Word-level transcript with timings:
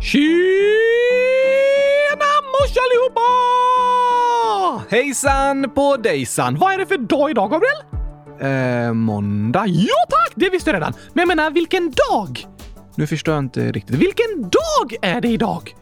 Tjena 0.00 0.22
mors 2.52 2.76
allihopa! 2.84 3.28
Hejsan 4.90 5.70
på 5.74 5.96
dejsan! 5.96 6.58
Vad 6.58 6.72
är 6.72 6.78
det 6.78 6.86
för 6.86 6.98
dag 6.98 7.30
idag, 7.30 7.50
Gabriel? 7.50 7.76
Eh, 8.40 8.92
måndag? 8.92 9.66
Ja 9.66 9.94
tack, 10.08 10.32
det 10.34 10.50
visste 10.50 10.70
jag 10.70 10.74
redan. 10.74 10.92
Men 11.12 11.20
jag 11.20 11.28
menar, 11.36 11.50
vilken 11.50 11.92
dag? 12.10 12.46
Nu 12.94 13.06
förstår 13.06 13.34
jag 13.34 13.44
inte 13.44 13.72
riktigt. 13.72 13.96
Vilken 13.96 14.42
dag 14.42 14.96
är 15.02 15.20
det 15.20 15.28
idag? 15.28 15.74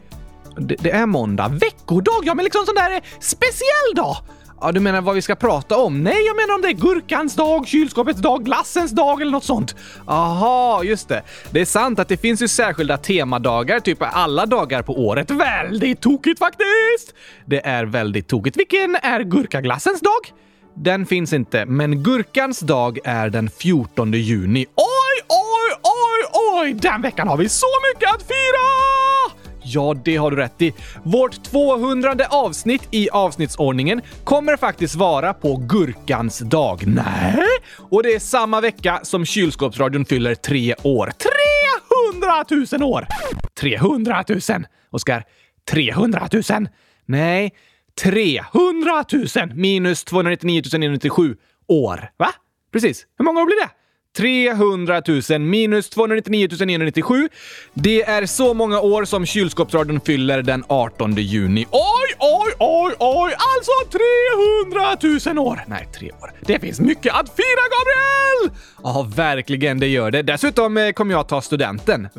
Det, 0.57 0.75
det 0.79 0.91
är 0.91 1.05
måndag. 1.05 1.47
Veckodag? 1.47 2.21
Ja, 2.23 2.33
men 2.33 2.43
liksom 2.43 2.65
sån 2.65 2.75
där 2.75 3.01
speciell 3.19 3.95
dag. 3.95 4.17
Ja, 4.61 4.71
du 4.71 4.79
menar 4.79 5.01
vad 5.01 5.15
vi 5.15 5.21
ska 5.21 5.35
prata 5.35 5.77
om? 5.77 6.03
Nej, 6.03 6.25
jag 6.25 6.35
menar 6.35 6.55
om 6.55 6.61
det 6.61 6.67
är 6.67 6.93
gurkans 6.93 7.35
dag, 7.35 7.67
kylskåpets 7.67 8.19
dag, 8.21 8.45
glassens 8.45 8.91
dag 8.91 9.21
eller 9.21 9.31
något 9.31 9.43
sånt. 9.43 9.75
Aha, 10.07 10.83
just 10.83 11.09
det. 11.09 11.23
Det 11.51 11.61
är 11.61 11.65
sant 11.65 11.99
att 11.99 12.07
det 12.07 12.17
finns 12.17 12.41
ju 12.41 12.47
särskilda 12.47 12.97
temadagar, 12.97 13.79
typ 13.79 13.97
alla 14.01 14.45
dagar 14.45 14.81
på 14.81 15.05
året. 15.07 15.31
Väldigt 15.31 16.01
tokigt 16.01 16.39
faktiskt! 16.39 17.13
Det 17.45 17.65
är 17.65 17.85
väldigt 17.85 18.27
tokigt. 18.27 18.57
Vilken 18.57 18.95
är 18.95 19.23
gurkaglassens 19.23 20.01
dag? 20.01 20.33
Den 20.75 21.05
finns 21.05 21.33
inte, 21.33 21.65
men 21.65 22.03
gurkans 22.03 22.59
dag 22.59 22.99
är 23.03 23.29
den 23.29 23.49
14 23.49 24.13
juni. 24.13 24.65
Oj, 24.75 25.25
oj, 25.29 25.79
oj, 25.83 26.39
oj! 26.61 26.73
Den 26.73 27.01
veckan 27.01 27.27
har 27.27 27.37
vi 27.37 27.49
så 27.49 27.67
mycket 27.93 28.15
att 28.15 28.21
fira! 28.21 28.96
Ja, 29.69 29.95
det 30.05 30.15
har 30.15 30.31
du 30.31 30.37
rätt 30.37 30.61
i. 30.61 30.73
Vårt 31.03 31.43
200 31.43 32.15
avsnitt 32.29 32.87
i 32.91 33.09
avsnittsordningen 33.09 34.01
kommer 34.23 34.57
faktiskt 34.57 34.95
vara 34.95 35.33
på 35.33 35.55
Gurkans 35.57 36.39
dag. 36.39 36.83
Nej! 36.87 37.47
Och 37.89 38.03
det 38.03 38.13
är 38.13 38.19
samma 38.19 38.61
vecka 38.61 38.99
som 39.03 39.25
Kylskåpsradion 39.25 40.05
fyller 40.05 40.35
tre 40.35 40.75
år. 40.83 41.13
300 42.11 42.77
000 42.79 42.83
år! 42.83 43.07
300 43.59 44.23
000! 44.29 44.39
Oskar, 44.91 45.23
300 45.69 46.27
000? 46.49 46.67
Nej, 47.05 47.53
300 48.03 49.05
000 49.13 49.53
minus 49.53 50.03
299 50.03 50.61
997 50.73 51.35
år. 51.67 52.09
Va? 52.17 52.29
Precis. 52.73 53.05
Hur 53.17 53.25
många 53.25 53.41
år 53.41 53.45
blir 53.45 53.65
det? 53.65 53.69
300 54.17 55.01
000 55.29 55.39
minus 55.39 55.89
299 55.89 56.47
997. 56.65 57.29
Det 57.73 58.03
är 58.03 58.25
så 58.25 58.53
många 58.53 58.79
år 58.79 59.05
som 59.05 59.25
kylskåpsradion 59.25 59.99
fyller 59.99 60.41
den 60.41 60.63
18 60.67 61.15
juni. 61.15 61.65
Oj, 61.71 62.15
oj, 62.19 62.53
oj, 62.59 62.93
oj! 62.99 63.33
Alltså 63.55 63.97
300 65.23 65.35
000 65.35 65.47
år! 65.47 65.63
Nej, 65.67 65.87
tre 65.99 66.11
år. 66.11 66.31
Det 66.41 66.59
finns 66.59 66.79
mycket 66.79 67.13
att 67.13 67.29
fira, 67.29 67.63
Gabriel! 67.73 68.57
Ja, 68.83 69.07
verkligen, 69.15 69.79
det 69.79 69.87
gör 69.87 70.11
det. 70.11 70.21
Dessutom 70.21 70.77
eh, 70.77 70.91
kommer 70.91 71.13
jag 71.13 71.27
ta 71.27 71.41
studenten. 71.41 72.05
Eh, 72.05 72.09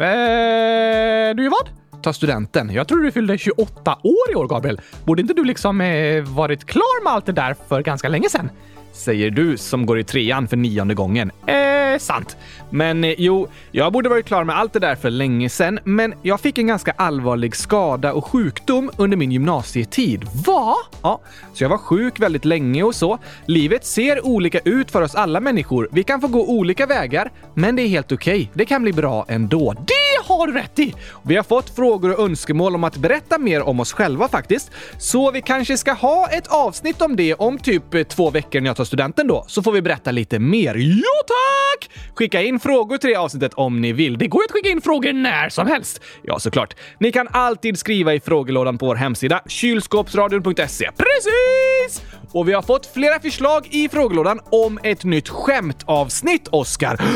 du 1.36 1.42
gör 1.42 1.50
vad? 1.50 1.68
ta 2.02 2.12
studenten. 2.12 2.70
Jag 2.70 2.88
tror 2.88 3.02
du 3.02 3.12
fyllde 3.12 3.38
28 3.38 3.98
år 4.02 4.32
i 4.32 4.34
år, 4.34 4.46
Gabriel. 4.48 4.80
Borde 5.04 5.22
inte 5.22 5.34
du 5.34 5.44
liksom 5.44 5.80
eh, 5.80 6.22
varit 6.22 6.64
klar 6.64 7.04
med 7.04 7.12
allt 7.12 7.26
det 7.26 7.32
där 7.32 7.56
för 7.68 7.82
ganska 7.82 8.08
länge 8.08 8.28
sedan? 8.28 8.50
Säger 8.92 9.30
du 9.30 9.56
som 9.56 9.86
går 9.86 9.98
i 9.98 10.04
trean 10.04 10.48
för 10.48 10.56
nionde 10.56 10.94
gången. 10.94 11.30
Eh, 11.46 11.98
sant. 11.98 12.36
Men 12.70 13.04
eh, 13.04 13.14
jo, 13.18 13.48
jag 13.70 13.92
borde 13.92 14.08
varit 14.08 14.26
klar 14.26 14.44
med 14.44 14.58
allt 14.58 14.72
det 14.72 14.78
där 14.78 14.94
för 14.94 15.10
länge 15.10 15.48
sedan, 15.48 15.78
men 15.84 16.14
jag 16.22 16.40
fick 16.40 16.58
en 16.58 16.66
ganska 16.66 16.92
allvarlig 16.92 17.56
skada 17.56 18.12
och 18.12 18.24
sjukdom 18.24 18.90
under 18.96 19.16
min 19.16 19.32
gymnasietid. 19.32 20.24
Va? 20.46 20.74
Ja, 21.02 21.20
så 21.54 21.64
jag 21.64 21.68
var 21.68 21.78
sjuk 21.78 22.20
väldigt 22.20 22.44
länge 22.44 22.82
och 22.82 22.94
så. 22.94 23.18
Livet 23.46 23.84
ser 23.84 24.26
olika 24.26 24.58
ut 24.58 24.90
för 24.90 25.02
oss 25.02 25.14
alla 25.14 25.40
människor. 25.40 25.88
Vi 25.92 26.02
kan 26.02 26.20
få 26.20 26.28
gå 26.28 26.46
olika 26.46 26.86
vägar, 26.86 27.30
men 27.54 27.76
det 27.76 27.82
är 27.82 27.88
helt 27.88 28.12
okej. 28.12 28.40
Okay. 28.40 28.48
Det 28.52 28.64
kan 28.64 28.82
bli 28.82 28.92
bra 28.92 29.24
ändå. 29.28 29.72
Det 29.72 30.28
har 30.28 30.46
du 30.46 30.52
rätt 30.52 30.78
i! 30.78 30.94
Vi 31.22 31.36
har 31.36 31.42
fått 31.42 31.76
frågor 31.76 32.18
och 32.18 32.24
önskemål 32.24 32.74
om 32.74 32.84
att 32.84 32.96
berätta 32.96 33.38
mer 33.38 33.62
om 33.62 33.80
oss 33.80 33.92
själva 33.92 34.28
faktiskt. 34.28 34.70
Så 34.98 35.30
vi 35.30 35.42
kanske 35.42 35.76
ska 35.76 35.92
ha 35.92 36.28
ett 36.28 36.46
avsnitt 36.46 37.02
om 37.02 37.16
det 37.16 37.34
om 37.34 37.58
typ 37.58 37.94
eh, 37.94 38.02
två 38.02 38.30
veckor 38.30 38.60
när 38.60 38.66
jag 38.66 38.76
tar 38.78 38.84
studenten 38.84 39.26
då, 39.26 39.44
så 39.48 39.62
får 39.62 39.72
vi 39.72 39.82
berätta 39.82 40.10
lite 40.10 40.38
mer. 40.38 40.74
Ja 40.74 41.24
tack! 41.26 41.90
Skicka 42.14 42.42
in 42.42 42.60
frågor 42.60 42.98
till 42.98 43.10
det 43.10 43.16
avsnittet 43.16 43.54
om 43.54 43.80
ni 43.80 43.92
vill. 43.92 44.18
Det 44.18 44.26
går 44.26 44.44
att 44.44 44.50
skicka 44.50 44.68
in 44.68 44.80
frågor 44.80 45.12
när 45.12 45.48
som 45.48 45.66
helst. 45.66 46.00
Ja, 46.22 46.38
såklart. 46.38 46.76
Ni 47.00 47.12
kan 47.12 47.28
alltid 47.30 47.78
skriva 47.78 48.14
i 48.14 48.20
frågelådan 48.20 48.78
på 48.78 48.86
vår 48.86 48.94
hemsida 48.94 49.40
kylskåpsradion.se. 49.46 50.90
Precis! 50.96 52.02
Och 52.32 52.48
vi 52.48 52.52
har 52.52 52.62
fått 52.62 52.86
flera 52.94 53.20
förslag 53.20 53.68
i 53.70 53.88
frågelådan 53.88 54.40
om 54.50 54.78
ett 54.82 55.04
nytt 55.04 55.28
skämtavsnitt, 55.28 56.48
Oscar. 56.48 57.00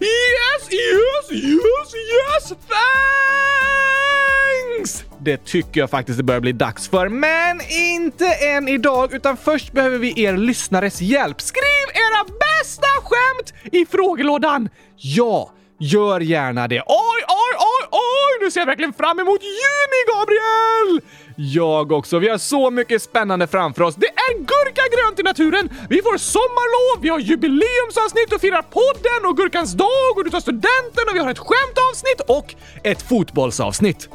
Yes, 0.00 0.72
yes, 0.72 1.42
yes, 1.42 1.94
yes! 1.94 2.48
Fan! 2.68 3.79
Det 5.22 5.44
tycker 5.44 5.80
jag 5.80 5.90
faktiskt 5.90 6.16
det 6.18 6.22
börjar 6.22 6.40
bli 6.40 6.52
dags 6.52 6.88
för. 6.88 7.08
Men 7.08 7.60
inte 7.70 8.26
än 8.26 8.68
idag, 8.68 9.14
utan 9.14 9.36
först 9.36 9.72
behöver 9.72 9.98
vi 9.98 10.24
er 10.24 10.36
lyssnares 10.36 11.00
hjälp. 11.00 11.40
Skriv 11.40 11.86
era 11.94 12.24
bästa 12.24 12.86
skämt 13.02 13.72
i 13.72 13.86
frågelådan! 13.86 14.68
Ja, 14.96 15.50
gör 15.78 16.20
gärna 16.20 16.68
det. 16.68 16.80
Oj, 16.86 17.22
oj, 17.28 17.54
oj, 17.58 17.88
oj! 17.90 18.44
Nu 18.44 18.50
ser 18.50 18.60
jag 18.60 18.66
verkligen 18.66 18.92
fram 18.92 19.18
emot 19.18 19.40
juni, 19.42 20.00
Gabriel! 20.12 21.00
Jag 21.36 21.92
också. 21.92 22.18
Vi 22.18 22.28
har 22.28 22.38
så 22.38 22.70
mycket 22.70 23.02
spännande 23.02 23.46
framför 23.46 23.82
oss. 23.82 23.94
Det 23.94 24.06
är 24.06 24.34
gurkagrönt 24.34 25.20
i 25.20 25.22
naturen! 25.22 25.70
Vi 25.88 26.02
får 26.02 26.18
sommarlov, 26.18 27.02
vi 27.02 27.08
har 27.08 27.18
jubileumsavsnitt 27.18 28.32
och 28.32 28.40
firar 28.40 28.62
podden 28.62 29.30
och 29.30 29.36
gurkans 29.36 29.72
dag 29.72 30.12
och 30.16 30.24
du 30.24 30.30
tar 30.30 30.40
studenten 30.40 31.04
och 31.10 31.14
vi 31.14 31.20
har 31.20 31.30
ett 31.30 31.38
skämtavsnitt 31.38 32.20
och 32.26 32.54
ett 32.82 33.02
fotbollsavsnitt. 33.02 34.08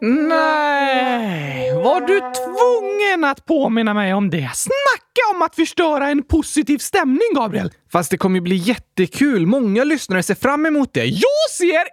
Nej, 0.00 1.72
var 1.72 2.00
du 2.00 2.20
tvungen 2.20 3.24
att 3.24 3.46
påminna 3.46 3.94
mig 3.94 4.14
om 4.14 4.30
det? 4.30 4.50
Snacka 4.54 5.34
om 5.34 5.42
att 5.42 5.54
förstöra 5.54 6.08
en 6.08 6.22
positiv 6.22 6.78
stämning, 6.78 7.34
Gabriel! 7.34 7.72
Fast 7.92 8.10
det 8.10 8.18
kommer 8.18 8.36
ju 8.36 8.40
bli 8.40 8.56
jättekul. 8.56 9.46
Många 9.46 9.84
lyssnare 9.84 10.22
ser 10.22 10.34
fram 10.34 10.66
emot 10.66 10.94
det. 10.94 11.04
Jag 11.04 11.50
ser 11.50 11.84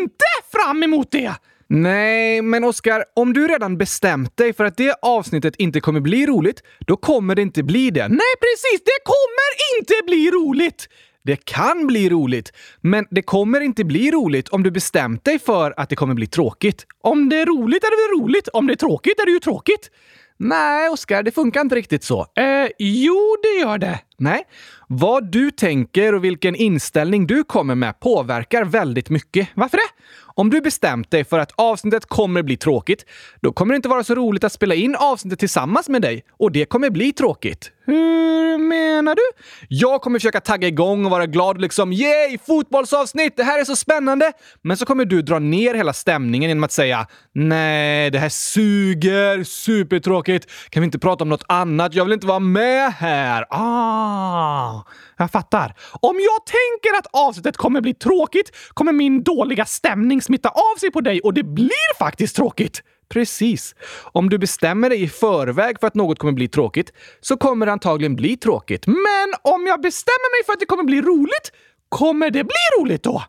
inte 0.00 0.24
fram 0.52 0.82
emot 0.82 1.10
det! 1.10 1.34
Nej, 1.68 2.42
men 2.42 2.64
Oskar, 2.64 3.04
om 3.16 3.32
du 3.32 3.48
redan 3.48 3.78
bestämt 3.78 4.36
dig 4.36 4.52
för 4.52 4.64
att 4.64 4.76
det 4.76 4.94
avsnittet 5.02 5.56
inte 5.56 5.80
kommer 5.80 6.00
bli 6.00 6.26
roligt, 6.26 6.62
då 6.86 6.96
kommer 6.96 7.34
det 7.34 7.42
inte 7.42 7.62
bli 7.62 7.90
det. 7.90 8.08
Nej, 8.08 8.34
precis! 8.40 8.84
Det 8.84 8.98
kommer 9.04 9.78
inte 9.78 9.94
bli 10.06 10.30
roligt! 10.30 10.88
Det 11.24 11.44
kan 11.44 11.86
bli 11.86 12.08
roligt, 12.08 12.52
men 12.80 13.06
det 13.10 13.22
kommer 13.22 13.60
inte 13.60 13.84
bli 13.84 14.10
roligt 14.10 14.48
om 14.48 14.62
du 14.62 14.70
bestämt 14.70 15.24
dig 15.24 15.38
för 15.38 15.74
att 15.76 15.88
det 15.88 15.96
kommer 15.96 16.14
bli 16.14 16.26
tråkigt. 16.26 16.86
Om 17.00 17.28
det 17.28 17.36
är 17.36 17.46
roligt 17.46 17.84
är 17.84 17.90
det 17.90 18.14
väl 18.14 18.22
roligt? 18.22 18.48
Om 18.48 18.66
det 18.66 18.72
är 18.72 18.76
tråkigt 18.76 19.20
är 19.20 19.26
det 19.26 19.32
ju 19.32 19.40
tråkigt. 19.40 19.90
Nej, 20.36 20.88
Oskar, 20.88 21.22
det 21.22 21.30
funkar 21.30 21.60
inte 21.60 21.74
riktigt 21.74 22.04
så. 22.04 22.20
Eh, 22.20 22.68
jo, 22.78 23.36
det 23.42 23.60
gör 23.60 23.78
det. 23.78 24.00
Nej. 24.18 24.42
Vad 24.88 25.32
du 25.32 25.50
tänker 25.50 26.14
och 26.14 26.24
vilken 26.24 26.54
inställning 26.54 27.26
du 27.26 27.44
kommer 27.44 27.74
med 27.74 28.00
påverkar 28.00 28.64
väldigt 28.64 29.10
mycket. 29.10 29.48
Varför 29.54 29.76
det? 29.76 30.02
Om 30.20 30.50
du 30.50 30.60
bestämt 30.60 31.10
dig 31.10 31.24
för 31.24 31.38
att 31.38 31.52
avsnittet 31.54 32.06
kommer 32.06 32.42
bli 32.42 32.56
tråkigt, 32.56 33.04
då 33.40 33.52
kommer 33.52 33.74
det 33.74 33.76
inte 33.76 33.88
vara 33.88 34.04
så 34.04 34.14
roligt 34.14 34.44
att 34.44 34.52
spela 34.52 34.74
in 34.74 34.96
avsnittet 34.96 35.38
tillsammans 35.38 35.88
med 35.88 36.02
dig. 36.02 36.24
Och 36.30 36.52
det 36.52 36.64
kommer 36.64 36.90
bli 36.90 37.12
tråkigt. 37.12 37.70
Hur 37.86 38.58
menar 38.58 39.14
du? 39.14 39.22
Jag 39.68 40.02
kommer 40.02 40.18
försöka 40.18 40.40
tagga 40.40 40.68
igång 40.68 41.04
och 41.04 41.10
vara 41.10 41.26
glad 41.26 41.60
liksom 41.60 41.92
“Yay! 41.92 42.38
Fotbollsavsnitt! 42.46 43.36
Det 43.36 43.44
här 43.44 43.60
är 43.60 43.64
så 43.64 43.76
spännande!” 43.76 44.32
Men 44.62 44.76
så 44.76 44.86
kommer 44.86 45.04
du 45.04 45.22
dra 45.22 45.38
ner 45.38 45.74
hela 45.74 45.92
stämningen 45.92 46.48
genom 46.48 46.64
att 46.64 46.72
säga 46.72 47.06
“Nej, 47.32 48.10
det 48.10 48.18
här 48.18 48.28
suger! 48.28 49.44
Supertråkigt! 49.44 50.50
Kan 50.70 50.80
vi 50.80 50.84
inte 50.84 50.98
prata 50.98 51.24
om 51.24 51.28
något 51.28 51.44
annat? 51.48 51.94
Jag 51.94 52.04
vill 52.04 52.12
inte 52.12 52.26
vara 52.26 52.38
med 52.38 52.92
här!” 52.92 53.46
Ah, 53.50 54.84
jag 55.16 55.30
fattar. 55.30 55.74
Om 55.92 56.16
jag 56.16 56.46
tänker 56.46 56.98
att 56.98 57.06
avsnittet 57.12 57.56
kommer 57.56 57.80
bli 57.80 57.94
tråkigt 57.94 58.50
kommer 58.74 58.92
min 58.92 59.22
dåliga 59.22 59.64
stämning 59.64 60.22
smitta 60.22 60.48
av 60.48 60.78
sig 60.80 60.90
på 60.90 61.00
dig 61.00 61.20
och 61.20 61.34
det 61.34 61.42
blir 61.42 61.98
faktiskt 61.98 62.36
tråkigt. 62.36 62.82
Precis. 63.08 63.74
Om 64.12 64.30
du 64.30 64.38
bestämmer 64.38 64.90
dig 64.90 65.02
i 65.02 65.08
förväg 65.08 65.80
för 65.80 65.86
att 65.86 65.94
något 65.94 66.18
kommer 66.18 66.32
bli 66.32 66.48
tråkigt 66.48 66.92
så 67.20 67.36
kommer 67.36 67.66
det 67.66 67.72
antagligen 67.72 68.16
bli 68.16 68.36
tråkigt. 68.36 68.86
Men 68.86 69.34
om 69.42 69.66
jag 69.66 69.80
bestämmer 69.80 70.38
mig 70.38 70.46
för 70.46 70.52
att 70.52 70.60
det 70.60 70.66
kommer 70.66 70.84
bli 70.84 71.02
roligt, 71.02 71.52
kommer 71.88 72.30
det 72.30 72.44
bli 72.44 72.80
roligt 72.80 73.02
då? 73.02 73.22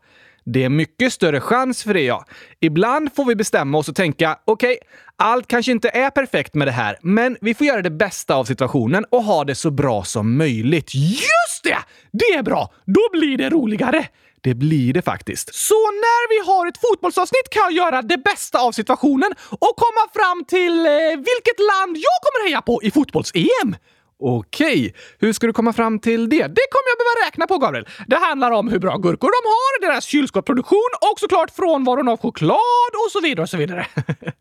Det 0.45 0.63
är 0.63 0.69
mycket 0.69 1.13
större 1.13 1.41
chans 1.41 1.83
för 1.83 1.93
det, 1.93 2.01
ja. 2.01 2.25
Ibland 2.59 3.15
får 3.15 3.25
vi 3.25 3.35
bestämma 3.35 3.77
oss 3.77 3.89
och 3.89 3.95
tänka, 3.95 4.39
okej, 4.45 4.71
okay, 4.71 4.87
allt 5.17 5.47
kanske 5.47 5.71
inte 5.71 5.89
är 5.89 6.09
perfekt 6.09 6.53
med 6.53 6.67
det 6.67 6.71
här, 6.71 6.97
men 7.01 7.37
vi 7.41 7.53
får 7.53 7.67
göra 7.67 7.81
det 7.81 7.89
bästa 7.89 8.35
av 8.35 8.45
situationen 8.45 9.05
och 9.09 9.23
ha 9.23 9.43
det 9.43 9.55
så 9.55 9.71
bra 9.71 10.03
som 10.03 10.37
möjligt. 10.37 10.95
Just 10.95 11.63
det! 11.63 11.77
Det 12.11 12.25
är 12.25 12.43
bra! 12.43 12.73
Då 12.85 13.01
blir 13.11 13.37
det 13.37 13.49
roligare. 13.49 14.07
Det 14.45 14.55
blir 14.55 14.93
det 14.93 15.01
faktiskt. 15.01 15.55
Så 15.55 15.81
när 16.05 16.23
vi 16.33 16.47
har 16.49 16.67
ett 16.67 16.77
fotbollsavsnitt 16.77 17.49
kan 17.49 17.63
jag 17.63 17.71
göra 17.71 18.01
det 18.01 18.17
bästa 18.17 18.59
av 18.59 18.71
situationen 18.71 19.31
och 19.49 19.75
komma 19.83 20.03
fram 20.13 20.45
till 20.45 20.85
eh, 20.85 20.91
vilket 21.31 21.59
land 21.71 21.93
jag 22.07 22.17
kommer 22.25 22.45
heja 22.45 22.61
på 22.61 22.83
i 22.83 22.91
fotbolls-EM. 22.91 23.75
Okej, 24.19 24.95
hur 25.19 25.33
ska 25.33 25.47
du 25.47 25.53
komma 25.53 25.73
fram 25.73 25.99
till 25.99 26.29
det? 26.29 26.47
Det 26.59 26.65
kommer 26.73 26.87
jag 26.91 26.97
behöva 27.01 27.27
räkna 27.27 27.47
på, 27.47 27.57
Gabriel. 27.57 27.87
Det 28.07 28.15
handlar 28.15 28.51
om 28.51 28.67
hur 28.67 28.79
bra 28.79 28.97
gurkor 28.97 29.29
de 29.37 29.41
har, 29.55 29.87
deras 29.87 30.05
kylskåpsproduktion 30.05 30.91
och 31.11 31.19
såklart 31.19 31.51
frånvaron 31.55 32.07
av 32.07 32.17
choklad 32.17 32.91
och 33.05 33.11
så 33.11 33.19
vidare 33.21 33.43
och 33.43 33.49
så 33.49 33.57
vidare. 33.57 33.87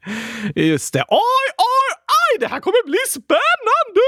Just 0.54 0.92
det. 0.92 1.04
Oj, 1.08 1.46
oj, 1.58 1.90
oj! 2.20 2.38
Det 2.40 2.46
här 2.46 2.60
kommer 2.60 2.86
bli 2.86 3.02
spännande! 3.08 4.00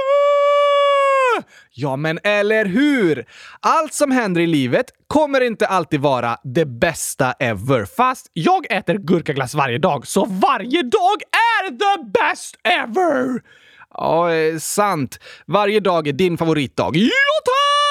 Ja, 1.70 1.96
men 1.96 2.18
eller 2.24 2.64
hur? 2.64 3.26
Allt 3.60 3.94
som 3.94 4.10
händer 4.10 4.40
i 4.40 4.46
livet 4.46 4.86
kommer 5.06 5.40
inte 5.40 5.66
alltid 5.66 6.00
vara 6.00 6.36
det 6.44 6.64
bästa 6.64 7.32
ever. 7.32 7.84
Fast 7.96 8.30
jag 8.32 8.72
äter 8.72 8.94
gurkaglass 8.94 9.54
varje 9.54 9.78
dag, 9.78 10.06
så 10.06 10.24
varje 10.24 10.82
dag 10.82 11.22
är 11.32 11.70
the 11.70 12.04
best 12.04 12.56
ever! 12.64 13.40
Ja, 13.94 14.32
eh, 14.32 14.58
sant. 14.58 15.20
Varje 15.46 15.80
dag 15.80 16.08
är 16.08 16.12
din 16.12 16.38
favoritdag. 16.38 16.96
Ja, 16.96 17.10
tack! 17.44 17.85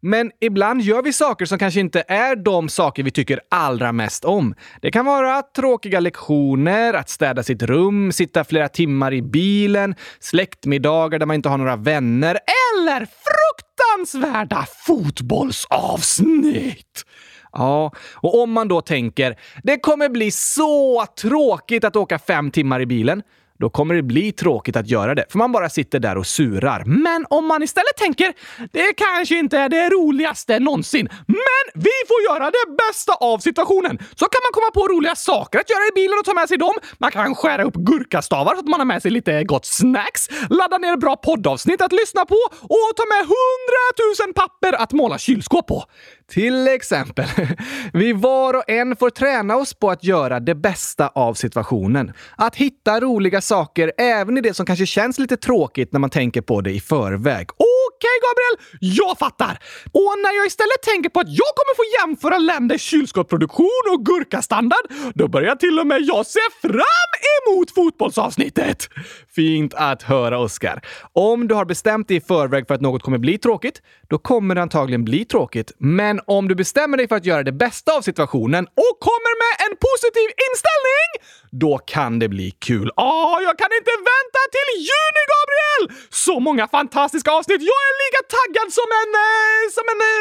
Men 0.00 0.30
ibland 0.40 0.82
gör 0.82 1.02
vi 1.02 1.12
saker 1.12 1.44
som 1.44 1.58
kanske 1.58 1.80
inte 1.80 2.04
är 2.08 2.36
de 2.36 2.68
saker 2.68 3.02
vi 3.02 3.10
tycker 3.10 3.40
allra 3.50 3.92
mest 3.92 4.24
om. 4.24 4.54
Det 4.82 4.90
kan 4.90 5.04
vara 5.04 5.42
tråkiga 5.42 6.00
lektioner, 6.00 6.94
att 6.94 7.08
städa 7.08 7.42
sitt 7.42 7.62
rum, 7.62 8.12
sitta 8.12 8.44
flera 8.44 8.68
timmar 8.68 9.12
i 9.12 9.22
bilen, 9.22 9.94
släktmiddagar 10.20 11.18
där 11.18 11.26
man 11.26 11.36
inte 11.36 11.48
har 11.48 11.58
några 11.58 11.76
vänner 11.76 12.38
eller 12.74 13.06
fruktansvärda 13.06 14.66
fotbollsavsnitt. 14.86 17.04
Ja, 17.52 17.92
och 18.14 18.42
om 18.42 18.52
man 18.52 18.68
då 18.68 18.80
tänker 18.80 19.38
det 19.62 19.78
kommer 19.78 20.08
bli 20.08 20.30
så 20.30 21.06
tråkigt 21.20 21.84
att 21.84 21.96
åka 21.96 22.18
fem 22.18 22.50
timmar 22.50 22.80
i 22.80 22.86
bilen 22.86 23.22
då 23.62 23.70
kommer 23.70 23.94
det 23.94 24.02
bli 24.02 24.32
tråkigt 24.32 24.76
att 24.76 24.88
göra 24.90 25.14
det, 25.14 25.24
för 25.30 25.38
man 25.38 25.52
bara 25.52 25.68
sitter 25.68 26.00
där 26.00 26.16
och 26.16 26.26
surar. 26.26 26.84
Men 26.84 27.26
om 27.30 27.46
man 27.46 27.62
istället 27.62 27.96
tänker 27.96 28.32
det 28.72 28.92
kanske 28.96 29.38
inte 29.38 29.58
är 29.58 29.68
det 29.68 29.88
roligaste 29.88 30.58
någonsin, 30.58 31.08
men 31.26 31.64
vi 31.74 31.96
får 32.08 32.20
göra 32.30 32.50
det 32.50 32.76
bästa 32.76 33.12
av 33.14 33.38
situationen, 33.38 33.98
så 33.98 34.24
kan 34.32 34.40
man 34.44 34.52
komma 34.52 34.70
på 34.74 34.94
roliga 34.94 35.14
saker 35.14 35.58
att 35.58 35.70
göra 35.70 35.84
i 35.90 35.94
bilen 35.94 36.18
och 36.18 36.24
ta 36.24 36.34
med 36.34 36.48
sig 36.48 36.58
dem. 36.58 36.74
Man 36.98 37.10
kan 37.10 37.34
skära 37.34 37.62
upp 37.64 37.74
gurkastavar 37.74 38.54
så 38.54 38.60
att 38.60 38.68
man 38.68 38.80
har 38.80 38.84
med 38.84 39.02
sig 39.02 39.10
lite 39.10 39.44
gott 39.44 39.66
snacks, 39.66 40.28
ladda 40.50 40.78
ner 40.78 40.96
bra 40.96 41.16
poddavsnitt 41.16 41.82
att 41.82 41.92
lyssna 41.92 42.24
på 42.24 42.40
och 42.76 42.90
ta 42.96 43.04
med 43.12 43.22
hundratusen 43.34 44.34
papper 44.34 44.72
att 44.82 44.92
måla 44.92 45.18
kylskåp 45.18 45.66
på. 45.66 45.84
Till 46.32 46.68
exempel. 46.68 47.24
Vi 47.92 48.12
var 48.12 48.54
och 48.54 48.70
en 48.70 48.96
får 48.96 49.10
träna 49.10 49.56
oss 49.56 49.74
på 49.74 49.90
att 49.90 50.04
göra 50.04 50.40
det 50.40 50.54
bästa 50.54 51.08
av 51.08 51.34
situationen. 51.34 52.12
Att 52.36 52.56
hitta 52.56 53.00
roliga 53.00 53.40
saker 53.40 53.92
även 53.98 54.38
i 54.38 54.40
det 54.40 54.54
som 54.54 54.66
kanske 54.66 54.86
känns 54.86 55.18
lite 55.18 55.36
tråkigt 55.36 55.92
när 55.92 56.00
man 56.00 56.10
tänker 56.10 56.40
på 56.40 56.60
det 56.60 56.70
i 56.70 56.80
förväg. 56.80 57.48
Okej, 57.50 58.16
Gabriel! 58.24 58.96
Jag 58.96 59.18
fattar! 59.18 59.58
Och 59.92 60.14
när 60.22 60.36
jag 60.36 60.46
istället 60.46 60.82
tänker 60.82 61.10
på 61.10 61.20
att 61.20 61.28
jag 61.28 61.52
kommer 61.56 61.76
få 61.76 61.84
jämföra 62.00 62.38
länders 62.38 62.82
kylskåpsproduktion 62.82 63.84
och 63.92 64.06
gurkastandard, 64.06 64.86
då 65.14 65.28
börjar 65.28 65.56
till 65.56 65.78
och 65.78 65.86
med 65.86 66.02
jag 66.02 66.26
se 66.26 66.40
fram 66.62 67.12
emot 67.38 67.70
fotbollsavsnittet! 67.74 68.88
Fint 69.34 69.74
att 69.74 70.02
höra, 70.02 70.38
Oskar. 70.38 70.82
Om 71.12 71.48
du 71.48 71.54
har 71.54 71.64
bestämt 71.64 72.08
dig 72.08 72.16
i 72.16 72.20
förväg 72.20 72.66
för 72.66 72.74
att 72.74 72.80
något 72.80 73.02
kommer 73.02 73.18
bli 73.18 73.38
tråkigt, 73.38 73.82
då 74.10 74.18
kommer 74.18 74.54
det 74.54 74.62
antagligen 74.62 75.04
bli 75.04 75.24
tråkigt. 75.24 75.72
Men 75.78 76.20
om 76.26 76.48
du 76.48 76.54
bestämmer 76.54 76.96
dig 76.96 77.08
för 77.08 77.16
att 77.16 77.26
göra 77.26 77.42
det 77.42 77.52
bästa 77.52 77.92
av 77.96 78.02
situationen 78.02 78.64
och 78.64 78.94
kommer 79.08 79.34
med 79.42 79.54
en 79.66 79.74
positiv 79.86 80.28
inställning, 80.46 81.08
då 81.50 81.78
kan 81.78 82.18
det 82.18 82.28
bli 82.28 82.50
kul. 82.50 82.90
Åh, 82.96 83.36
jag 83.48 83.58
kan 83.58 83.70
inte 83.78 83.94
vänta 84.14 84.40
till 84.54 84.70
juni, 84.90 85.22
Gabriel! 85.32 85.82
Så 86.10 86.40
många 86.40 86.68
fantastiska 86.68 87.30
avsnitt. 87.32 87.62
Jag 87.72 87.82
är 87.90 87.94
lika 88.04 88.22
taggad 88.36 88.68
som 88.78 88.88
en... 89.00 89.10
Eh, 89.26 89.62
som 89.76 89.84
en... 89.92 90.00
Eh, 90.06 90.12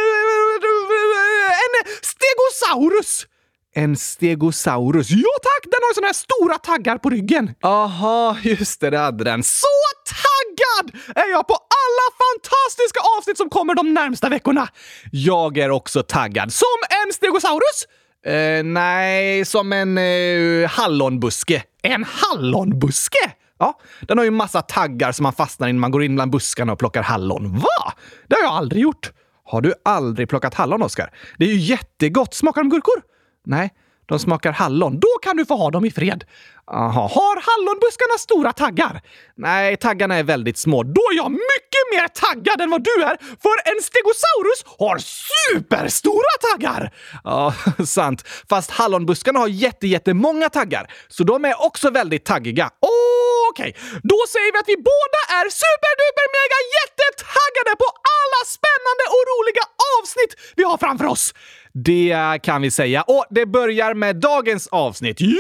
en 1.66 1.74
stegosaurus! 2.12 3.28
En 3.74 3.98
stegosaurus. 3.98 5.10
Ja 5.10 5.30
tack! 5.44 5.64
Den 5.64 5.80
har 5.82 5.94
såna 5.94 6.08
här 6.08 6.14
stora 6.14 6.58
taggar 6.58 6.98
på 6.98 7.10
ryggen. 7.10 7.52
Aha, 7.64 8.38
just 8.42 8.82
det, 8.82 8.90
det 8.90 8.98
hade 8.98 9.24
den. 9.24 9.44
Så 9.44 9.68
taggad 10.06 11.02
är 11.16 11.32
jag 11.32 11.48
på 11.48 11.54
alla 11.54 12.08
fantastiska 12.24 13.00
avsnitt 13.18 13.38
som 13.38 13.50
kommer 13.50 13.76
de 13.76 13.94
närmsta 13.94 14.30
veckorna. 14.30 14.68
Jag 15.12 15.58
är 15.58 15.70
också 15.70 16.04
taggad. 16.04 16.54
Som 16.54 16.78
en 17.06 17.14
stegosaurus? 17.14 17.88
Eh, 18.26 18.64
nej, 18.64 19.46
som 19.46 19.74
en 19.74 19.98
eh, 19.98 20.70
hallonbuske. 20.70 21.64
En 21.82 22.06
hallonbuske? 22.10 23.32
Ja, 23.60 23.80
den 24.02 24.18
har 24.18 24.26
ju 24.26 24.32
massa 24.32 24.62
taggar 24.62 25.12
som 25.12 25.24
man 25.24 25.34
fastnar 25.34 25.68
in 25.68 25.76
när 25.76 25.80
man 25.80 25.92
går 25.92 26.04
in 26.04 26.16
bland 26.16 26.32
buskarna 26.32 26.74
och 26.74 26.80
plockar 26.80 27.04
hallon. 27.04 27.60
Va? 27.60 27.94
Det 28.28 28.36
har 28.36 28.42
jag 28.44 28.52
aldrig 28.54 28.82
gjort. 28.82 29.12
Har 29.46 29.62
du 29.62 29.74
aldrig 29.86 30.30
plockat 30.30 30.54
hallon, 30.54 30.84
Oskar? 30.84 31.14
Det 31.38 31.46
är 31.46 31.50
ju 31.50 31.58
jättegott. 31.58 32.34
Smakar 32.34 32.62
de 32.62 32.70
gurkor? 32.70 33.11
Nej, 33.46 33.74
de 34.06 34.20
smakar 34.20 34.52
hallon. 34.52 35.00
Då 35.00 35.08
kan 35.22 35.38
du 35.38 35.46
få 35.46 35.56
ha 35.56 35.72
dem 35.72 35.86
i 35.86 35.92
fred. 35.92 36.24
Aha. 36.68 37.02
Har 37.02 37.36
hallonbuskarna 37.50 38.18
stora 38.18 38.52
taggar? 38.54 39.02
Nej, 39.36 39.78
taggarna 39.78 40.16
är 40.16 40.24
väldigt 40.24 40.58
små. 40.58 40.84
Då 40.84 41.02
är 41.12 41.16
jag 41.16 41.32
mycket 41.32 41.84
mer 41.94 42.08
taggad 42.08 42.62
än 42.62 42.70
vad 42.70 42.84
du 42.84 43.04
är, 43.04 43.16
för 43.44 43.56
en 43.72 43.80
stegosaurus 43.90 44.60
har 44.80 44.98
superstora 45.32 46.34
taggar! 46.50 46.94
Ja, 47.24 47.54
sant. 47.86 48.20
Fast 48.50 48.72
hallonbuskarna 48.72 49.40
har 49.40 49.48
jättejättemånga 49.48 50.50
taggar, 50.50 50.92
så 51.08 51.24
de 51.24 51.46
är 51.46 51.66
också 51.66 51.90
väldigt 51.90 52.26
taggiga. 52.26 52.66
Okej, 52.80 53.70
okay. 53.70 54.00
då 54.04 54.20
säger 54.34 54.52
vi 54.54 54.60
att 54.60 54.72
vi 54.74 54.78
båda 54.94 55.20
är 55.40 55.46
superduper 55.64 56.28
mega 56.40 56.60
jättetaggade 56.78 57.72
på 57.84 57.88
alla 58.18 58.42
spännande 58.58 59.04
och 59.16 59.24
roliga 59.32 59.64
avsnitt 59.98 60.54
vi 60.56 60.64
har 60.64 60.78
framför 60.78 61.06
oss. 61.06 61.34
Det 61.74 62.40
kan 62.44 62.62
vi 62.62 62.72
säga. 62.72 63.02
Och 63.02 63.26
det 63.30 63.46
börjar 63.46 63.94
med 63.94 64.16
dagens 64.16 64.68
avsnitt. 64.68 65.18
Jo 65.20 65.36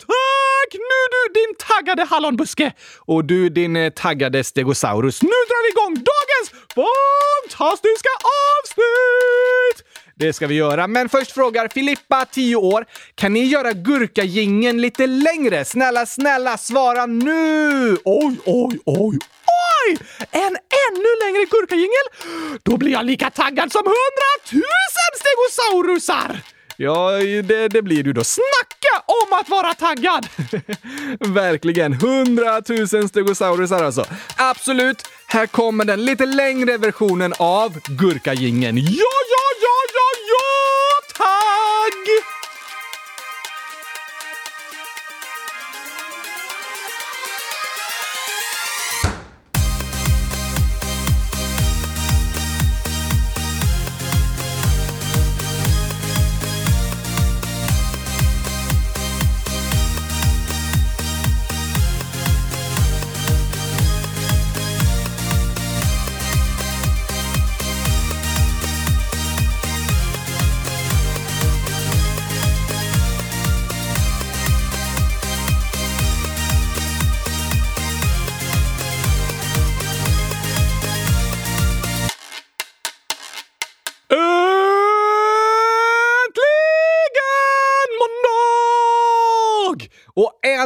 tack! 0.00 0.72
Nu 0.72 1.00
du 1.10 1.40
din 1.40 1.54
taggade 1.68 2.04
hallonbuske! 2.04 2.72
Och 2.98 3.24
du 3.24 3.48
din 3.48 3.76
eh, 3.76 3.90
taggade 3.90 4.44
stegosaurus. 4.44 5.22
Nu 5.22 5.28
drar 5.28 5.62
vi 5.64 5.70
igång 5.70 5.94
dagens 5.94 6.64
fantastiska 6.74 8.08
avsnitt! 8.62 9.84
Det 10.14 10.32
ska 10.32 10.46
vi 10.46 10.54
göra. 10.54 10.86
Men 10.86 11.08
först 11.08 11.32
frågar 11.32 11.68
Filippa, 11.68 12.24
10 12.24 12.56
år. 12.56 12.84
Kan 13.14 13.32
ni 13.32 13.44
göra 13.44 13.72
gurkagingen 13.72 14.80
lite 14.80 15.06
längre? 15.06 15.64
Snälla, 15.64 16.06
snälla, 16.06 16.58
svara 16.58 17.06
nu! 17.06 17.96
Oj, 18.04 18.36
oj, 18.44 18.78
oj, 18.84 19.18
oj! 19.88 19.98
En 20.30 20.56
ännu 20.86 21.10
längre 21.24 21.44
gurkajingel? 21.50 22.06
Då 22.62 22.76
blir 22.76 22.92
jag 22.92 23.06
lika 23.06 23.30
taggad 23.30 23.72
som 23.72 23.82
hundratusen 23.84 25.12
stegosaurusar! 25.20 26.40
Ja, 26.80 27.10
det, 27.42 27.68
det 27.68 27.82
blir 27.82 28.02
du 28.02 28.12
då. 28.12 28.24
Snacka 28.24 29.04
om 29.06 29.38
att 29.38 29.48
vara 29.48 29.74
taggad! 29.74 30.28
Verkligen. 31.34 31.92
Hundratusen 31.92 33.08
stegosaurusar 33.08 33.84
alltså. 33.84 34.04
Absolut. 34.36 35.02
Här 35.26 35.46
kommer 35.46 35.84
den 35.84 36.04
lite 36.04 36.26
längre 36.26 36.76
versionen 36.76 37.34
av 37.38 37.78
gurkagingen. 37.88 38.76
Ja, 38.76 38.82
ja, 39.30 39.44
ja, 39.60 39.76
ja, 39.94 40.08
ja, 40.28 41.14
tagg! 41.14 42.37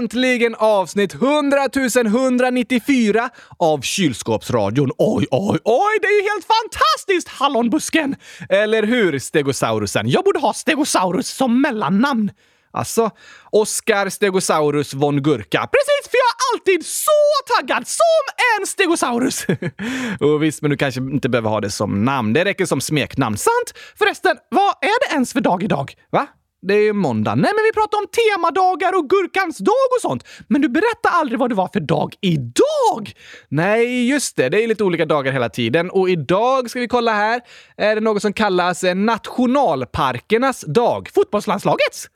Äntligen 0.02 0.54
avsnitt 0.54 1.14
100 1.14 1.58
194 2.06 3.30
av 3.58 3.80
Kylskåpsradion. 3.80 4.90
Oj, 4.98 5.26
oj, 5.30 5.58
oj! 5.64 5.98
Det 6.00 6.06
är 6.06 6.22
ju 6.22 6.28
helt 6.30 6.46
fantastiskt, 6.46 7.28
Hallonbusken! 7.28 8.16
Eller 8.48 8.82
hur, 8.82 9.18
Stegosaurusen? 9.18 10.08
Jag 10.08 10.24
borde 10.24 10.38
ha 10.38 10.52
Stegosaurus 10.52 11.28
som 11.28 11.62
mellannamn. 11.62 12.30
Alltså, 12.70 13.10
Oscar 13.50 14.08
Stegosaurus 14.08 14.94
von 14.94 15.22
Gurka. 15.22 15.68
Precis, 15.72 16.10
för 16.10 16.16
jag 16.16 16.30
är 16.32 16.54
alltid 16.54 16.86
så 16.86 17.56
taggad 17.56 17.86
som 17.86 18.22
en 18.58 18.66
stegosaurus! 18.66 19.46
och 20.20 20.42
visst, 20.42 20.62
men 20.62 20.70
du 20.70 20.76
kanske 20.76 21.00
inte 21.00 21.28
behöver 21.28 21.50
ha 21.50 21.60
det 21.60 21.70
som 21.70 22.04
namn. 22.04 22.32
Det 22.32 22.44
räcker 22.44 22.66
som 22.66 22.80
smeknamn. 22.80 23.36
Sant? 23.36 23.78
Förresten, 23.98 24.36
vad 24.48 24.74
är 24.80 25.08
det 25.08 25.14
ens 25.14 25.32
för 25.32 25.40
dag 25.40 25.62
idag? 25.62 25.94
Va? 26.10 26.26
Det 26.62 26.74
är 26.74 26.82
ju 26.82 26.92
måndag. 26.92 27.34
Nej, 27.34 27.50
men 27.54 27.64
vi 27.64 27.72
pratar 27.72 27.98
om 27.98 28.06
temadagar 28.06 28.98
och 28.98 29.10
gurkans 29.10 29.58
dag 29.58 29.88
och 29.96 30.00
sånt. 30.00 30.24
Men 30.48 30.60
du 30.60 30.68
berättade 30.68 31.14
aldrig 31.14 31.38
vad 31.38 31.50
det 31.50 31.54
var 31.54 31.68
för 31.72 31.80
dag 31.80 32.14
idag! 32.20 33.12
Nej, 33.48 34.08
just 34.08 34.36
det. 34.36 34.48
Det 34.48 34.64
är 34.64 34.68
lite 34.68 34.84
olika 34.84 35.06
dagar 35.06 35.32
hela 35.32 35.48
tiden. 35.48 35.90
Och 35.90 36.10
idag 36.10 36.70
ska 36.70 36.80
vi 36.80 36.88
kolla 36.88 37.12
här. 37.12 37.40
Är 37.76 37.94
det 37.94 38.00
något 38.00 38.22
som 38.22 38.32
kallas 38.32 38.84
eh, 38.84 38.94
nationalparkernas 38.94 40.60
dag? 40.60 41.08
Fotbollslandslagets? 41.14 42.08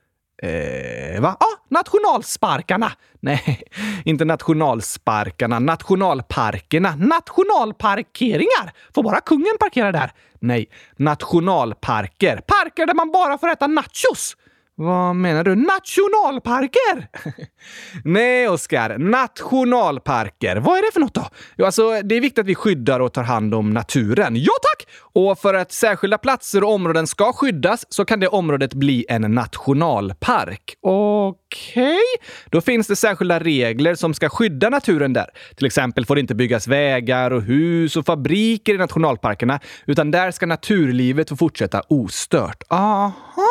Eh, 0.42 1.20
va? 1.20 1.36
Ja, 1.40 1.46
ah, 1.46 1.58
nationalsparkarna. 1.68 2.92
Nej, 3.20 3.62
inte 4.04 4.24
nationalsparkarna. 4.24 5.58
Nationalparkerna. 5.58 6.96
Nationalparkeringar. 6.96 8.72
Får 8.94 9.02
bara 9.02 9.20
kungen 9.20 9.56
parkera 9.60 9.92
där? 9.92 10.12
Nej, 10.40 10.68
nationalparker. 10.96 12.36
Parker 12.36 12.86
där 12.86 12.94
man 12.94 13.12
bara 13.12 13.38
får 13.38 13.48
äta 13.48 13.66
nachos. 13.66 14.36
Vad 14.78 15.16
menar 15.16 15.44
du? 15.44 15.54
Nationalparker? 15.54 17.08
Nej, 18.04 18.48
Oskar. 18.48 18.98
Nationalparker. 18.98 20.56
Vad 20.56 20.78
är 20.78 20.82
det 20.82 20.92
för 20.92 21.00
något 21.00 21.14
då? 21.14 21.26
Jo, 21.56 21.64
alltså, 21.64 22.02
det 22.02 22.14
är 22.14 22.20
viktigt 22.20 22.38
att 22.38 22.46
vi 22.46 22.54
skyddar 22.54 23.00
och 23.00 23.12
tar 23.12 23.22
hand 23.22 23.54
om 23.54 23.70
naturen. 23.70 24.36
Ja, 24.36 24.52
tack! 24.62 24.88
Och 25.12 25.38
för 25.38 25.54
att 25.54 25.72
särskilda 25.72 26.18
platser 26.18 26.64
och 26.64 26.72
områden 26.72 27.06
ska 27.06 27.32
skyddas 27.32 27.84
så 27.88 28.04
kan 28.04 28.20
det 28.20 28.28
området 28.28 28.74
bli 28.74 29.06
en 29.08 29.22
nationalpark. 29.22 30.74
Okej? 30.80 31.84
Okay. 31.84 31.98
Då 32.50 32.60
finns 32.60 32.86
det 32.86 32.96
särskilda 32.96 33.40
regler 33.40 33.94
som 33.94 34.14
ska 34.14 34.28
skydda 34.28 34.70
naturen 34.70 35.12
där. 35.12 35.26
Till 35.56 35.66
exempel 35.66 36.06
får 36.06 36.14
det 36.14 36.20
inte 36.20 36.34
byggas 36.34 36.68
vägar 36.68 37.30
och 37.30 37.42
hus 37.42 37.96
och 37.96 38.06
fabriker 38.06 38.74
i 38.74 38.78
nationalparkerna, 38.78 39.60
utan 39.86 40.10
där 40.10 40.30
ska 40.30 40.46
naturlivet 40.46 41.28
få 41.28 41.36
fortsätta 41.36 41.82
ostört. 41.88 42.62
Aha! 42.68 43.46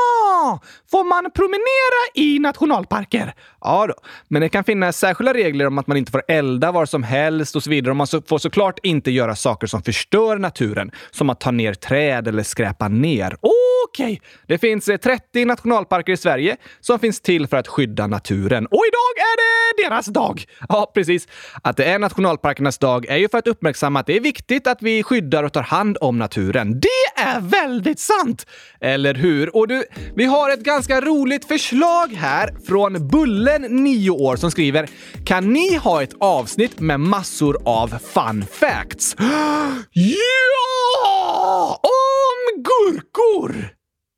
Får 0.91 1.03
man 1.03 1.31
promenera 1.31 2.01
i 2.13 2.39
nationalparker? 2.39 3.33
Ja 3.61 3.87
då, 3.87 3.93
men 4.27 4.41
det 4.41 4.49
kan 4.49 4.63
finnas 4.63 4.97
särskilda 4.97 5.33
regler 5.33 5.67
om 5.67 5.77
att 5.77 5.87
man 5.87 5.97
inte 5.97 6.11
får 6.11 6.23
elda 6.27 6.71
var 6.71 6.85
som 6.85 7.03
helst 7.03 7.55
och 7.55 7.63
så 7.63 7.69
vidare. 7.69 7.91
Och 7.91 7.95
man 7.95 8.07
får 8.07 8.37
såklart 8.37 8.79
inte 8.83 9.11
göra 9.11 9.35
saker 9.35 9.67
som 9.67 9.83
förstör 9.83 10.37
naturen, 10.37 10.91
som 11.11 11.29
att 11.29 11.39
ta 11.39 11.51
ner 11.51 11.73
träd 11.73 12.27
eller 12.27 12.43
skräpa 12.43 12.87
ner. 12.87 13.37
Okej! 13.41 14.13
Okay. 14.13 14.19
Det 14.47 14.57
finns 14.57 14.87
eh, 14.87 14.97
30 14.97 15.45
nationalparker 15.45 16.13
i 16.13 16.17
Sverige 16.17 16.57
som 16.79 16.99
finns 16.99 17.21
till 17.21 17.47
för 17.47 17.57
att 17.57 17.67
skydda 17.67 18.07
naturen. 18.07 18.65
Och 18.65 18.83
idag 18.87 19.13
är 19.17 19.37
det 19.37 19.83
deras 19.83 20.05
dag! 20.05 20.43
Ja, 20.69 20.91
precis. 20.93 21.27
Att 21.61 21.77
det 21.77 21.85
är 21.85 21.99
nationalparkernas 21.99 22.77
dag 22.77 23.05
är 23.05 23.17
ju 23.17 23.29
för 23.29 23.37
att 23.37 23.47
uppmärksamma 23.47 23.99
att 23.99 24.05
det 24.05 24.17
är 24.17 24.21
viktigt 24.21 24.67
att 24.67 24.81
vi 24.81 25.03
skyddar 25.03 25.43
och 25.43 25.53
tar 25.53 25.63
hand 25.63 25.97
om 26.01 26.17
naturen. 26.17 26.79
Det 26.79 27.21
är 27.21 27.41
väldigt 27.41 27.99
sant! 27.99 28.45
Eller 28.79 29.13
hur? 29.13 29.55
Och 29.55 29.67
du, 29.67 29.83
vi 30.15 30.25
har 30.25 30.34
har 30.35 30.49
ett 30.49 30.63
ganska 30.63 31.01
roligt 31.01 31.45
förslag 31.45 32.07
här 32.07 32.49
från 32.67 33.07
Bullen, 33.07 33.61
9 33.61 34.09
år, 34.09 34.35
som 34.35 34.51
skriver 34.51 34.89
“Kan 35.25 35.53
ni 35.53 35.75
ha 35.75 36.03
ett 36.03 36.13
avsnitt 36.19 36.79
med 36.79 36.99
massor 36.99 37.61
av 37.65 37.87
fun 37.87 38.45
facts?” 38.51 39.15
Ja! 39.91 41.79
Om 41.83 42.63
gurkor! 42.63 43.75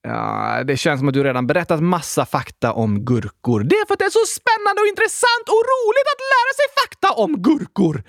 Ja, 0.08 0.64
det 0.64 0.78
känns 0.78 1.00
som 1.00 1.08
att 1.08 1.14
du 1.14 1.24
redan 1.24 1.48
berättat 1.48 1.84
massa 1.84 2.26
fakta 2.26 2.74
om 2.74 3.06
gurkor. 3.06 3.64
Det 3.64 3.76
är 3.76 3.88
för 3.88 3.94
att 3.94 4.00
det 4.00 4.06
är 4.06 4.10
så 4.10 4.26
spännande 4.26 4.82
och 4.82 4.88
intressant 4.88 5.46
och 5.48 5.64
roligt 5.74 6.08
att 6.14 6.24
lära 6.34 6.52
sig 6.60 6.66
fakta 6.84 7.22
om 7.22 7.42
gurkor. 7.42 8.04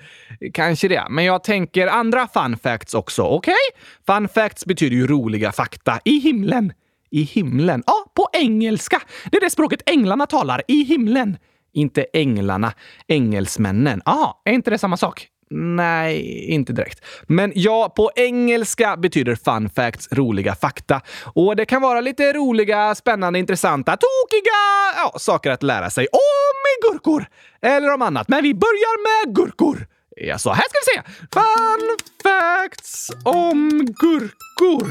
Kanske 0.53 0.87
det, 0.87 1.07
men 1.09 1.25
jag 1.25 1.43
tänker 1.43 1.87
andra 1.87 2.27
fun 2.27 2.57
facts 2.57 2.93
också, 2.93 3.23
okej? 3.23 3.53
Okay? 3.53 4.15
Fun 4.15 4.27
facts 4.27 4.65
betyder 4.65 4.95
ju 4.95 5.07
roliga 5.07 5.51
fakta 5.51 5.99
i 6.05 6.19
himlen. 6.19 6.73
I 7.11 7.23
himlen? 7.23 7.83
Ja, 7.87 8.05
på 8.15 8.29
engelska. 8.33 9.01
Det 9.31 9.37
är 9.37 9.41
det 9.41 9.49
språket 9.49 9.81
änglarna 9.85 10.25
talar, 10.25 10.61
i 10.67 10.83
himlen. 10.83 11.37
Inte 11.73 12.05
änglarna, 12.13 12.73
engelsmännen. 13.07 14.01
Ja, 14.05 14.41
är 14.45 14.53
inte 14.53 14.69
det 14.71 14.77
samma 14.77 14.97
sak? 14.97 15.27
Nej, 15.51 16.45
inte 16.45 16.73
direkt. 16.73 17.05
Men 17.27 17.51
ja, 17.55 17.93
på 17.95 18.11
engelska 18.15 18.97
betyder 18.97 19.35
fun 19.35 19.69
facts 19.69 20.07
roliga 20.11 20.55
fakta. 20.55 21.01
Och 21.33 21.55
det 21.55 21.65
kan 21.65 21.81
vara 21.81 22.01
lite 22.01 22.33
roliga, 22.33 22.95
spännande, 22.95 23.39
intressanta, 23.39 23.91
tokiga 23.91 24.59
ja, 24.95 25.19
saker 25.19 25.51
att 25.51 25.63
lära 25.63 25.89
sig 25.89 26.07
om 26.11 26.91
gurkor. 26.91 27.25
Eller 27.61 27.93
om 27.93 28.01
annat. 28.01 28.27
Men 28.27 28.43
vi 28.43 28.53
börjar 28.53 29.25
med 29.25 29.35
gurkor. 29.35 29.87
Ja, 30.15 30.37
så 30.37 30.49
här 30.49 30.63
ska 30.69 30.79
vi 30.85 31.01
se. 31.01 31.11
Fun 31.33 31.97
facts 32.23 33.11
om 33.23 33.69
gurkor. 33.85 34.87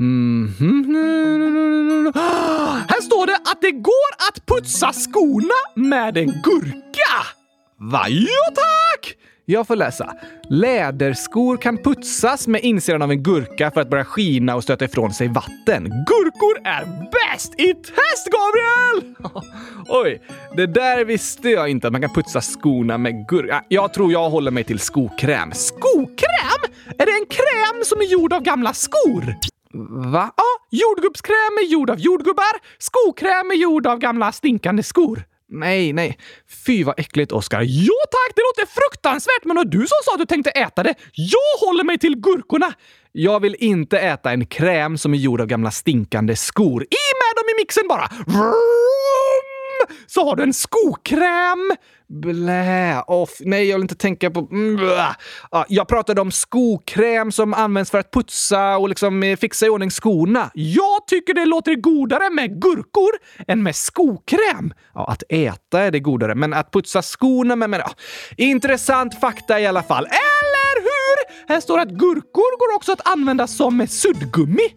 Mm 0.00 0.48
-hmm. 0.58 2.12
Här 2.88 3.00
står 3.00 3.26
det 3.26 3.36
att 3.36 3.60
det 3.60 3.70
går 3.70 4.10
att 4.28 4.46
putsa 4.46 4.92
skorna 4.92 5.88
med 5.90 6.16
en 6.16 6.26
gurka. 6.26 7.26
Va? 7.78 8.06
Jo 8.08 8.54
tack! 8.54 9.16
Jag 9.44 9.66
får 9.66 9.76
läsa. 9.76 10.14
Läderskor 10.50 11.56
kan 11.56 11.78
putsas 11.78 12.46
med 12.46 12.60
insidan 12.60 13.02
av 13.02 13.10
en 13.10 13.22
gurka 13.22 13.70
för 13.70 13.80
att 13.80 13.90
börja 13.90 14.04
skina 14.04 14.56
och 14.56 14.62
stöta 14.62 14.84
ifrån 14.84 15.12
sig 15.12 15.28
vatten. 15.28 15.84
Gurkor 15.84 16.66
är 16.66 16.84
bäst 16.84 17.60
i 17.60 17.74
test, 17.74 18.28
Gabriel! 18.32 19.14
Oj, 19.88 20.22
det 20.56 20.66
där 20.66 21.04
visste 21.04 21.48
jag 21.48 21.68
inte 21.68 21.86
att 21.86 21.92
man 21.92 22.00
kan 22.00 22.14
putsa 22.14 22.40
skorna 22.40 22.98
med 22.98 23.28
gurka. 23.28 23.64
Jag 23.68 23.94
tror 23.94 24.12
jag 24.12 24.30
håller 24.30 24.50
mig 24.50 24.64
till 24.64 24.78
skokräm. 24.78 25.52
Skokräm? 25.52 26.72
Är 26.98 27.06
det 27.06 27.12
en 27.12 27.26
kräm 27.26 27.84
som 27.84 28.00
är 28.00 28.04
gjord 28.04 28.32
av 28.32 28.42
gamla 28.42 28.72
skor? 28.72 29.51
Va? 30.12 30.32
Ja, 30.36 30.44
jordgubbskräm 30.70 31.58
är 31.62 31.66
gjord 31.66 31.90
av 31.90 32.00
jordgubbar. 32.00 32.60
Skokräm 32.78 33.50
är 33.50 33.54
gjord 33.54 33.86
av 33.86 33.98
gamla 33.98 34.32
stinkande 34.32 34.82
skor. 34.82 35.24
Nej, 35.48 35.92
nej. 35.92 36.18
Fy 36.66 36.84
vad 36.84 37.00
äckligt, 37.00 37.32
Oskar. 37.32 37.60
Ja 37.62 38.02
tack, 38.10 38.36
det 38.36 38.42
låter 38.42 38.72
fruktansvärt, 38.72 39.44
men 39.44 39.56
det 39.56 39.60
var 39.60 39.64
du 39.64 39.78
som 39.78 39.98
sa 40.04 40.12
att 40.12 40.18
du 40.18 40.26
tänkte 40.26 40.50
äta 40.50 40.82
det. 40.82 40.94
Jag 41.12 41.66
håller 41.66 41.84
mig 41.84 41.98
till 41.98 42.16
gurkorna. 42.16 42.72
Jag 43.12 43.40
vill 43.40 43.56
inte 43.58 43.98
äta 43.98 44.32
en 44.32 44.46
kräm 44.46 44.98
som 44.98 45.14
är 45.14 45.18
gjord 45.18 45.40
av 45.40 45.46
gamla 45.46 45.70
stinkande 45.70 46.36
skor. 46.36 46.82
I 46.82 47.04
med 47.20 47.36
dem 47.36 47.44
i 47.56 47.62
mixen 47.62 47.88
bara! 47.88 48.08
Vroom! 48.26 48.52
Så 50.06 50.24
har 50.24 50.36
du 50.36 50.42
en 50.42 50.52
skokräm 50.52 51.72
Blä, 52.12 53.02
off. 53.06 53.30
Nej, 53.40 53.68
jag 53.68 53.76
vill 53.76 53.82
inte 53.82 53.94
tänka 53.94 54.30
på... 54.30 54.48
Mm, 54.50 54.76
blä. 54.76 55.16
Jag 55.68 55.88
pratade 55.88 56.20
om 56.20 56.30
skokräm 56.30 57.32
som 57.32 57.54
används 57.54 57.90
för 57.90 57.98
att 57.98 58.10
putsa 58.10 58.76
och 58.76 58.88
liksom 58.88 59.22
eh, 59.22 59.36
fixa 59.36 59.66
i 59.66 59.68
ordning 59.68 59.90
skorna. 59.90 60.50
Jag 60.54 61.06
tycker 61.06 61.34
det 61.34 61.44
låter 61.44 61.74
godare 61.74 62.30
med 62.30 62.62
gurkor 62.62 63.10
än 63.48 63.62
med 63.62 63.76
skokräm. 63.76 64.72
Ja, 64.94 65.06
att 65.06 65.22
äta 65.28 65.80
är 65.80 65.90
det 65.90 66.00
godare, 66.00 66.34
men 66.34 66.52
att 66.52 66.70
putsa 66.72 67.02
skorna 67.02 67.56
med... 67.56 67.70
men... 67.70 67.80
ja. 67.80 67.92
Intressant 68.36 69.20
fakta 69.20 69.60
i 69.60 69.66
alla 69.66 69.82
fall. 69.82 70.04
Eller 70.04 70.82
hur? 70.82 71.48
Här 71.48 71.60
står 71.60 71.78
att 71.78 71.90
gurkor 71.90 72.58
går 72.58 72.76
också 72.76 72.92
att 72.92 73.08
använda 73.08 73.46
som 73.46 73.86
suddgummi. 73.86 74.68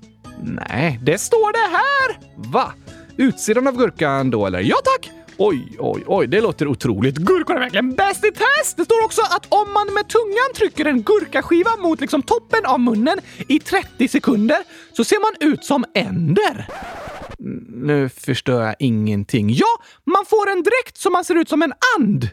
Nej, 0.44 1.00
det 1.04 1.18
står 1.18 1.52
det 1.52 1.78
här! 1.78 2.20
Va? 2.52 2.74
Utsidan 3.18 3.68
av 3.68 3.78
gurkan 3.78 4.30
då, 4.30 4.46
eller? 4.46 4.60
Ja 4.60 4.76
tack! 4.84 5.12
Oj, 5.38 5.76
oj, 5.80 6.04
oj, 6.08 6.28
det 6.28 6.42
låter 6.42 6.68
otroligt. 6.68 7.16
Gurkor 7.16 7.56
är 7.56 7.60
verkligen 7.60 7.96
bäst 7.96 8.26
i 8.26 8.32
test! 8.32 8.78
Det 8.78 8.86
står 8.86 9.06
också 9.06 9.22
att 9.22 9.46
om 9.50 9.74
man 9.74 9.94
med 9.94 10.08
tungan 10.08 10.54
trycker 10.56 10.86
en 10.86 11.02
gurkaskiva 11.02 11.70
mot 11.78 12.02
liksom 12.02 12.22
toppen 12.22 12.66
av 12.66 12.80
munnen 12.80 13.20
i 13.48 13.60
30 13.60 14.08
sekunder 14.08 14.58
så 14.94 15.04
ser 15.04 15.20
man 15.20 15.52
ut 15.52 15.66
som 15.66 15.86
änder. 15.94 16.68
Nu 17.68 18.10
förstår 18.10 18.62
jag 18.62 18.76
ingenting. 18.80 19.50
Ja, 19.50 19.78
man 20.04 20.26
får 20.26 20.52
en 20.52 20.64
dräkt 20.64 20.98
som 20.98 21.14
man 21.14 21.26
ser 21.26 21.36
ut 21.36 21.50
som 21.50 21.62
en 21.62 21.74
and. 22.00 22.24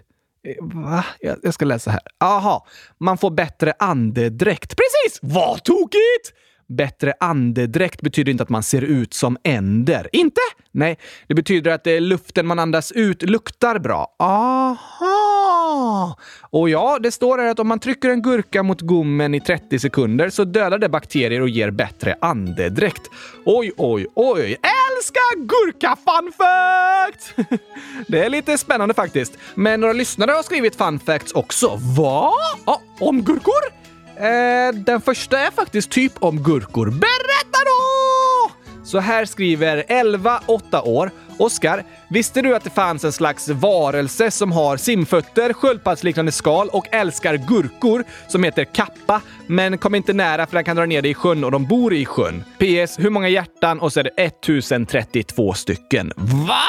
Eh, 0.46 0.54
va? 0.60 1.04
Jag 1.42 1.54
ska 1.54 1.64
läsa 1.64 1.90
här. 1.90 2.00
Aha, 2.20 2.66
man 3.00 3.18
får 3.18 3.30
bättre 3.30 3.72
andedräkt. 3.78 4.76
Precis! 4.76 5.18
Vad 5.22 5.64
tokigt! 5.64 6.32
Bättre 6.76 7.12
andedräkt 7.20 8.00
betyder 8.00 8.32
inte 8.32 8.42
att 8.42 8.48
man 8.48 8.62
ser 8.62 8.82
ut 8.82 9.14
som 9.14 9.36
änder. 9.44 10.08
Inte? 10.12 10.40
Nej, 10.70 10.98
det 11.26 11.34
betyder 11.34 11.70
att 11.70 11.84
det 11.84 12.00
luften 12.00 12.46
man 12.46 12.58
andas 12.58 12.92
ut 12.92 13.22
luktar 13.22 13.78
bra. 13.78 14.16
Aha! 14.18 16.16
Och 16.40 16.70
ja, 16.70 16.98
det 17.02 17.10
står 17.10 17.38
här 17.38 17.50
att 17.50 17.58
om 17.58 17.68
man 17.68 17.78
trycker 17.78 18.10
en 18.10 18.22
gurka 18.22 18.62
mot 18.62 18.80
gommen 18.80 19.34
i 19.34 19.40
30 19.40 19.78
sekunder 19.78 20.30
så 20.30 20.44
dödar 20.44 20.78
det 20.78 20.88
bakterier 20.88 21.40
och 21.40 21.48
ger 21.48 21.70
bättre 21.70 22.16
andedräkt. 22.20 23.10
Oj, 23.44 23.72
oj, 23.76 24.06
oj! 24.14 24.42
Älskar 24.52 25.36
gurka 25.36 25.96
fun 25.96 26.32
fact! 26.32 27.34
det 28.08 28.24
är 28.24 28.30
lite 28.30 28.58
spännande 28.58 28.94
faktiskt. 28.94 29.38
Men 29.54 29.80
några 29.80 29.92
lyssnare 29.92 30.30
har 30.30 30.42
skrivit 30.42 30.76
fun 30.76 30.98
facts 30.98 31.32
också. 31.32 31.78
Va? 31.96 32.32
Ja, 32.66 32.80
om 33.00 33.22
gurkor? 33.22 33.81
Eh, 34.16 34.74
den 34.74 35.00
första 35.00 35.38
är 35.38 35.50
faktiskt 35.50 35.90
typ 35.90 36.12
om 36.18 36.42
gurkor. 36.42 36.86
Berätta 36.86 37.58
då! 37.64 38.50
Så 38.84 38.98
här 38.98 39.24
skriver 39.24 39.84
11, 39.88 40.40
8 40.46 40.82
år. 40.82 41.10
Oskar, 41.38 41.84
visste 42.10 42.42
du 42.42 42.56
att 42.56 42.64
det 42.64 42.70
fanns 42.70 43.04
en 43.04 43.12
slags 43.12 43.48
varelse 43.48 44.30
som 44.30 44.52
har 44.52 44.76
simfötter, 44.76 45.52
sköldpaddsliknande 45.52 46.32
skal 46.32 46.68
och 46.68 46.86
älskar 46.90 47.36
gurkor 47.36 48.04
som 48.28 48.44
heter 48.44 48.64
kappa, 48.64 49.20
men 49.46 49.78
kom 49.78 49.94
inte 49.94 50.12
nära 50.12 50.46
för 50.46 50.54
den 50.54 50.64
kan 50.64 50.76
dra 50.76 50.86
ner 50.86 51.02
dig 51.02 51.10
i 51.10 51.14
sjön 51.14 51.44
och 51.44 51.50
de 51.50 51.66
bor 51.66 51.94
i 51.94 52.04
sjön. 52.06 52.44
PS. 52.58 52.98
Hur 52.98 53.10
många 53.10 53.28
hjärtan? 53.28 53.80
Och 53.80 53.92
så 53.92 54.00
är 54.00 54.04
det 54.04 54.22
1032 54.22 55.54
stycken. 55.54 56.12
Va? 56.16 56.62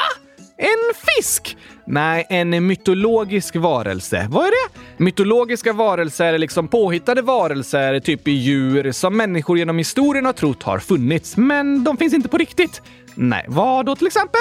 En 0.58 0.94
fisk? 1.16 1.56
Nej, 1.86 2.26
en 2.28 2.66
mytologisk 2.66 3.56
varelse. 3.56 4.26
Vad 4.30 4.46
är 4.46 4.50
det? 4.50 4.80
Mytologiska 5.04 5.72
varelser 5.72 6.34
är 6.34 6.38
liksom 6.38 6.68
påhittade 6.68 7.22
varelser, 7.22 8.00
typ 8.00 8.28
djur, 8.28 8.92
som 8.92 9.16
människor 9.16 9.58
genom 9.58 9.78
historien 9.78 10.24
har 10.24 10.32
trott 10.32 10.62
har 10.62 10.78
funnits, 10.78 11.36
men 11.36 11.84
de 11.84 11.96
finns 11.96 12.14
inte 12.14 12.28
på 12.28 12.38
riktigt. 12.38 12.82
Nej, 13.14 13.44
vad 13.48 13.86
då 13.86 13.96
till 13.96 14.06
exempel? 14.06 14.40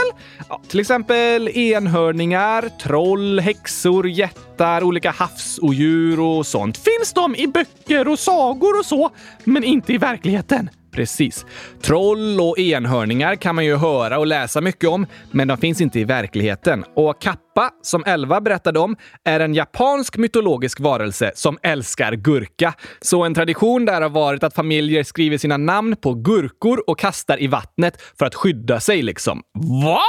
Ja, 0.49 0.61
till 0.67 0.79
exempel 0.79 1.47
enhörningar, 1.47 2.69
troll, 2.81 3.39
häxor, 3.39 4.09
jättar, 4.09 4.83
olika 4.83 5.11
havsodjur 5.11 6.19
och 6.19 6.45
sånt. 6.45 6.77
Finns 6.77 7.13
de 7.13 7.35
i 7.35 7.47
böcker 7.47 8.07
och 8.07 8.19
sagor 8.19 8.79
och 8.79 8.85
så, 8.85 9.09
men 9.43 9.63
inte 9.63 9.93
i 9.93 9.97
verkligheten. 9.97 10.69
Precis. 10.93 11.45
Troll 11.81 12.39
och 12.39 12.59
enhörningar 12.59 13.35
kan 13.35 13.55
man 13.55 13.65
ju 13.65 13.75
höra 13.75 14.19
och 14.19 14.27
läsa 14.27 14.61
mycket 14.61 14.89
om, 14.89 15.05
men 15.31 15.47
de 15.47 15.57
finns 15.57 15.81
inte 15.81 15.99
i 15.99 16.03
verkligheten. 16.03 16.85
Och 16.95 17.21
Kappa, 17.21 17.69
som 17.81 18.03
Elva 18.05 18.41
berättade 18.41 18.79
om, 18.79 18.95
är 19.25 19.39
en 19.39 19.53
japansk 19.53 20.17
mytologisk 20.17 20.79
varelse 20.79 21.31
som 21.35 21.57
älskar 21.61 22.13
gurka. 22.13 22.73
Så 23.01 23.23
en 23.23 23.33
tradition 23.33 23.85
där 23.85 24.01
har 24.01 24.09
varit 24.09 24.43
att 24.43 24.55
familjer 24.55 25.03
skriver 25.03 25.37
sina 25.37 25.57
namn 25.57 25.95
på 25.95 26.13
gurkor 26.13 26.83
och 26.87 26.99
kastar 26.99 27.41
i 27.41 27.47
vattnet 27.47 28.01
för 28.19 28.25
att 28.25 28.35
skydda 28.35 28.79
sig 28.79 29.01
liksom. 29.01 29.41
Va? 29.83 29.99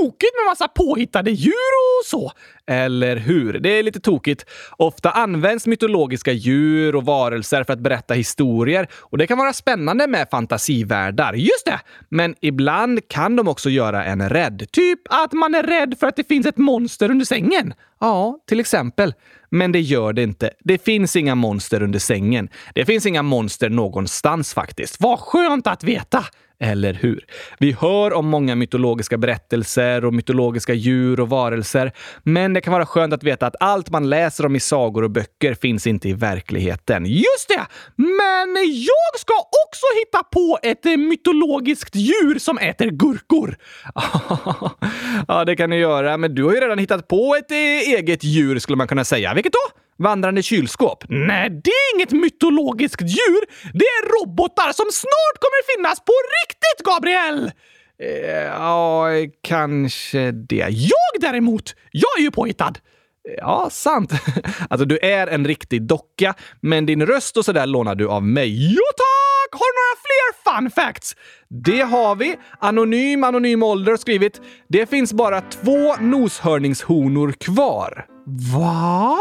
Tokigt 0.00 0.34
med 0.36 0.50
massa 0.50 0.68
påhittade 0.68 1.30
djur 1.30 1.52
och 1.52 2.06
så! 2.06 2.32
Eller 2.66 3.16
hur? 3.16 3.58
Det 3.58 3.78
är 3.78 3.82
lite 3.82 4.00
tokigt. 4.00 4.46
Ofta 4.76 5.10
används 5.10 5.66
mytologiska 5.66 6.32
djur 6.32 6.96
och 6.96 7.04
varelser 7.04 7.64
för 7.64 7.72
att 7.72 7.78
berätta 7.78 8.14
historier 8.14 8.88
och 9.00 9.18
det 9.18 9.26
kan 9.26 9.38
vara 9.38 9.52
spännande 9.52 10.06
med 10.06 10.28
fantasivärldar. 10.30 11.32
Just 11.32 11.64
det! 11.64 11.80
Men 12.08 12.34
ibland 12.40 13.08
kan 13.08 13.36
de 13.36 13.48
också 13.48 13.70
göra 13.70 14.04
en 14.04 14.28
rädd. 14.28 14.66
Typ 14.70 15.00
att 15.10 15.32
man 15.32 15.54
är 15.54 15.62
rädd 15.62 15.94
för 16.00 16.06
att 16.06 16.16
det 16.16 16.28
finns 16.28 16.46
ett 16.46 16.56
monster 16.56 17.10
under 17.10 17.24
sängen. 17.24 17.74
Ja, 18.00 18.38
till 18.48 18.60
exempel. 18.60 19.14
Men 19.50 19.72
det 19.72 19.80
gör 19.80 20.12
det 20.12 20.22
inte. 20.22 20.50
Det 20.60 20.84
finns 20.84 21.16
inga 21.16 21.34
monster 21.34 21.82
under 21.82 21.98
sängen. 21.98 22.48
Det 22.74 22.84
finns 22.84 23.06
inga 23.06 23.22
monster 23.22 23.70
någonstans 23.70 24.54
faktiskt. 24.54 25.00
Vad 25.00 25.18
skönt 25.18 25.66
att 25.66 25.84
veta! 25.84 26.24
Eller 26.60 26.92
hur? 26.94 27.24
Vi 27.58 27.72
hör 27.72 28.12
om 28.12 28.26
många 28.28 28.54
mytologiska 28.54 29.18
berättelser 29.18 30.04
och 30.04 30.14
mytologiska 30.14 30.74
djur 30.74 31.20
och 31.20 31.28
varelser, 31.28 31.92
men 32.22 32.53
det 32.54 32.60
kan 32.60 32.72
vara 32.72 32.86
skönt 32.86 33.12
att 33.12 33.22
veta 33.22 33.46
att 33.46 33.56
allt 33.60 33.90
man 33.90 34.10
läser 34.10 34.46
om 34.46 34.56
i 34.56 34.60
sagor 34.60 35.04
och 35.04 35.10
böcker 35.10 35.54
finns 35.54 35.86
inte 35.86 36.08
i 36.08 36.12
verkligheten. 36.12 37.06
Just 37.06 37.48
det! 37.48 37.66
Men 37.96 38.56
jag 38.66 39.20
ska 39.20 39.34
också 39.34 39.86
hitta 39.98 40.22
på 40.22 40.58
ett 40.62 40.86
eh, 40.86 40.96
mytologiskt 40.96 41.94
djur 41.94 42.38
som 42.38 42.58
äter 42.58 42.86
gurkor. 42.86 43.56
ja, 45.28 45.44
det 45.44 45.56
kan 45.56 45.70
du 45.70 45.76
göra, 45.76 46.16
men 46.16 46.34
du 46.34 46.44
har 46.44 46.52
ju 46.52 46.60
redan 46.60 46.78
hittat 46.78 47.08
på 47.08 47.36
ett 47.38 47.50
eh, 47.50 47.56
eget 47.96 48.24
djur 48.24 48.58
skulle 48.58 48.76
man 48.76 48.88
kunna 48.88 49.04
säga. 49.04 49.34
Vilket 49.34 49.52
då? 49.52 49.80
Vandrande 49.98 50.42
kylskåp? 50.42 51.04
Nej, 51.08 51.50
det 51.50 51.70
är 51.70 51.96
inget 51.96 52.12
mytologiskt 52.12 53.02
djur. 53.02 53.40
Det 53.72 53.84
är 53.84 54.02
robotar 54.14 54.72
som 54.72 54.86
snart 54.92 55.36
kommer 55.40 55.76
finnas 55.76 55.98
på 56.00 56.12
riktigt, 56.42 56.86
Gabriel! 56.86 57.50
Eh, 58.02 58.44
ja, 58.44 59.08
kanske 59.42 60.30
det. 60.32 60.66
Jag 60.70 61.20
däremot, 61.20 61.74
jag 61.90 62.18
är 62.18 62.22
ju 62.22 62.30
påhittad. 62.30 62.72
Ja, 63.38 63.68
sant. 63.70 64.12
Alltså, 64.70 64.84
du 64.84 64.98
är 64.98 65.26
en 65.26 65.46
riktig 65.46 65.82
docka, 65.82 66.34
men 66.60 66.86
din 66.86 67.06
röst 67.06 67.36
och 67.36 67.44
sådär 67.44 67.66
lånar 67.66 67.94
du 67.94 68.08
av 68.08 68.22
mig. 68.22 68.74
Jo, 68.74 68.82
tack! 68.96 69.60
Har 69.60 69.66
du 69.66 69.78
några 69.80 70.00
fler 70.04 70.60
fun 70.60 70.70
facts? 70.70 71.16
Det 71.48 71.80
har 71.80 72.16
vi. 72.16 72.36
Anonym 72.58 73.24
Anonym 73.24 73.62
Ålder 73.62 73.96
skrivit. 73.96 74.40
Det 74.68 74.90
finns 74.90 75.12
bara 75.12 75.40
två 75.40 75.96
noshörningshonor 76.00 77.32
kvar. 77.32 78.06
Va? 78.54 79.18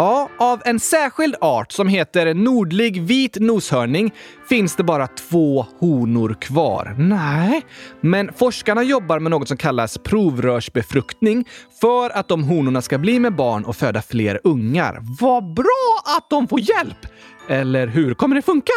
Ja, 0.00 0.28
av 0.38 0.62
en 0.64 0.80
särskild 0.80 1.34
art 1.40 1.72
som 1.72 1.88
heter 1.88 2.34
nordlig 2.34 3.02
vit 3.02 3.36
noshörning 3.40 4.14
finns 4.48 4.76
det 4.76 4.82
bara 4.84 5.06
två 5.06 5.66
honor 5.78 6.36
kvar. 6.40 6.94
Nej, 6.98 7.62
men 8.00 8.32
forskarna 8.32 8.82
jobbar 8.82 9.18
med 9.18 9.30
något 9.30 9.48
som 9.48 9.56
kallas 9.56 9.98
provrörsbefruktning 9.98 11.48
för 11.80 12.10
att 12.10 12.28
de 12.28 12.44
honorna 12.44 12.82
ska 12.82 12.98
bli 12.98 13.20
med 13.20 13.36
barn 13.36 13.64
och 13.64 13.76
föda 13.76 14.02
fler 14.02 14.40
ungar. 14.44 14.98
Vad 15.20 15.54
bra 15.54 16.02
att 16.16 16.30
de 16.30 16.48
får 16.48 16.60
hjälp! 16.60 17.06
Eller 17.48 17.86
hur? 17.86 18.14
Kommer 18.14 18.36
det 18.36 18.42
funka? 18.42 18.72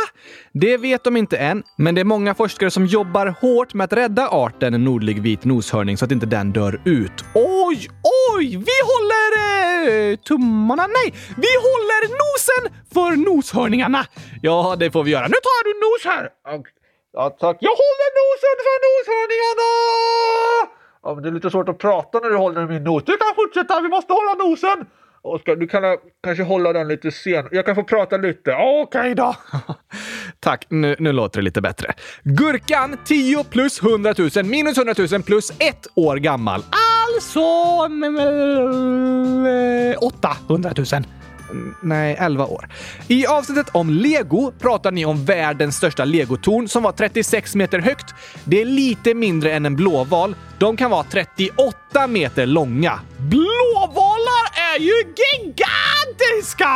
Det 0.53 0.77
vet 0.77 1.03
de 1.03 1.17
inte 1.17 1.37
än, 1.37 1.63
men 1.77 1.95
det 1.95 2.01
är 2.01 2.05
många 2.05 2.35
forskare 2.35 2.71
som 2.71 2.85
jobbar 2.85 3.27
hårt 3.41 3.73
med 3.73 3.83
att 3.83 3.93
rädda 3.93 4.27
arten 4.27 4.83
nordlig 4.83 5.21
vit 5.21 5.45
noshörning 5.45 5.97
så 5.97 6.05
att 6.05 6.11
inte 6.11 6.25
den 6.25 6.51
dör 6.51 6.81
ut. 6.85 7.11
Oj, 7.35 7.87
oj! 8.33 8.47
Vi 8.47 8.77
håller 8.91 9.29
eh, 10.11 10.15
tummarna. 10.15 10.87
Nej, 10.87 11.13
vi 11.37 11.51
håller 11.67 12.01
nosen 12.21 12.77
för 12.93 13.11
noshörningarna. 13.15 14.05
Ja, 14.41 14.75
det 14.79 14.91
får 14.91 15.03
vi 15.03 15.11
göra. 15.11 15.27
Nu 15.27 15.33
tar 15.49 15.63
du 15.63 15.73
nos 15.73 16.15
här. 16.15 16.29
Ja, 17.13 17.29
tack. 17.29 17.57
Jag 17.59 17.75
håller 17.85 18.09
nosen 18.21 18.55
för 18.67 18.77
noshörningarna! 18.87 19.69
Ja, 21.03 21.13
men 21.13 21.23
det 21.23 21.29
är 21.29 21.33
lite 21.33 21.51
svårt 21.51 21.69
att 21.69 21.77
prata 21.77 22.19
när 22.19 22.29
du 22.29 22.37
håller 22.37 22.67
min 22.67 22.83
nos. 22.83 23.03
Du 23.03 23.17
kan 23.17 23.35
fortsätta. 23.35 23.81
Vi 23.81 23.89
måste 23.89 24.13
hålla 24.13 24.33
nosen. 24.33 24.85
Oskar, 25.23 25.55
du 25.55 25.67
kan 25.67 25.97
kanske 26.23 26.43
hålla 26.43 26.73
den 26.73 26.87
lite 26.87 27.11
sen. 27.11 27.47
Jag 27.51 27.65
kan 27.65 27.75
få 27.75 27.83
prata 27.83 28.17
lite. 28.17 28.53
Okej 28.53 28.81
okay 28.81 29.13
då. 29.13 29.35
Tack, 30.39 30.65
nu, 30.69 30.95
nu 30.99 31.11
låter 31.11 31.39
det 31.39 31.43
lite 31.43 31.61
bättre. 31.61 31.93
Gurkan 32.23 32.97
10 33.05 33.43
plus 33.43 33.83
100 33.83 34.13
000 34.35 34.45
minus 34.45 34.77
100 34.77 34.93
000 35.11 35.23
plus 35.23 35.51
ett 35.51 35.87
år 35.95 36.17
gammal. 36.17 36.63
Alltså 37.15 37.39
800 39.99 40.71
000. 40.77 40.85
Nej, 41.81 42.15
11 42.19 42.45
år. 42.45 42.69
I 43.07 43.27
avsnittet 43.27 43.69
om 43.71 43.89
lego 43.89 44.51
pratar 44.59 44.91
ni 44.91 45.05
om 45.05 45.25
världens 45.25 45.75
största 45.75 46.05
legotorn 46.05 46.67
som 46.67 46.83
var 46.83 46.91
36 46.91 47.55
meter 47.55 47.79
högt. 47.79 48.13
Det 48.43 48.61
är 48.61 48.65
lite 48.65 49.13
mindre 49.13 49.53
än 49.53 49.65
en 49.65 49.75
blåval. 49.75 50.35
De 50.59 50.77
kan 50.77 50.91
vara 50.91 51.03
38 51.03 52.07
meter 52.07 52.45
långa. 52.45 52.99
Blåvalar 53.17 54.45
är 54.73 54.79
ju 54.79 54.93
gigantiska! 54.93 56.71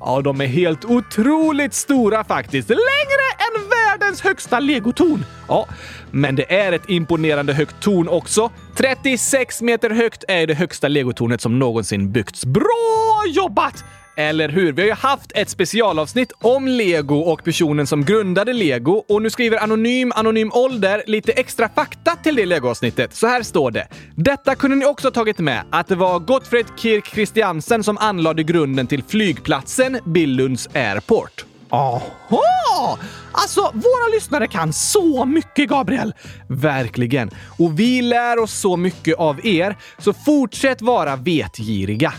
Ja, 0.00 0.20
de 0.20 0.40
är 0.40 0.46
helt 0.46 0.84
otroligt 0.84 1.74
stora 1.74 2.24
faktiskt. 2.24 2.68
Längre 2.68 3.26
än 3.38 3.68
världens 3.68 4.20
högsta 4.20 4.60
legotorn. 4.60 5.24
Ja, 5.48 5.66
men 6.10 6.36
det 6.36 6.54
är 6.54 6.72
ett 6.72 6.88
imponerande 6.90 7.52
högt 7.52 7.80
torn 7.80 8.08
också. 8.08 8.50
36 8.76 9.62
meter 9.62 9.90
högt 9.90 10.24
är 10.28 10.46
det 10.46 10.54
högsta 10.54 10.88
legotornet 10.88 11.40
som 11.40 11.58
någonsin 11.58 12.12
byggts. 12.12 12.44
Bra 12.44 13.24
jobbat! 13.28 13.84
Eller 14.18 14.48
hur? 14.48 14.72
Vi 14.72 14.82
har 14.82 14.86
ju 14.86 14.94
haft 14.94 15.32
ett 15.34 15.48
specialavsnitt 15.50 16.32
om 16.42 16.68
Lego 16.68 17.16
och 17.16 17.44
personen 17.44 17.86
som 17.86 18.04
grundade 18.04 18.52
Lego 18.52 19.04
och 19.08 19.22
nu 19.22 19.30
skriver 19.30 19.62
Anonym 19.62 20.12
Anonym 20.14 20.50
Ålder 20.52 21.02
lite 21.06 21.32
extra 21.32 21.68
fakta 21.68 22.16
till 22.16 22.36
det 22.36 22.46
Lego-avsnittet. 22.46 23.14
Så 23.14 23.26
här 23.26 23.42
står 23.42 23.70
det. 23.70 23.88
Detta 24.14 24.54
kunde 24.54 24.76
ni 24.76 24.86
också 24.86 25.10
tagit 25.10 25.38
med 25.38 25.62
att 25.70 25.88
det 25.88 25.94
var 25.94 26.18
Gottfred 26.18 26.66
Kirk 26.76 27.06
Christiansen 27.06 27.84
som 27.84 27.98
anlade 27.98 28.42
grunden 28.42 28.86
till 28.86 29.02
flygplatsen 29.02 29.98
Billunds 30.04 30.68
Airport. 30.74 31.44
Aha! 31.70 32.98
Alltså, 33.32 33.60
våra 33.60 34.08
lyssnare 34.14 34.46
kan 34.46 34.72
så 34.72 35.24
mycket, 35.24 35.68
Gabriel! 35.68 36.14
Verkligen. 36.48 37.30
Och 37.58 37.80
vi 37.80 38.02
lär 38.02 38.38
oss 38.38 38.52
så 38.52 38.76
mycket 38.76 39.18
av 39.18 39.46
er, 39.46 39.76
så 39.98 40.12
fortsätt 40.12 40.82
vara 40.82 41.16
vetgiriga. 41.16 42.12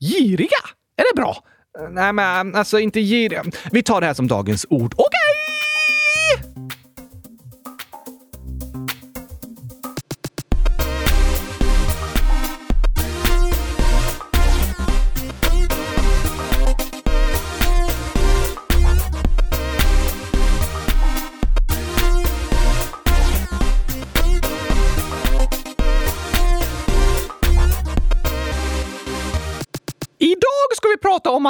Giriga? 0.00 0.58
Är 0.96 1.14
det 1.14 1.20
bra? 1.20 1.36
Eh, 1.78 1.90
nej, 1.90 2.12
men 2.12 2.54
alltså 2.54 2.78
inte 2.78 3.00
ge 3.00 3.28
det. 3.28 3.42
Vi 3.72 3.82
tar 3.82 4.00
det 4.00 4.06
här 4.06 4.14
som 4.14 4.28
dagens 4.28 4.66
ord. 4.70 4.94
Okej! 4.96 5.21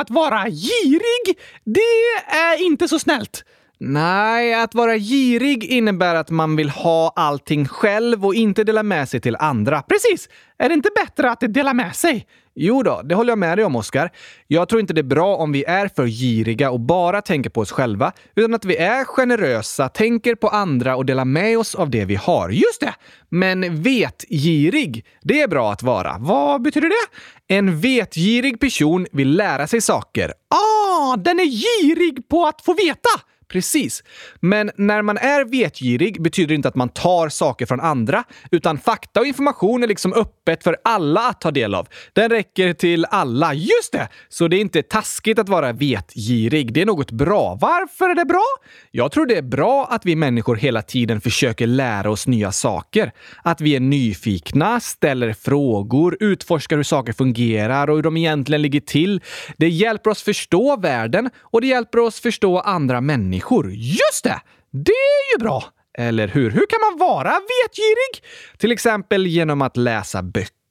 Att 0.03 0.11
vara 0.11 0.45
girig, 0.51 1.39
det 1.65 2.35
är 2.37 2.63
inte 2.63 2.89
så 2.89 2.99
snällt. 2.99 3.45
Nej, 3.85 4.55
att 4.55 4.75
vara 4.75 4.99
girig 4.99 5.65
innebär 5.65 6.15
att 6.15 6.31
man 6.31 6.57
vill 6.57 6.71
ha 6.71 7.13
allting 7.17 7.69
själv 7.69 8.27
och 8.27 8.35
inte 8.35 8.65
dela 8.65 8.83
med 8.83 9.09
sig 9.09 9.21
till 9.21 9.37
andra. 9.37 9.83
Precis! 9.83 10.29
Är 10.59 10.69
det 10.69 10.75
inte 10.75 10.91
bättre 11.05 11.31
att 11.31 11.41
dela 11.41 11.75
med 11.75 11.97
sig? 11.97 12.27
Jo 12.55 12.83
då, 12.83 13.01
det 13.05 13.15
håller 13.15 13.31
jag 13.31 13.39
med 13.39 13.59
dig 13.59 13.65
om, 13.65 13.77
Oskar. 13.77 14.11
Jag 14.47 14.69
tror 14.69 14.81
inte 14.81 14.93
det 14.93 15.01
är 15.01 15.03
bra 15.03 15.37
om 15.37 15.53
vi 15.53 15.65
är 15.65 15.89
för 15.89 16.07
giriga 16.07 16.71
och 16.71 16.81
bara 16.81 17.23
tänker 17.23 17.51
på 17.51 17.61
oss 17.61 17.73
själva, 17.73 18.13
utan 18.37 18.55
att 18.55 18.65
vi 18.65 18.77
är 18.77 19.05
generösa, 19.05 19.89
tänker 19.89 20.35
på 20.35 20.49
andra 20.49 20.97
och 20.97 21.07
delar 21.07 21.25
med 21.25 21.59
oss 21.59 21.75
av 21.75 21.91
det 21.91 22.05
vi 22.05 22.15
har. 22.15 22.49
Just 22.49 22.81
det! 22.81 22.95
Men 23.29 23.83
vetgirig, 23.83 25.07
det 25.23 25.41
är 25.41 25.49
bra 25.49 25.73
att 25.73 25.83
vara. 25.83 26.17
Vad 26.19 26.63
betyder 26.63 26.89
det? 26.89 27.55
En 27.55 27.81
vetgirig 27.81 28.61
person 28.61 29.07
vill 29.13 29.37
lära 29.37 29.67
sig 29.67 29.81
saker. 29.81 30.33
Ah, 30.49 31.17
den 31.17 31.41
är 31.41 31.45
girig 31.45 32.29
på 32.29 32.47
att 32.47 32.65
få 32.65 32.75
veta! 32.75 33.32
Precis. 33.53 34.03
Men 34.41 34.71
när 34.77 35.03
man 35.03 35.19
är 35.19 35.45
vetgirig 35.45 36.23
betyder 36.23 36.49
det 36.49 36.55
inte 36.55 36.69
att 36.69 36.75
man 36.75 36.89
tar 36.89 37.29
saker 37.29 37.67
från 37.67 37.81
andra, 37.81 38.25
utan 38.51 38.79
fakta 38.79 39.21
och 39.21 39.27
information 39.27 39.83
är 39.83 39.87
liksom 39.87 40.13
öppet 40.13 40.65
för 40.65 40.77
alla 40.85 41.21
att 41.21 41.41
ta 41.41 41.51
del 41.51 41.75
av. 41.75 41.89
Den 42.13 42.31
räcker 42.31 42.73
till 42.73 43.05
alla. 43.05 43.55
Just 43.55 43.93
det! 43.93 44.09
Så 44.29 44.49
det 44.49 44.57
är 44.57 44.61
inte 44.61 44.83
taskigt 44.83 45.39
att 45.39 45.49
vara 45.49 45.73
vetgirig. 45.73 46.73
Det 46.73 46.83
är 46.83 46.87
något 46.87 47.11
bra. 47.11 47.59
Varför 47.61 48.09
är 48.09 48.15
det 48.15 48.25
bra? 48.25 48.45
Jag 48.91 49.13
tror 49.13 49.27
det 49.27 49.37
är 49.37 49.43
bra 49.43 49.87
att 49.91 50.07
vi 50.07 50.17
människor 50.17 50.57
hela 50.57 50.83
tiden 50.83 51.21
försöker 51.21 51.67
lära 51.67 52.11
oss 52.11 52.27
nya 52.27 52.53
saker. 52.53 53.13
Att 53.43 53.61
vi 53.61 53.77
är 53.77 53.81
nyfikna, 53.81 54.81
ställer 54.81 55.33
frågor, 55.33 56.17
utforskar 56.21 56.77
hur 56.77 56.83
saker 56.83 57.13
fungerar 57.13 57.91
och 57.91 57.97
hur 57.97 58.03
de 58.03 58.17
egentligen 58.17 58.63
ligger 58.63 58.81
till. 58.81 59.21
Det 59.57 59.69
hjälper 59.69 60.11
oss 60.11 60.23
förstå 60.23 60.77
världen 60.77 61.31
och 61.41 61.61
det 61.61 61.67
hjälper 61.67 61.99
oss 61.99 62.21
förstå 62.21 62.59
andra 62.59 63.01
människor 63.01 63.42
människor. 63.43 63.71
Just 63.73 64.25
det! 64.25 64.41
Det 64.71 64.93
är 64.93 65.35
ju 65.35 65.39
bra! 65.39 65.65
Eller 65.99 66.29
hur? 66.29 66.51
Hur 66.51 66.67
kan 66.67 66.79
man 66.81 67.09
vara 67.09 67.31
vetgirig? 67.31 68.25
Till 68.59 68.73
exempel 68.73 69.27
genom 69.27 69.63
att 69.63 69.77
läsa 69.77 70.23
böcker 70.23 70.62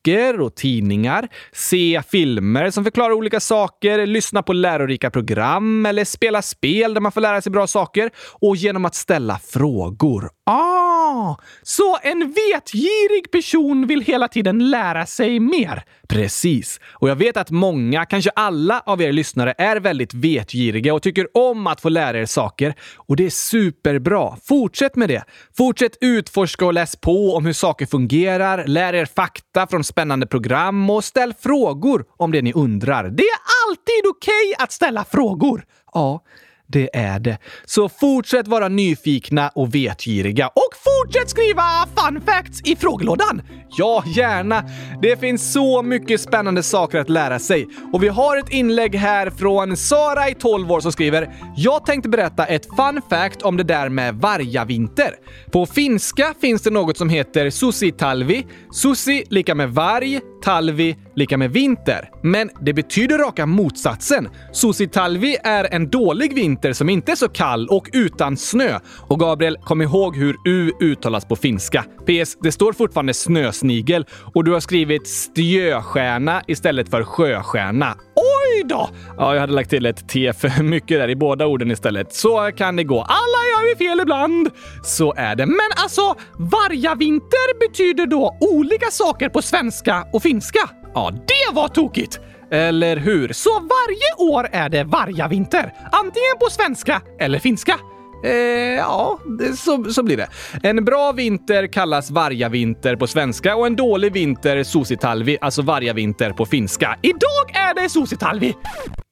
och 0.41 0.55
tidningar, 0.55 1.27
se 1.51 2.01
filmer 2.11 2.69
som 2.69 2.83
förklarar 2.83 3.11
olika 3.11 3.39
saker, 3.39 4.05
lyssna 4.05 4.43
på 4.43 4.53
lärorika 4.53 5.09
program 5.11 5.85
eller 5.85 6.05
spela 6.05 6.41
spel 6.41 6.93
där 6.93 7.01
man 7.01 7.11
får 7.11 7.21
lära 7.21 7.41
sig 7.41 7.51
bra 7.51 7.67
saker 7.67 8.09
och 8.41 8.55
genom 8.55 8.85
att 8.85 8.95
ställa 8.95 9.39
frågor. 9.39 10.29
Ah, 10.45 11.35
så 11.61 11.97
en 12.03 12.19
vetgirig 12.19 13.31
person 13.31 13.87
vill 13.87 14.01
hela 14.01 14.27
tiden 14.27 14.69
lära 14.69 15.05
sig 15.05 15.39
mer? 15.39 15.83
Precis. 16.09 16.79
Och 16.93 17.09
jag 17.09 17.15
vet 17.15 17.37
att 17.37 17.51
många, 17.51 18.05
kanske 18.05 18.29
alla 18.35 18.83
av 18.85 19.01
er 19.01 19.11
lyssnare 19.11 19.53
är 19.57 19.75
väldigt 19.75 20.13
vetgiriga 20.13 20.93
och 20.93 21.01
tycker 21.01 21.27
om 21.37 21.67
att 21.67 21.81
få 21.81 21.89
lära 21.89 22.19
er 22.19 22.25
saker. 22.25 22.73
Och 22.95 23.15
det 23.15 23.25
är 23.25 23.29
superbra. 23.29 24.37
Fortsätt 24.43 24.95
med 24.95 25.09
det. 25.09 25.23
Fortsätt 25.57 25.97
utforska 26.01 26.65
och 26.65 26.73
läs 26.73 26.95
på 26.95 27.35
om 27.35 27.45
hur 27.45 27.53
saker 27.53 27.85
fungerar, 27.85 28.65
lär 28.67 28.93
er 28.93 29.05
fakta 29.05 29.67
från 29.67 29.83
spännande 29.91 30.27
program 30.27 30.89
och 30.89 31.03
ställ 31.03 31.33
frågor 31.33 32.05
om 32.17 32.31
det 32.31 32.41
ni 32.41 32.53
undrar. 32.53 33.03
Det 33.03 33.23
är 33.23 33.39
alltid 33.67 34.09
okej 34.09 34.53
okay 34.55 34.63
att 34.63 34.71
ställa 34.71 35.03
frågor. 35.03 35.65
Ja, 35.93 36.23
det 36.71 36.89
är 36.93 37.19
det. 37.19 37.37
Så 37.65 37.89
fortsätt 37.89 38.47
vara 38.47 38.67
nyfikna 38.67 39.49
och 39.49 39.75
vetgiriga. 39.75 40.47
Och 40.47 40.71
fortsätt 40.83 41.29
skriva 41.29 41.63
fun 41.95 42.21
facts 42.25 42.61
i 42.63 42.75
frågelådan! 42.75 43.41
Ja, 43.77 44.03
gärna! 44.15 44.63
Det 45.01 45.19
finns 45.19 45.53
så 45.53 45.81
mycket 45.81 46.21
spännande 46.21 46.63
saker 46.63 46.99
att 46.99 47.09
lära 47.09 47.39
sig. 47.39 47.67
Och 47.93 48.03
vi 48.03 48.07
har 48.07 48.37
ett 48.37 48.49
inlägg 48.49 48.95
här 48.95 49.29
från 49.29 49.77
Sara 49.77 50.29
i 50.29 50.33
12 50.33 50.71
år 50.71 50.79
som 50.79 50.91
skriver 50.91 51.29
“Jag 51.55 51.85
tänkte 51.85 52.09
berätta 52.09 52.45
ett 52.45 52.65
fun 52.65 53.01
fact 53.09 53.41
om 53.41 53.57
det 53.57 53.63
där 53.63 53.89
med 53.89 54.15
vargavinter. 54.15 55.15
På 55.51 55.65
finska 55.65 56.33
finns 56.41 56.61
det 56.61 56.69
något 56.69 56.97
som 56.97 57.09
heter 57.09 57.49
susitalvi. 57.49 58.45
Susi 58.73 59.23
lika 59.29 59.55
med 59.55 59.69
varg, 59.69 60.19
talvi 60.43 60.97
lika 61.15 61.37
med 61.37 61.51
vinter. 61.51 62.09
Men 62.21 62.49
det 62.61 62.73
betyder 62.73 63.17
raka 63.17 63.45
motsatsen. 63.45 64.29
Susitalvi 64.51 65.37
är 65.43 65.73
en 65.73 65.89
dålig 65.89 66.35
vinter 66.35 66.73
som 66.73 66.89
inte 66.89 67.11
är 67.11 67.15
så 67.15 67.29
kall 67.29 67.67
och 67.67 67.89
utan 67.93 68.37
snö. 68.37 68.79
Och 69.07 69.19
Gabriel, 69.19 69.57
kom 69.57 69.81
ihåg 69.81 70.17
hur 70.17 70.35
U 70.45 70.71
uttalas 70.81 71.25
på 71.25 71.35
finska. 71.35 71.83
PS. 71.83 72.37
Det 72.41 72.51
står 72.51 72.73
fortfarande 72.73 73.13
snösnigel 73.13 74.05
och 74.33 74.43
du 74.43 74.51
har 74.51 74.59
skrivit 74.59 75.07
stjöstjärna 75.35 76.41
istället 76.47 76.89
för 76.89 77.03
sjöstjärna. 77.03 77.95
Oj 78.15 78.63
då! 78.65 78.89
Ja, 79.17 79.33
jag 79.33 79.41
hade 79.41 79.53
lagt 79.53 79.69
till 79.69 79.85
ett 79.85 80.09
T 80.09 80.33
för 80.33 80.63
mycket 80.63 80.99
där 80.99 81.09
i 81.09 81.15
båda 81.15 81.45
orden 81.45 81.71
istället. 81.71 82.13
Så 82.13 82.51
kan 82.57 82.75
det 82.75 82.83
gå. 82.83 82.99
Alla 82.99 83.41
gör 83.51 83.75
vi 83.75 83.85
fel 83.85 83.99
ibland. 83.99 84.49
Så 84.83 85.13
är 85.17 85.35
det. 85.35 85.45
Men 85.45 85.71
alltså, 85.75 86.15
vargavinter 86.37 87.59
betyder 87.67 88.05
då 88.05 88.37
olika 88.41 88.91
saker 88.91 89.29
på 89.29 89.41
svenska 89.41 90.05
och 90.13 90.23
finska. 90.23 90.69
Ja, 90.93 91.11
det 91.11 91.55
var 91.55 91.67
tokigt! 91.67 92.19
Eller 92.51 92.97
hur? 92.97 93.33
Så 93.33 93.49
varje 93.49 94.31
år 94.33 94.47
är 94.51 94.69
det 94.69 94.83
vargavinter. 94.83 95.73
Antingen 95.91 96.37
på 96.39 96.49
svenska 96.49 97.01
eller 97.19 97.39
finska. 97.39 97.79
Eh, 98.23 98.31
ja, 98.77 99.19
så, 99.57 99.83
så 99.83 100.03
blir 100.03 100.17
det. 100.17 100.27
En 100.63 100.85
bra 100.85 101.11
vinter 101.11 101.67
kallas 101.67 102.11
vargavinter 102.11 102.95
på 102.95 103.07
svenska 103.07 103.55
och 103.55 103.67
en 103.67 103.75
dålig 103.75 104.13
vinter 104.13 104.63
sositalvi, 104.63 105.37
alltså 105.41 105.61
vargavinter 105.61 106.31
på 106.31 106.45
finska. 106.45 106.97
Idag 107.01 107.51
är 107.53 107.81
det 107.81 107.89
susitalvi! 107.89 108.53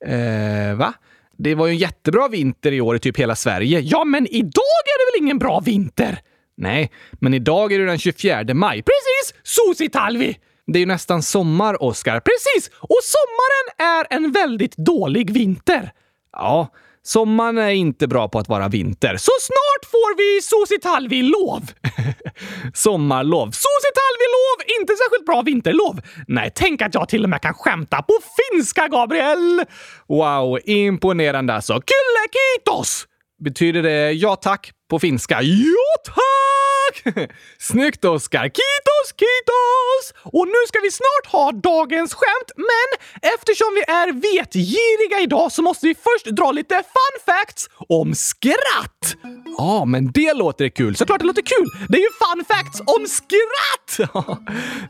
Eh, 0.05 0.77
va? 0.77 0.93
Det 1.37 1.55
var 1.55 1.67
ju 1.67 1.71
en 1.71 1.77
jättebra 1.77 2.27
vinter 2.27 2.71
i 2.71 2.81
år 2.81 2.95
i 2.95 2.99
typ 2.99 3.17
hela 3.17 3.35
Sverige. 3.35 3.79
Ja, 3.79 4.03
men 4.03 4.27
idag 4.27 4.83
är 4.85 4.99
det 4.99 5.11
väl 5.17 5.25
ingen 5.25 5.39
bra 5.39 5.59
vinter? 5.59 6.19
Nej, 6.57 6.91
men 7.11 7.33
idag 7.33 7.73
är 7.73 7.79
det 7.79 7.85
den 7.85 7.97
24 7.99 8.53
maj. 8.53 8.83
Precis! 8.83 9.41
Susitalvi! 9.43 10.37
Det 10.73 10.77
är 10.77 10.81
ju 10.81 10.85
nästan 10.85 11.23
sommar, 11.23 11.83
Oskar. 11.83 12.19
Precis! 12.19 12.71
Och 12.79 12.99
sommaren 13.03 13.97
är 13.97 14.15
en 14.15 14.31
väldigt 14.31 14.77
dålig 14.77 15.31
vinter. 15.31 15.91
Ja, 16.31 16.67
Sommaren 17.03 17.57
är 17.57 17.69
inte 17.69 18.07
bra 18.07 18.29
på 18.29 18.39
att 18.39 18.49
vara 18.49 18.67
vinter, 18.67 19.17
så 19.17 19.31
snart 19.41 19.91
får 19.91 20.17
vi 20.17 20.41
sositalvi-lov! 20.41 21.61
Sommarlov. 22.73 23.45
Sositalvi-lov! 23.45 24.79
Inte 24.79 24.93
särskilt 24.95 25.25
bra 25.25 25.41
vinterlov. 25.41 26.01
Nej, 26.27 26.51
tänk 26.55 26.81
att 26.81 26.93
jag 26.93 27.09
till 27.09 27.23
och 27.23 27.29
med 27.29 27.41
kan 27.41 27.53
skämta 27.53 28.01
på 28.01 28.13
finska, 28.37 28.87
Gabriel! 28.87 29.63
Wow, 30.07 30.59
imponerande 30.65 31.53
alltså. 31.53 31.73
Kyllä 31.73 32.25
kiitos! 32.31 33.05
Betyder 33.43 33.83
det 33.83 34.11
ja 34.11 34.35
tack 34.35 34.71
på 34.89 34.99
finska? 34.99 35.41
Ja 35.41 35.95
tack! 36.05 36.68
Snyggt 37.59 38.05
Oskar! 38.05 38.43
Kitos, 38.43 39.07
kitos! 39.21 40.03
Och 40.23 40.47
nu 40.47 40.61
ska 40.67 40.79
vi 40.79 40.91
snart 40.91 41.31
ha 41.31 41.51
dagens 41.51 42.13
skämt, 42.13 42.51
men 42.55 42.87
eftersom 43.33 43.67
vi 43.75 43.81
är 43.81 44.07
vetgiriga 44.13 45.19
idag 45.23 45.51
så 45.51 45.61
måste 45.61 45.87
vi 45.87 45.95
först 45.95 46.25
dra 46.25 46.51
lite 46.51 46.75
fun 46.75 47.15
facts 47.25 47.69
om 47.89 48.15
skratt. 48.15 49.15
Ja, 49.57 49.85
men 49.85 50.11
det 50.11 50.33
låter 50.33 50.69
kul. 50.69 50.95
Såklart 50.95 51.19
det 51.19 51.25
låter 51.25 51.41
kul! 51.41 51.65
Det 51.89 51.97
är 51.97 52.01
ju 52.01 52.11
fun 52.23 52.45
facts 52.47 52.81
om 52.85 53.05
skratt! 53.07 54.09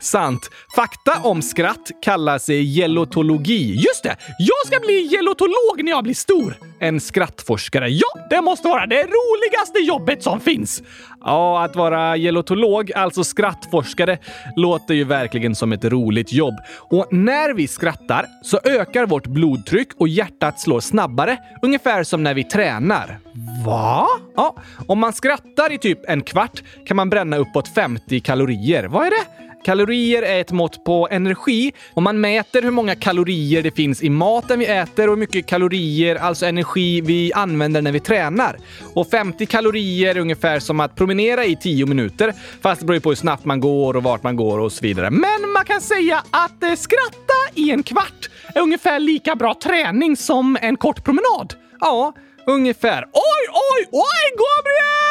Sant. 0.00 0.50
Fakta 0.76 1.20
om 1.22 1.42
skratt 1.42 1.90
kallas 2.02 2.46
gelotologi. 2.48 3.74
Just 3.74 4.02
det! 4.02 4.16
Jag 4.38 4.66
ska 4.66 4.86
bli 4.86 5.08
gelotolog 5.08 5.84
när 5.84 5.90
jag 5.90 6.04
blir 6.04 6.14
stor. 6.14 6.56
En 6.80 7.00
skrattforskare. 7.00 7.88
Ja, 7.88 8.08
det 8.30 8.40
måste 8.40 8.68
vara 8.68 8.86
det 8.86 9.02
roligaste 9.02 9.78
jobbet 9.78 10.22
som 10.22 10.40
finns. 10.40 10.82
Ja, 11.20 11.64
att 11.64 11.76
vara 11.76 11.89
gelotolog, 12.16 12.92
alltså 12.92 13.24
skrattforskare, 13.24 14.18
låter 14.56 14.94
ju 14.94 15.04
verkligen 15.04 15.54
som 15.54 15.72
ett 15.72 15.84
roligt 15.84 16.32
jobb. 16.32 16.54
Och 16.78 17.06
när 17.10 17.54
vi 17.54 17.68
skrattar 17.68 18.26
så 18.42 18.60
ökar 18.64 19.06
vårt 19.06 19.26
blodtryck 19.26 19.88
och 19.98 20.08
hjärtat 20.08 20.60
slår 20.60 20.80
snabbare, 20.80 21.38
ungefär 21.62 22.04
som 22.04 22.22
när 22.22 22.34
vi 22.34 22.44
tränar. 22.44 23.18
Va? 23.64 24.06
Ja, 24.36 24.56
om 24.86 24.98
man 24.98 25.12
skrattar 25.12 25.72
i 25.72 25.78
typ 25.78 25.98
en 26.08 26.22
kvart 26.22 26.62
kan 26.86 26.96
man 26.96 27.10
bränna 27.10 27.36
uppåt 27.36 27.68
50 27.68 28.20
kalorier. 28.20 28.84
Vad 28.84 29.06
är 29.06 29.10
det? 29.10 29.49
Kalorier 29.64 30.22
är 30.22 30.40
ett 30.40 30.52
mått 30.52 30.84
på 30.84 31.08
energi 31.10 31.72
och 31.94 32.02
man 32.02 32.20
mäter 32.20 32.62
hur 32.62 32.70
många 32.70 32.94
kalorier 32.94 33.62
det 33.62 33.70
finns 33.70 34.02
i 34.02 34.10
maten 34.10 34.58
vi 34.58 34.66
äter 34.66 35.08
och 35.08 35.14
hur 35.14 35.20
mycket 35.20 35.46
kalorier, 35.46 36.16
alltså 36.16 36.46
energi, 36.46 37.00
vi 37.00 37.32
använder 37.32 37.82
när 37.82 37.92
vi 37.92 38.00
tränar. 38.00 38.56
Och 38.94 39.10
50 39.10 39.46
kalorier 39.46 40.14
är 40.14 40.20
ungefär 40.20 40.58
som 40.58 40.80
att 40.80 40.96
promenera 40.96 41.44
i 41.44 41.56
10 41.56 41.86
minuter, 41.86 42.34
fast 42.62 42.80
det 42.80 42.86
beror 42.86 42.94
ju 42.94 43.00
på 43.00 43.08
hur 43.08 43.16
snabbt 43.16 43.44
man 43.44 43.60
går 43.60 43.96
och 43.96 44.02
vart 44.02 44.22
man 44.22 44.36
går 44.36 44.58
och 44.58 44.72
så 44.72 44.82
vidare. 44.82 45.10
Men 45.10 45.50
man 45.54 45.64
kan 45.64 45.80
säga 45.80 46.22
att 46.30 46.62
eh, 46.62 46.74
skratta 46.74 47.40
i 47.54 47.70
en 47.70 47.82
kvart 47.82 48.30
är 48.54 48.60
ungefär 48.60 48.98
lika 48.98 49.34
bra 49.34 49.54
träning 49.54 50.16
som 50.16 50.58
en 50.60 50.76
kort 50.76 51.04
promenad. 51.04 51.54
Ja, 51.80 52.12
ungefär. 52.46 53.04
Oj, 53.12 53.48
oj, 53.52 53.88
oj, 53.92 54.30
Gabriel! 54.30 55.09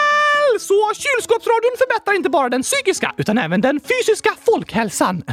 Så 0.59 0.91
kylskåpsradion 0.93 1.75
förbättrar 1.77 2.13
inte 2.13 2.29
bara 2.29 2.49
den 2.49 2.61
psykiska 2.63 3.13
utan 3.17 3.37
även 3.37 3.61
den 3.61 3.79
fysiska 3.79 4.29
folkhälsan. 4.45 5.23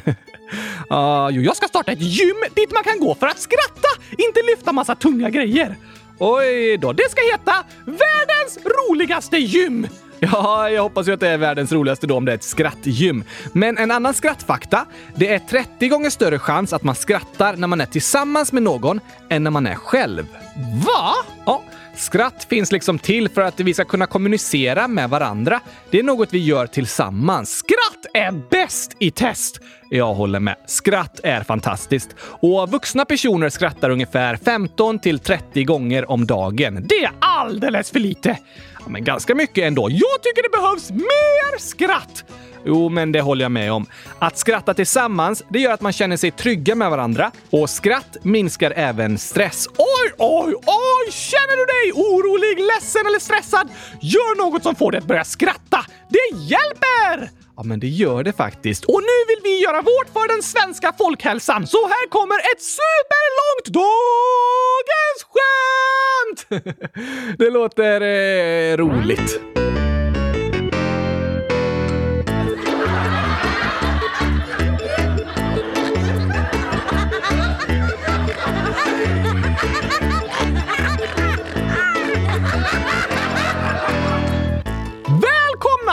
uh, 0.91 1.29
jo, 1.31 1.43
jag 1.43 1.57
ska 1.57 1.69
starta 1.69 1.93
ett 1.93 2.01
gym 2.01 2.37
dit 2.55 2.73
man 2.73 2.85
kan 2.85 3.01
gå 3.01 3.15
för 3.15 3.27
att 3.27 3.39
skratta, 3.39 3.89
inte 4.19 4.43
lyfta 4.43 4.73
massa 4.73 4.95
tunga 4.95 5.31
grejer. 5.31 5.77
Oj 6.19 6.77
då, 6.77 6.93
det 6.93 7.11
ska 7.11 7.21
heta 7.33 7.65
Världens 7.85 8.37
världens 8.47 8.59
roligaste 8.65 9.37
gym! 9.37 9.87
Ja, 10.19 10.71
jag 10.71 10.83
hoppas 10.83 11.09
ju 11.09 11.13
att 11.13 11.21
det 11.21 11.29
är 11.29 11.39
världens 11.39 11.73
roligaste 11.73 12.07
då 12.07 12.17
om 12.17 12.25
det 12.25 12.33
är 12.33 12.37
ett 12.37 12.43
skrattgym. 12.43 13.25
Men 13.53 13.79
en 13.79 13.91
annan 13.91 14.15
skrattfakta, 14.15 14.87
det 15.15 15.35
är 15.35 15.39
30 15.39 15.89
gånger 15.89 16.11
större 16.11 16.39
chans 16.39 16.73
att 16.73 16.83
man 16.83 16.95
skrattar 16.95 17.57
när 17.57 17.67
man 17.67 17.81
är 17.81 17.87
tillsammans 17.87 18.53
med 18.53 18.63
någon 18.63 19.01
än 19.29 19.45
när 19.45 19.51
man 19.51 19.67
är 19.67 19.75
själv. 19.75 20.27
Va? 20.87 21.15
Ja. 21.47 21.63
Skratt 21.97 22.47
finns 22.51 22.73
liksom 22.73 22.99
till 22.99 23.29
för 23.29 23.43
att 23.43 23.61
vi 23.61 23.75
ska 23.75 23.85
kunna 23.85 24.07
kommunicera 24.07 24.89
med 24.89 25.11
varandra. 25.11 25.61
Det 25.91 25.99
är 25.99 26.03
något 26.03 26.33
vi 26.33 26.39
gör 26.39 26.67
tillsammans. 26.67 27.51
Skratt 27.51 28.07
är 28.15 28.33
bäst 28.51 28.97
i 28.99 29.11
test! 29.11 29.61
Jag 29.91 30.15
håller 30.15 30.41
med. 30.41 30.57
Skratt 30.67 31.21
är 31.23 31.43
fantastiskt. 31.43 32.09
Och 32.21 32.71
vuxna 32.71 33.05
personer 33.05 33.49
skrattar 33.49 33.91
ungefär 33.91 34.37
15 34.37 34.99
till 34.99 35.19
30 35.19 35.65
gånger 35.65 36.11
om 36.11 36.27
dagen. 36.27 36.87
Det 36.89 37.05
är 37.05 37.11
alldeles 37.21 37.91
för 37.91 38.01
lite! 38.01 38.39
Ja, 38.79 38.85
men 38.89 39.05
ganska 39.05 39.35
mycket 39.35 39.65
ändå. 39.65 39.83
Jag 39.91 40.23
tycker 40.23 40.43
det 40.43 40.59
behövs 40.61 40.91
mer 40.91 41.59
skratt! 41.59 42.25
Jo, 42.67 42.89
men 42.89 43.13
det 43.13 43.21
håller 43.21 43.45
jag 43.45 43.53
med 43.53 43.73
om. 43.73 43.87
Att 44.19 44.39
skratta 44.39 44.75
tillsammans, 44.75 45.43
det 45.49 45.59
gör 45.59 45.73
att 45.73 45.81
man 45.81 45.93
känner 45.93 46.17
sig 46.17 46.31
trygga 46.31 46.75
med 46.75 46.91
varandra. 46.91 47.31
Och 47.51 47.71
skratt 47.71 48.17
minskar 48.23 48.73
även 48.77 49.19
stress. 49.19 49.69
Oj, 49.79 50.13
oj, 50.19 50.55
oj! 50.55 51.13
Känner 51.13 51.57
du 51.57 51.65
dig 51.65 51.93
orolig, 51.93 52.59
ledsen 52.59 53.07
eller 53.07 53.19
stressad? 53.19 53.69
Gör 54.01 54.37
något 54.37 54.63
som 54.63 54.75
får 54.75 54.93
dig 54.93 54.99
att 54.99 55.07
börja 55.07 55.25
skratta. 55.25 55.85
Det 56.09 56.37
hjälper! 56.37 57.31
Ja, 57.57 57.63
men 57.63 57.81
det 57.81 57.89
gör 57.89 58.23
det 58.25 58.33
faktiskt. 58.33 58.85
Och 58.85 59.01
nu 59.01 59.17
vill 59.29 59.41
vi 59.43 59.63
göra 59.63 59.83
vårt 59.83 60.09
för 60.13 60.29
den 60.35 60.43
svenska 60.43 60.93
folkhälsan. 60.99 61.67
Så 61.67 61.89
här 61.89 62.09
kommer 62.09 62.37
ett 62.39 62.63
superlångt 62.63 63.67
dagens 63.83 65.21
skämt! 65.33 66.65
det 67.39 67.51
låter 67.51 68.01
eh, 68.01 68.77
roligt. 68.77 69.41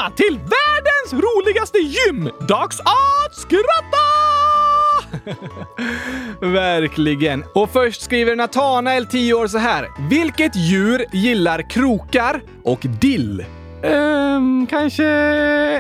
Välkomna 0.03 0.15
till 0.15 0.39
världens 0.39 1.23
roligaste 1.23 1.77
gym! 1.77 2.29
Dags 2.47 2.79
att 2.79 3.35
skratta! 3.35 4.03
Verkligen. 6.47 7.43
Och 7.55 7.69
först 7.73 8.01
skriver 8.01 8.35
Natanael, 8.35 9.05
10 9.05 9.33
år, 9.33 9.47
så 9.47 9.57
här. 9.57 9.87
Vilket 10.09 10.55
djur 10.55 11.05
gillar 11.13 11.69
krokar 11.69 12.41
och 12.63 12.79
dill? 13.01 13.45
Ehm, 13.83 14.67
kanske 14.69 15.05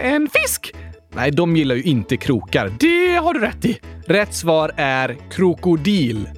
en 0.03 0.29
fisk? 0.29 0.73
Nej, 1.15 1.31
de 1.31 1.55
gillar 1.55 1.75
ju 1.75 1.83
inte 1.83 2.17
krokar. 2.17 2.71
Det 2.79 3.15
har 3.15 3.33
du 3.33 3.39
rätt 3.39 3.65
i. 3.65 3.79
Rätt 4.07 4.33
svar 4.33 4.71
är 4.77 5.17
krokodil. 5.31 6.29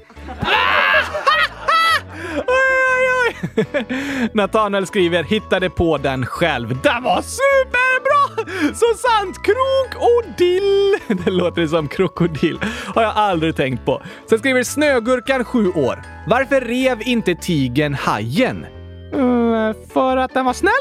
Nathanael 4.34 4.86
skriver 4.86 5.24
“Hittade 5.24 5.70
på 5.70 5.98
den 5.98 6.26
själv”. 6.26 6.68
Den 6.82 7.04
var 7.04 7.22
superbra! 7.22 8.52
Så 8.76 8.86
sant! 8.98 9.44
Krok 9.44 10.02
och 10.04 10.24
dill. 10.38 10.96
Det 11.26 11.32
låter 11.32 11.68
som 11.68 11.88
krokodil. 11.88 12.60
Har 12.96 13.02
jag 13.04 13.14
aldrig 13.16 13.56
tänkt 13.56 13.86
på. 13.86 14.02
Sen 14.30 14.40
skriver 14.40 14.64
Snögurkan, 14.64 15.46
7 15.46 15.72
år. 15.72 16.02
Varför 16.28 16.62
rev 16.62 17.02
inte 17.02 17.36
tigern 17.36 17.94
hajen? 17.94 18.66
mm, 19.14 19.74
för 19.94 20.18
att 20.18 20.34
den 20.34 20.46
var 20.46 20.54
snäll? 20.54 20.74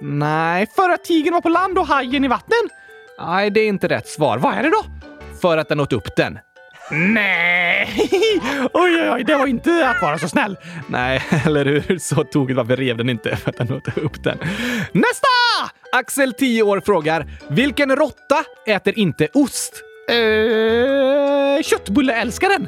Nej, 0.00 0.66
för 0.76 0.90
att 0.90 1.04
tigern 1.04 1.34
var 1.34 1.40
på 1.40 1.48
land 1.48 1.78
och 1.78 1.86
hajen 1.86 2.24
i 2.24 2.28
vatten? 2.28 2.68
Nej, 3.20 3.50
det 3.50 3.60
är 3.60 3.68
inte 3.68 3.88
rätt 3.88 4.08
svar. 4.08 4.38
Vad 4.38 4.54
är 4.54 4.62
det 4.62 4.70
då? 4.70 4.84
För 5.40 5.58
att 5.58 5.68
den 5.68 5.80
åt 5.80 5.92
upp 5.92 6.16
den. 6.16 6.38
Nej! 6.90 8.10
Oj, 8.72 9.02
oj, 9.02 9.10
oj, 9.10 9.24
det 9.24 9.36
var 9.36 9.46
inte 9.46 9.88
att 9.88 10.02
vara 10.02 10.18
så 10.18 10.28
snäll. 10.28 10.56
Nej, 10.86 11.22
eller 11.46 11.64
hur? 11.64 11.98
Så 11.98 12.24
tokigt. 12.24 12.56
Varför 12.56 12.76
rev 12.76 12.96
den 12.96 13.08
inte? 13.08 13.36
För 13.36 13.50
att 13.50 13.56
den 13.56 13.72
åt 13.72 13.98
upp 13.98 14.24
den. 14.24 14.38
Nästa! 14.92 15.26
Axel, 15.92 16.32
10 16.32 16.62
år, 16.62 16.82
frågar 16.86 17.26
Vilken 17.48 17.96
råtta 17.96 18.44
äter 18.66 18.98
inte 18.98 19.28
ost? 19.34 19.82
Uh, 20.12 21.62
köttbulleälskaren. 21.62 22.66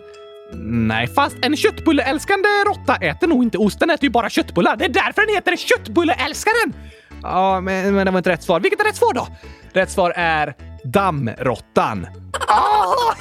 Nej, 0.63 1.07
fast 1.07 1.37
en 1.43 1.57
köttbulleälskande 1.57 2.49
råtta 2.67 2.97
äter 2.97 3.27
nog 3.27 3.43
inte 3.43 3.59
ost. 3.59 3.81
Den 3.81 3.91
äter 3.91 4.05
ju 4.05 4.11
bara 4.11 4.31
köttbullar. 4.31 4.77
Det 4.77 4.85
är 4.85 4.89
därför 4.89 5.27
den 5.27 5.35
heter 5.35 5.57
köttbulleälskaren! 5.57 6.75
Ja, 7.23 7.61
men, 7.61 7.95
men 7.95 8.07
det 8.07 8.11
var 8.11 8.19
inte 8.19 8.31
rätt 8.31 8.43
svar. 8.43 8.61
Vilket 8.61 8.81
är 8.81 8.85
rätt 8.85 8.97
svar 8.97 9.13
då? 9.15 9.29
Rätt 9.73 9.91
svar 9.91 10.13
är 10.17 10.55
dammråttan. 10.85 12.07
Oh! 12.49 13.15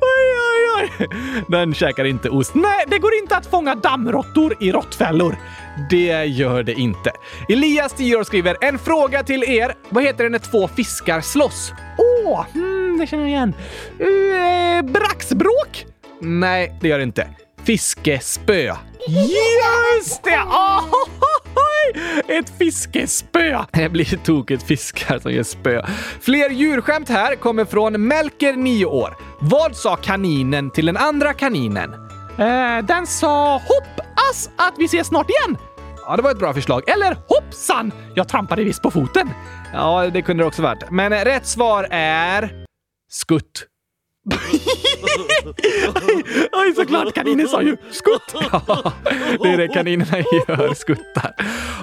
Oj, 0.00 0.80
oj, 0.80 0.90
oj! 1.00 1.08
Den 1.48 1.74
käkar 1.74 2.04
inte 2.04 2.30
ost. 2.30 2.54
Nej, 2.54 2.84
det 2.86 2.98
går 2.98 3.14
inte 3.14 3.36
att 3.36 3.46
fånga 3.46 3.74
dammråttor 3.74 4.56
i 4.60 4.72
råttfällor. 4.72 5.36
Det 5.90 6.24
gör 6.24 6.62
det 6.62 6.72
inte. 6.72 7.12
Elias, 7.48 7.92
10 7.92 8.16
år, 8.16 8.24
skriver 8.24 8.56
en 8.60 8.78
fråga 8.78 9.22
till 9.22 9.44
er. 9.44 9.74
Vad 9.88 10.04
heter 10.04 10.24
det 10.24 10.30
när 10.30 10.38
två 10.38 10.68
fiskar 10.68 11.20
slåss? 11.20 11.72
Åh, 11.98 12.32
oh, 12.32 12.46
hmm, 12.52 12.98
det 12.98 13.06
känner 13.06 13.22
jag 13.22 13.30
igen. 13.30 13.54
Uh, 14.00 14.92
braxbråk? 14.92 15.86
Nej, 16.20 16.78
det 16.80 16.88
gör 16.88 16.98
det 16.98 17.04
inte. 17.04 17.26
Fiskespö. 17.64 18.72
Just 19.08 20.22
det! 20.24 20.40
Oh! 20.40 20.84
Ett 22.28 22.58
fiskespö! 22.58 23.58
Det 23.72 23.88
blir 23.88 24.16
tokigt 24.24 24.62
fiskar 24.62 25.18
som 25.18 25.32
ger 25.32 25.42
spö. 25.42 25.82
Fler 26.20 26.50
djurskämt 26.50 27.08
här 27.08 27.34
kommer 27.36 27.64
från 27.64 28.06
Melker, 28.06 28.52
9 28.52 28.84
år. 28.86 29.16
Vad 29.40 29.76
sa 29.76 29.96
kaninen 29.96 30.70
till 30.70 30.86
den 30.86 30.96
andra 30.96 31.32
kaninen? 31.32 31.94
Eh, 32.38 32.84
den 32.84 33.06
sa 33.06 33.52
hoppas 33.52 34.50
att 34.56 34.74
vi 34.78 34.84
ses 34.84 35.06
snart 35.06 35.30
igen. 35.30 35.56
Ja, 36.06 36.16
det 36.16 36.22
var 36.22 36.30
ett 36.30 36.38
bra 36.38 36.54
förslag. 36.54 36.88
Eller 36.88 37.16
hoppsan! 37.28 37.92
Jag 38.14 38.28
trampade 38.28 38.64
visst 38.64 38.82
på 38.82 38.90
foten. 38.90 39.30
Ja, 39.72 40.10
det 40.12 40.22
kunde 40.22 40.42
det 40.42 40.46
också 40.46 40.62
varit. 40.62 40.90
Men 40.90 41.12
rätt 41.24 41.46
svar 41.46 41.88
är 41.90 42.64
skutt. 43.10 43.66
Oj, 46.52 46.74
såklart! 46.76 47.14
Kaninen 47.14 47.48
sa 47.48 47.62
ju 47.62 47.76
skutt! 47.90 48.34
Ja, 48.52 48.92
det 49.42 49.48
är 49.48 49.56
det 49.56 49.68
kaninerna 49.68 50.18
gör, 50.18 50.74
skuttar. 50.74 51.34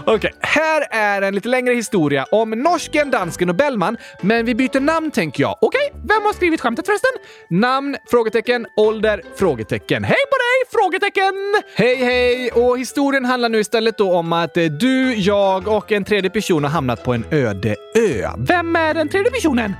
Okej, 0.01 0.15
okay, 0.15 0.31
här 0.39 0.87
är 0.91 1.21
en 1.21 1.35
lite 1.35 1.49
längre 1.49 1.73
historia 1.73 2.25
om 2.31 2.49
norsken, 2.49 3.11
dansken 3.11 3.49
och 3.49 3.55
Bellman, 3.55 3.97
men 4.21 4.45
vi 4.45 4.55
byter 4.55 4.79
namn 4.79 5.11
tänker 5.11 5.43
jag. 5.43 5.57
Okej, 5.61 5.89
okay, 5.89 6.01
vem 6.07 6.23
har 6.23 6.33
skrivit 6.33 6.61
skämtet 6.61 6.85
förresten? 6.85 7.11
Namn? 7.49 7.95
Frågetecken. 8.11 8.67
Ålder? 8.77 9.21
Frågetecken. 9.35 10.03
Hej 10.03 10.17
på 10.31 10.37
dig! 10.37 10.63
Frågetecken! 10.71 11.33
Hej, 11.75 11.95
hej! 11.95 12.51
Och 12.51 12.79
historien 12.79 13.25
handlar 13.25 13.49
nu 13.49 13.59
istället 13.59 13.97
då 13.97 14.13
om 14.13 14.33
att 14.33 14.53
du, 14.79 15.13
jag 15.13 15.67
och 15.67 15.91
en 15.91 16.03
tredje 16.03 16.29
person 16.29 16.63
har 16.63 16.71
hamnat 16.71 17.03
på 17.03 17.13
en 17.13 17.25
öde 17.31 17.75
ö. 17.95 18.29
Vem 18.37 18.75
är 18.75 18.93
den 18.93 19.09
tredje 19.09 19.31
personen? 19.31 19.73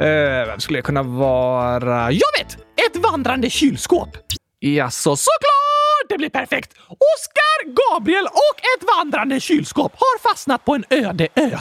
Uh, 0.00 0.46
vem 0.46 0.60
skulle 0.60 0.78
det 0.78 0.82
kunna 0.82 1.02
vara? 1.02 2.12
Jag 2.12 2.28
vet! 2.38 2.56
Ett 2.56 2.96
vandrande 2.96 3.50
kylskåp! 3.50 4.08
Jaså, 4.60 5.16
såklart! 5.16 6.08
Det 6.08 6.18
blir 6.18 6.30
perfekt! 6.30 6.72
Oskar, 6.88 7.64
Gabriel 7.64 8.26
och 8.26 8.58
ett 8.58 8.96
vandrande 8.96 9.40
kylskåp 9.40 9.92
har 9.96 10.18
fastnat 10.30 10.64
på 10.64 10.74
en 10.74 10.84
öde 10.90 11.28
ö. 11.34 11.58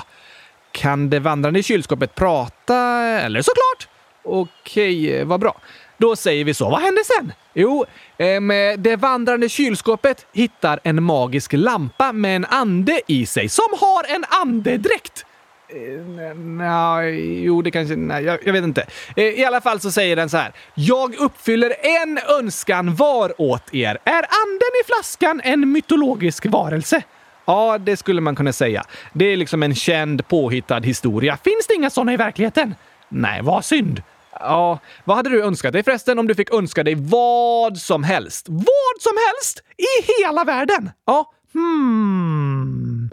Kan 0.72 1.10
det 1.10 1.20
vandrande 1.20 1.64
kylskåpet 1.64 2.16
prata? 2.16 2.78
Eller 3.02 3.42
såklart! 3.42 3.88
Okej, 4.24 5.16
eh, 5.16 5.26
vad 5.26 5.40
bra. 5.40 5.62
Då 5.98 6.16
säger 6.16 6.46
vi 6.46 6.54
så. 6.54 6.70
Vad 6.70 6.82
händer 6.82 7.04
sen? 7.04 7.34
Jo, 7.54 7.86
eh, 8.18 8.78
det 8.78 8.96
vandrande 8.96 9.50
kylskåpet 9.50 10.26
hittar 10.34 10.80
en 10.84 11.04
magisk 11.04 11.54
lampa 11.54 12.12
med 12.12 12.36
en 12.36 12.46
ande 12.46 13.02
i 13.08 13.26
sig 13.26 13.50
som 13.50 13.68
har 13.80 14.16
en 14.16 14.26
andedräkt. 14.30 15.26
Eh, 15.70 16.36
nej, 16.36 17.44
jo, 17.44 17.62
det 17.62 17.72
kanske... 17.72 17.96
Nej, 17.96 18.24
jag, 18.24 18.40
jag, 18.44 18.54
vet 18.54 18.64
inte. 18.64 18.86
Eh, 19.16 19.24
I 19.24 19.46
alla 19.46 19.62
fall 19.62 19.80
så 19.80 19.92
säger 19.92 20.16
den 20.16 20.30
så 20.30 20.38
här. 20.38 20.54
Jag 20.74 21.16
uppfyller 21.16 21.74
en 21.82 22.20
önskan 22.40 22.96
var 22.96 23.42
åt 23.42 23.74
er. 23.74 23.98
Är 24.04 24.14
anden 24.14 24.72
i 24.84 24.86
flaskan 24.86 25.42
en 25.44 25.72
mytologisk 25.72 26.46
varelse? 26.46 27.04
Ja, 27.46 27.78
det 27.78 27.98
skulle 27.98 28.22
man 28.22 28.36
kunna 28.36 28.54
säga. 28.54 28.86
Det 29.14 29.26
är 29.26 29.38
liksom 29.38 29.64
en 29.64 29.76
känd 29.76 30.28
påhittad 30.28 30.80
historia. 30.80 31.38
Finns 31.44 31.68
det 31.68 31.74
inga 31.74 31.90
sådana 31.90 32.14
i 32.14 32.18
verkligheten? 32.18 32.76
Nej, 33.10 33.42
vad 33.44 33.66
synd. 33.66 34.02
Ja, 34.40 34.80
vad 35.04 35.18
hade 35.18 35.30
du 35.30 35.44
önskat 35.44 35.74
dig 35.74 35.84
förresten 35.84 36.20
om 36.20 36.28
du 36.28 36.36
fick 36.36 36.54
önska 36.54 36.84
dig 36.84 36.96
vad 36.96 37.78
som 37.78 38.04
helst? 38.04 38.46
Vad 38.50 38.98
som 39.00 39.14
helst? 39.28 39.64
I 39.78 40.22
hela 40.22 40.44
världen? 40.44 40.92
Ja, 41.06 41.32
hmm... 41.54 43.10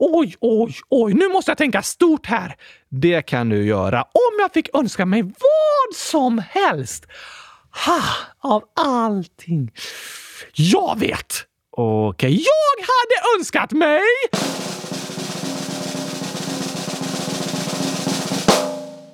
Oj, 0.00 0.36
oj, 0.40 0.74
oj, 0.88 1.14
nu 1.14 1.28
måste 1.28 1.50
jag 1.50 1.58
tänka 1.58 1.82
stort 1.82 2.26
här. 2.26 2.56
Det 2.88 3.22
kan 3.22 3.48
du 3.48 3.66
göra 3.66 4.02
om 4.02 4.38
jag 4.40 4.52
fick 4.52 4.74
önska 4.74 5.06
mig 5.06 5.22
vad 5.22 5.96
som 5.96 6.42
helst. 6.50 7.06
Ha, 7.86 8.02
av 8.40 8.64
allting. 8.74 9.70
Jag 10.54 10.98
vet! 10.98 11.44
Okej, 11.70 12.30
jag 12.32 12.84
hade 12.84 13.38
önskat 13.38 13.72
mig... 13.72 14.02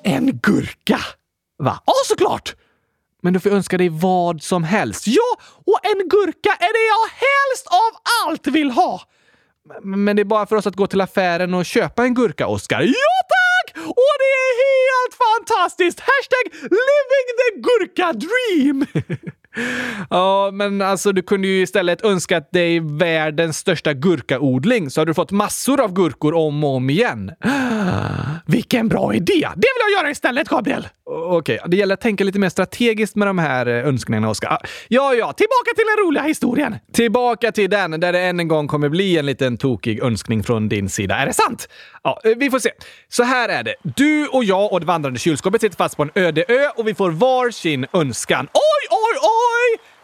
En 0.02 0.38
gurka! 0.42 1.00
Va? 1.58 1.82
Ja, 1.86 1.92
såklart! 2.06 2.54
Men 3.22 3.32
du 3.32 3.40
får 3.40 3.50
önska 3.50 3.78
dig 3.78 3.88
vad 3.88 4.42
som 4.42 4.64
helst. 4.64 5.06
Ja, 5.06 5.36
och 5.66 5.78
en 5.82 6.08
gurka 6.08 6.50
är 6.50 6.72
det 6.72 6.86
jag 6.86 7.08
helst 7.08 7.66
av 7.66 8.00
allt 8.26 8.46
vill 8.46 8.70
ha! 8.70 9.00
Men 9.82 10.16
det 10.16 10.22
är 10.22 10.24
bara 10.24 10.46
för 10.46 10.56
oss 10.56 10.66
att 10.66 10.76
gå 10.76 10.86
till 10.86 11.00
affären 11.00 11.54
och 11.54 11.64
köpa 11.64 12.04
en 12.04 12.14
gurka, 12.14 12.46
Oskar. 12.46 12.80
Ja, 12.80 13.16
tack! 13.28 13.76
Och 13.86 14.14
det 14.18 14.32
är 14.44 14.52
helt 14.68 15.14
fantastiskt! 15.14 16.00
Hashtag 16.00 16.44
living 16.62 17.28
the 17.40 17.60
gurka 17.60 18.12
dream! 18.12 18.86
Ja, 20.10 20.50
men 20.52 20.82
alltså 20.82 21.12
du 21.12 21.22
kunde 21.22 21.48
ju 21.48 21.62
istället 21.62 22.04
önskat 22.04 22.52
dig 22.52 22.80
världens 22.80 23.58
största 23.58 23.92
gurkaodling 23.92 24.90
så 24.90 25.00
hade 25.00 25.10
du 25.10 25.14
fått 25.14 25.30
massor 25.30 25.80
av 25.80 25.92
gurkor 25.92 26.34
om 26.34 26.64
och 26.64 26.76
om 26.76 26.90
igen. 26.90 27.30
Vilken 28.46 28.88
bra 28.88 29.14
idé! 29.14 29.48
Det 29.56 29.56
vill 29.56 29.92
jag 29.92 30.00
göra 30.00 30.10
istället, 30.10 30.48
Gabriel! 30.48 30.88
Okej, 31.06 31.56
okay, 31.56 31.70
det 31.70 31.76
gäller 31.76 31.94
att 31.94 32.00
tänka 32.00 32.24
lite 32.24 32.38
mer 32.38 32.48
strategiskt 32.48 33.16
med 33.16 33.28
de 33.28 33.38
här 33.38 33.66
eh, 33.66 33.88
önskningarna, 33.88 34.30
Oskar. 34.30 34.48
Ah, 34.48 34.58
ja, 34.88 35.14
ja, 35.14 35.32
tillbaka 35.32 35.70
till 35.76 35.84
den 35.96 36.06
roliga 36.06 36.22
historien! 36.22 36.76
Tillbaka 36.92 37.52
till 37.52 37.70
den 37.70 38.00
där 38.00 38.12
det 38.12 38.20
än 38.20 38.40
en 38.40 38.48
gång 38.48 38.68
kommer 38.68 38.88
bli 38.88 39.18
en 39.18 39.26
liten 39.26 39.56
tokig 39.56 40.02
önskning 40.02 40.42
från 40.42 40.68
din 40.68 40.88
sida. 40.88 41.16
Är 41.16 41.26
det 41.26 41.32
sant? 41.32 41.68
Ja, 42.02 42.20
eh, 42.24 42.32
vi 42.36 42.50
får 42.50 42.58
se. 42.58 42.70
Så 43.08 43.22
här 43.22 43.48
är 43.48 43.62
det. 43.62 43.74
Du 43.82 44.26
och 44.26 44.44
jag 44.44 44.72
och 44.72 44.80
det 44.80 44.86
vandrande 44.86 45.18
kylskåpet 45.18 45.60
sitter 45.60 45.76
fast 45.76 45.96
på 45.96 46.02
en 46.02 46.10
öde 46.14 46.44
ö 46.48 46.68
och 46.76 46.88
vi 46.88 46.94
får 46.94 47.10
var 47.10 47.50
sin 47.50 47.86
önskan. 47.92 48.48
Oj, 48.52 48.88
oj, 48.90 49.18
oj! 49.22 49.43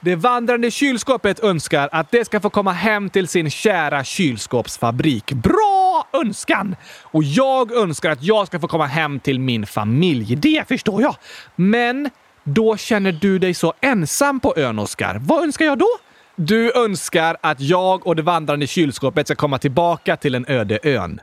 Det 0.03 0.17
vandrande 0.17 0.71
kylskåpet 0.71 1.41
önskar 1.41 1.89
att 1.93 2.11
det 2.11 2.25
ska 2.25 2.41
få 2.41 2.51
komma 2.51 2.73
hem 2.73 3.11
till 3.11 3.29
sin 3.29 3.51
kära 3.51 4.05
kylskåpsfabrik. 4.05 5.33
Bra 5.33 6.09
önskan! 6.13 6.77
Och 7.03 7.25
jag 7.25 7.73
önskar 7.73 8.11
att 8.11 8.23
jag 8.23 8.47
ska 8.47 8.61
få 8.61 8.69
komma 8.69 8.87
hem 8.87 9.21
till 9.21 9.41
min 9.41 9.67
familj. 9.67 10.37
Det 10.37 10.69
förstår 10.69 11.03
jag. 11.03 11.17
Men 11.57 12.11
då 12.45 12.77
känner 12.77 13.13
du 13.13 13.39
dig 13.39 13.55
så 13.55 13.75
ensam 13.81 14.41
på 14.41 14.55
ön, 14.57 14.79
Oskar. 14.79 15.19
Vad 15.21 15.45
önskar 15.45 15.65
jag 15.65 15.79
då? 15.79 15.89
Du 16.37 16.73
önskar 16.73 17.37
att 17.41 17.61
jag 17.61 18.07
och 18.07 18.17
det 18.17 18.23
vandrande 18.23 18.67
kylskåpet 18.67 19.27
ska 19.27 19.35
komma 19.35 19.59
tillbaka 19.59 20.17
till 20.17 20.33
den 20.33 20.45
öde 20.49 20.79
ön. 20.83 21.21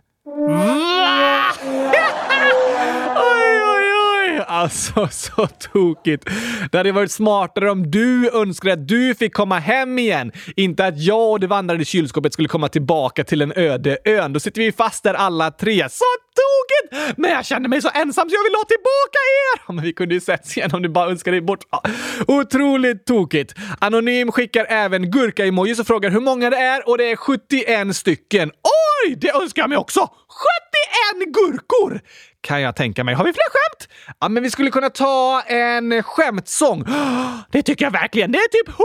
Mm. 0.48 0.97
Alltså, 4.58 5.08
så 5.12 5.48
tokigt. 5.48 6.30
Det 6.72 6.78
hade 6.78 6.92
varit 6.92 7.12
smartare 7.12 7.72
om 7.72 7.92
du 7.92 8.30
önskade 8.34 8.74
att 8.74 8.88
du 8.88 9.16
fick 9.16 9.34
komma 9.34 9.60
hem 9.60 10.00
igen. 10.00 10.32
Inte 10.56 10.86
att 10.86 11.02
jag 11.02 11.32
och 11.32 11.40
det 11.40 11.48
vandrande 11.48 11.86
kylskåpet 11.86 12.34
skulle 12.34 12.48
komma 12.48 12.70
tillbaka 12.70 13.24
till 13.24 13.42
en 13.42 13.54
öde 13.56 13.98
ön. 14.06 14.34
Då 14.34 14.40
sitter 14.40 14.62
vi 14.62 14.72
fast 14.72 15.04
där 15.04 15.14
alla 15.14 15.52
tre. 15.52 15.90
Så 15.90 16.04
tokigt! 16.42 17.18
Men 17.18 17.32
jag 17.32 17.46
känner 17.46 17.70
mig 17.70 17.82
så 17.82 17.90
ensam 17.94 18.30
så 18.30 18.36
jag 18.36 18.44
vill 18.44 18.56
ha 18.56 18.64
tillbaka 18.64 19.20
er! 19.44 19.74
Men 19.74 19.84
vi 19.84 19.94
kunde 19.94 20.14
ju 20.16 20.22
setts 20.22 20.58
igen 20.58 20.70
om 20.74 20.82
du 20.82 20.90
bara 20.90 21.10
önskade 21.10 21.38
dig 21.38 21.42
bort. 21.42 21.64
Otroligt 22.28 23.06
tokigt. 23.06 23.54
Anonym 23.80 24.32
skickar 24.32 24.66
även 24.70 25.12
gurka-emojis 25.12 25.80
och 25.80 25.88
frågar 25.88 26.10
hur 26.10 26.20
många 26.20 26.50
det 26.50 26.58
är 26.58 26.90
och 26.90 26.98
det 26.98 27.12
är 27.12 27.16
71 27.16 27.96
stycken. 27.96 28.52
Oj, 29.04 29.16
det 29.16 29.32
önskar 29.36 29.62
jag 29.62 29.70
mig 29.70 29.78
också! 29.78 30.00
71 31.20 31.34
gurkor! 31.34 32.02
Kan 32.42 32.62
jag 32.62 32.76
tänka 32.76 33.04
mig. 33.04 33.16
Har 33.16 33.26
vi 33.26 33.34
fler 33.34 33.50
skämt? 33.50 33.90
Ja, 34.20 34.30
men 34.30 34.44
vi 34.44 34.50
skulle 34.50 34.70
kunna 34.72 34.90
ta 34.90 35.42
en 35.42 36.04
skämtsång. 36.04 36.84
Det 37.52 37.62
tycker 37.62 37.86
jag 37.86 37.92
verkligen. 37.92 38.32
Det 38.32 38.38
är 38.38 38.48
typ 38.48 38.68
100 38.68 38.84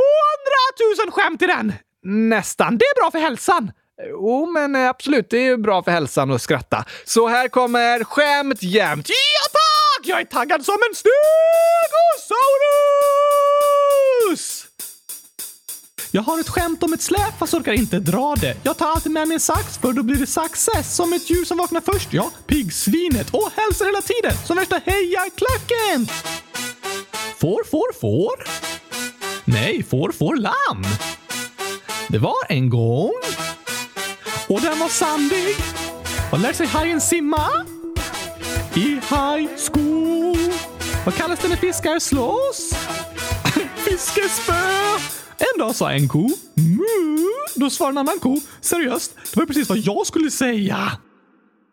000 1.04 1.12
skämt 1.12 1.42
i 1.42 1.46
den! 1.46 1.72
Nästan. 2.04 2.78
Det 2.78 2.84
är 2.84 3.00
bra 3.02 3.10
för 3.10 3.18
hälsan. 3.18 3.72
Jo, 4.00 4.50
men 4.50 4.76
eh, 4.76 4.88
absolut, 4.88 5.30
det 5.30 5.36
är 5.36 5.42
ju 5.42 5.56
bra 5.56 5.82
för 5.82 5.90
hälsan 5.90 6.30
att 6.30 6.42
skratta. 6.42 6.84
Så 7.04 7.28
här 7.28 7.48
kommer 7.48 8.04
skämt 8.04 8.62
jämt. 8.62 9.08
Ja 9.08 9.14
tack! 9.52 10.06
Jag 10.08 10.20
är 10.20 10.24
taggad 10.24 10.64
som 10.64 10.74
en 10.90 10.94
stegosaurus! 10.94 11.12
Jag 16.10 16.22
har 16.22 16.40
ett 16.40 16.48
skämt 16.48 16.82
om 16.82 16.92
ett 16.92 17.02
släp 17.02 17.38
fast 17.38 17.54
orkar 17.54 17.72
inte 17.72 17.98
dra 17.98 18.34
det. 18.40 18.56
Jag 18.62 18.78
tar 18.78 18.86
alltid 18.86 19.12
med 19.12 19.28
mig 19.28 19.34
en 19.34 19.40
sax 19.40 19.78
för 19.78 19.92
då 19.92 20.02
blir 20.02 20.16
det 20.16 20.26
success. 20.26 20.96
Som 20.96 21.12
ett 21.12 21.30
djur 21.30 21.44
som 21.44 21.58
vaknar 21.58 21.80
först, 21.80 22.12
ja. 22.12 22.30
Piggsvinet. 22.46 23.30
Och 23.30 23.50
hälsar 23.56 23.84
hela 23.84 24.00
tiden. 24.00 24.32
Som 24.46 24.56
värsta 24.56 24.80
hejarklacken. 24.86 26.06
Får, 27.38 27.64
får, 27.64 27.92
får? 28.00 28.44
Nej, 29.44 29.82
får, 29.82 30.12
får 30.12 30.36
lamm. 30.36 30.82
Det 32.08 32.18
var 32.18 32.36
en 32.48 32.70
gång. 32.70 33.12
Och 34.48 34.60
den 34.60 34.78
var 34.78 34.88
sandig. 34.88 35.56
Och 36.32 36.38
lär 36.38 36.52
sig 36.52 36.66
hajen 36.66 37.00
simma? 37.00 37.46
I 38.74 38.80
high 38.80 39.48
school. 39.68 40.52
Vad 41.04 41.14
kallas 41.14 41.40
det 41.40 41.48
när 41.48 41.56
fiskar 41.56 41.98
slåss? 41.98 42.72
Fiskespö! 43.76 44.52
En 45.38 45.58
dag 45.58 45.74
sa 45.74 45.92
en 45.92 46.08
ko 46.08 46.30
mu. 46.54 47.26
Då 47.54 47.70
svarade 47.70 47.92
en 47.92 47.98
annan 47.98 48.18
ko 48.18 48.40
seriöst, 48.60 49.14
det 49.34 49.40
var 49.40 49.46
precis 49.46 49.68
vad 49.68 49.78
jag 49.78 50.06
skulle 50.06 50.30
säga. 50.30 50.92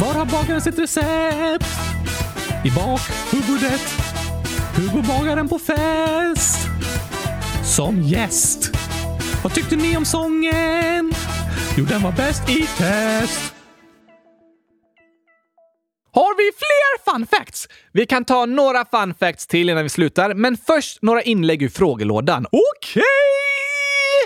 Var 0.00 0.14
har 0.14 0.26
bagaren 0.26 0.60
sitt 0.60 0.78
recept? 0.78 1.66
I 2.64 2.70
bakhuvudet. 2.70 3.80
Hugo 4.76 5.02
bagaren 5.02 5.48
på 5.48 5.58
fest. 5.58 6.68
Som 7.76 8.02
gäst. 8.02 8.70
Vad 9.42 9.54
tyckte 9.54 9.76
ni 9.76 9.96
om 9.96 10.04
sången? 10.04 11.12
Jo, 11.76 11.84
den 11.84 12.02
var 12.02 12.12
bäst 12.12 12.48
i 12.48 12.66
test. 12.78 13.54
Har 16.12 16.36
vi 16.36 16.52
fler 16.58 17.12
fun 17.12 17.26
facts? 17.26 17.68
Vi 17.92 18.06
kan 18.06 18.24
ta 18.24 18.46
några 18.46 18.84
fun 18.84 19.14
facts 19.20 19.46
till 19.46 19.68
innan 19.68 19.82
vi 19.82 19.88
slutar, 19.88 20.34
men 20.34 20.56
först 20.56 21.02
några 21.02 21.22
inlägg 21.22 21.62
ur 21.62 21.68
frågelådan. 21.68 22.46
Okej! 22.46 23.02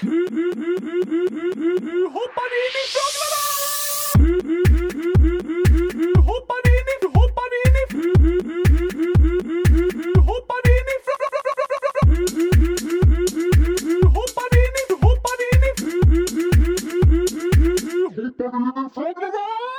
Okay. 0.03 0.33
Hoppade 2.05 2.55
in 2.64 2.77
i 2.83 2.87
fåglarna! 2.95 3.51
I... 18.23 18.25
Hoppade 18.25 18.57
in 18.57 18.66
i 18.66 18.91
fåglarna! 18.95 19.72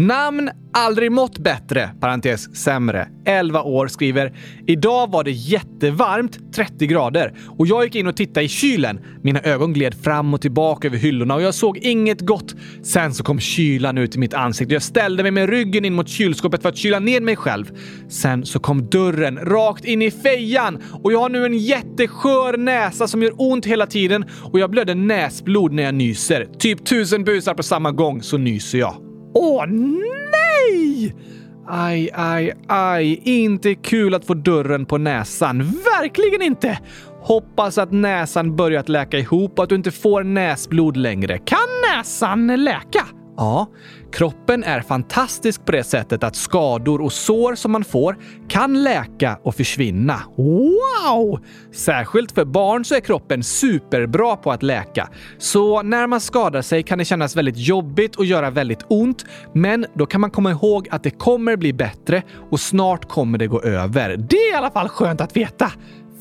Namn 0.00 0.50
aldrig 0.72 1.12
mått 1.12 1.38
bättre, 1.38 1.90
parentes 2.00 2.56
sämre. 2.56 3.08
11 3.26 3.62
år 3.62 3.86
skriver 3.86 4.32
“Idag 4.66 5.10
var 5.10 5.24
det 5.24 5.30
jättevarmt, 5.30 6.54
30 6.54 6.86
grader, 6.86 7.34
och 7.58 7.66
jag 7.66 7.84
gick 7.84 7.94
in 7.94 8.06
och 8.06 8.16
tittade 8.16 8.46
i 8.46 8.48
kylen. 8.48 9.00
Mina 9.22 9.40
ögon 9.40 9.72
gled 9.72 9.94
fram 9.94 10.34
och 10.34 10.40
tillbaka 10.40 10.88
över 10.88 10.96
hyllorna 10.96 11.34
och 11.34 11.42
jag 11.42 11.54
såg 11.54 11.78
inget 11.78 12.20
gott. 12.20 12.54
Sen 12.82 13.14
så 13.14 13.24
kom 13.24 13.40
kylan 13.40 13.98
ut 13.98 14.16
i 14.16 14.18
mitt 14.18 14.34
ansikte 14.34 14.74
jag 14.74 14.82
ställde 14.82 15.22
mig 15.22 15.32
med 15.32 15.48
ryggen 15.48 15.84
in 15.84 15.94
mot 15.94 16.08
kylskåpet 16.08 16.62
för 16.62 16.68
att 16.68 16.76
kyla 16.76 16.98
ner 16.98 17.20
mig 17.20 17.36
själv. 17.36 17.70
Sen 18.08 18.46
så 18.46 18.58
kom 18.58 18.90
dörren 18.90 19.38
rakt 19.38 19.84
in 19.84 20.02
i 20.02 20.10
fejan 20.10 20.82
och 21.02 21.12
jag 21.12 21.20
har 21.20 21.28
nu 21.28 21.46
en 21.46 21.58
jätteskör 21.58 22.56
näsa 22.56 23.08
som 23.08 23.22
gör 23.22 23.32
ont 23.36 23.66
hela 23.66 23.86
tiden 23.86 24.24
och 24.52 24.58
jag 24.58 24.70
blöder 24.70 24.94
näsblod 24.94 25.72
när 25.72 25.82
jag 25.82 25.94
nyser. 25.94 26.48
Typ 26.58 26.84
tusen 26.84 27.24
busar 27.24 27.54
på 27.54 27.62
samma 27.62 27.92
gång 27.92 28.22
så 28.22 28.38
nyser 28.38 28.78
jag. 28.78 29.07
Åh 29.38 29.66
nej! 29.66 31.14
Aj, 31.70 32.10
aj, 32.14 32.54
aj. 32.68 33.20
Inte 33.24 33.74
kul 33.74 34.14
att 34.14 34.24
få 34.24 34.34
dörren 34.34 34.86
på 34.86 34.98
näsan. 34.98 35.58
Verkligen 35.58 36.42
inte! 36.42 36.78
Hoppas 37.20 37.78
att 37.78 37.92
näsan 37.92 38.56
börjat 38.56 38.88
läka 38.88 39.18
ihop 39.18 39.58
och 39.58 39.62
att 39.62 39.68
du 39.68 39.74
inte 39.74 39.90
får 39.90 40.24
näsblod 40.24 40.96
längre. 40.96 41.38
Kan 41.38 41.58
näsan 41.94 42.64
läka? 42.64 43.06
Ja, 43.36 43.66
kroppen 44.12 44.64
är 44.64 44.80
fantastisk 44.80 45.64
på 45.64 45.72
det 45.72 45.84
sättet 45.84 46.24
att 46.24 46.36
skador 46.36 47.00
och 47.00 47.12
sår 47.12 47.54
som 47.54 47.72
man 47.72 47.84
får 47.84 48.16
kan 48.48 48.82
läka 48.82 49.38
och 49.42 49.54
försvinna. 49.54 50.20
Wow! 50.36 51.40
Särskilt 51.72 52.32
för 52.32 52.44
barn 52.44 52.84
så 52.84 52.94
är 52.94 53.00
kroppen 53.00 53.42
superbra 53.42 54.36
på 54.36 54.52
att 54.52 54.62
läka. 54.62 55.08
Så 55.38 55.82
när 55.82 56.06
man 56.06 56.20
skadar 56.20 56.62
sig 56.62 56.82
kan 56.82 56.98
det 56.98 57.04
kännas 57.04 57.36
väldigt 57.36 57.56
jobbigt 57.56 58.16
och 58.16 58.24
göra 58.24 58.50
väldigt 58.50 58.84
ont, 58.88 59.24
men 59.52 59.86
då 59.94 60.06
kan 60.06 60.20
man 60.20 60.30
komma 60.30 60.50
ihåg 60.50 60.88
att 60.90 61.02
det 61.02 61.10
kommer 61.10 61.56
bli 61.56 61.72
bättre 61.72 62.22
och 62.50 62.60
snart 62.60 63.08
kommer 63.08 63.38
det 63.38 63.46
gå 63.46 63.62
över. 63.62 64.16
Det 64.16 64.36
är 64.36 64.52
i 64.52 64.56
alla 64.56 64.70
fall 64.70 64.88
skönt 64.88 65.20
att 65.20 65.36
veta. 65.36 65.72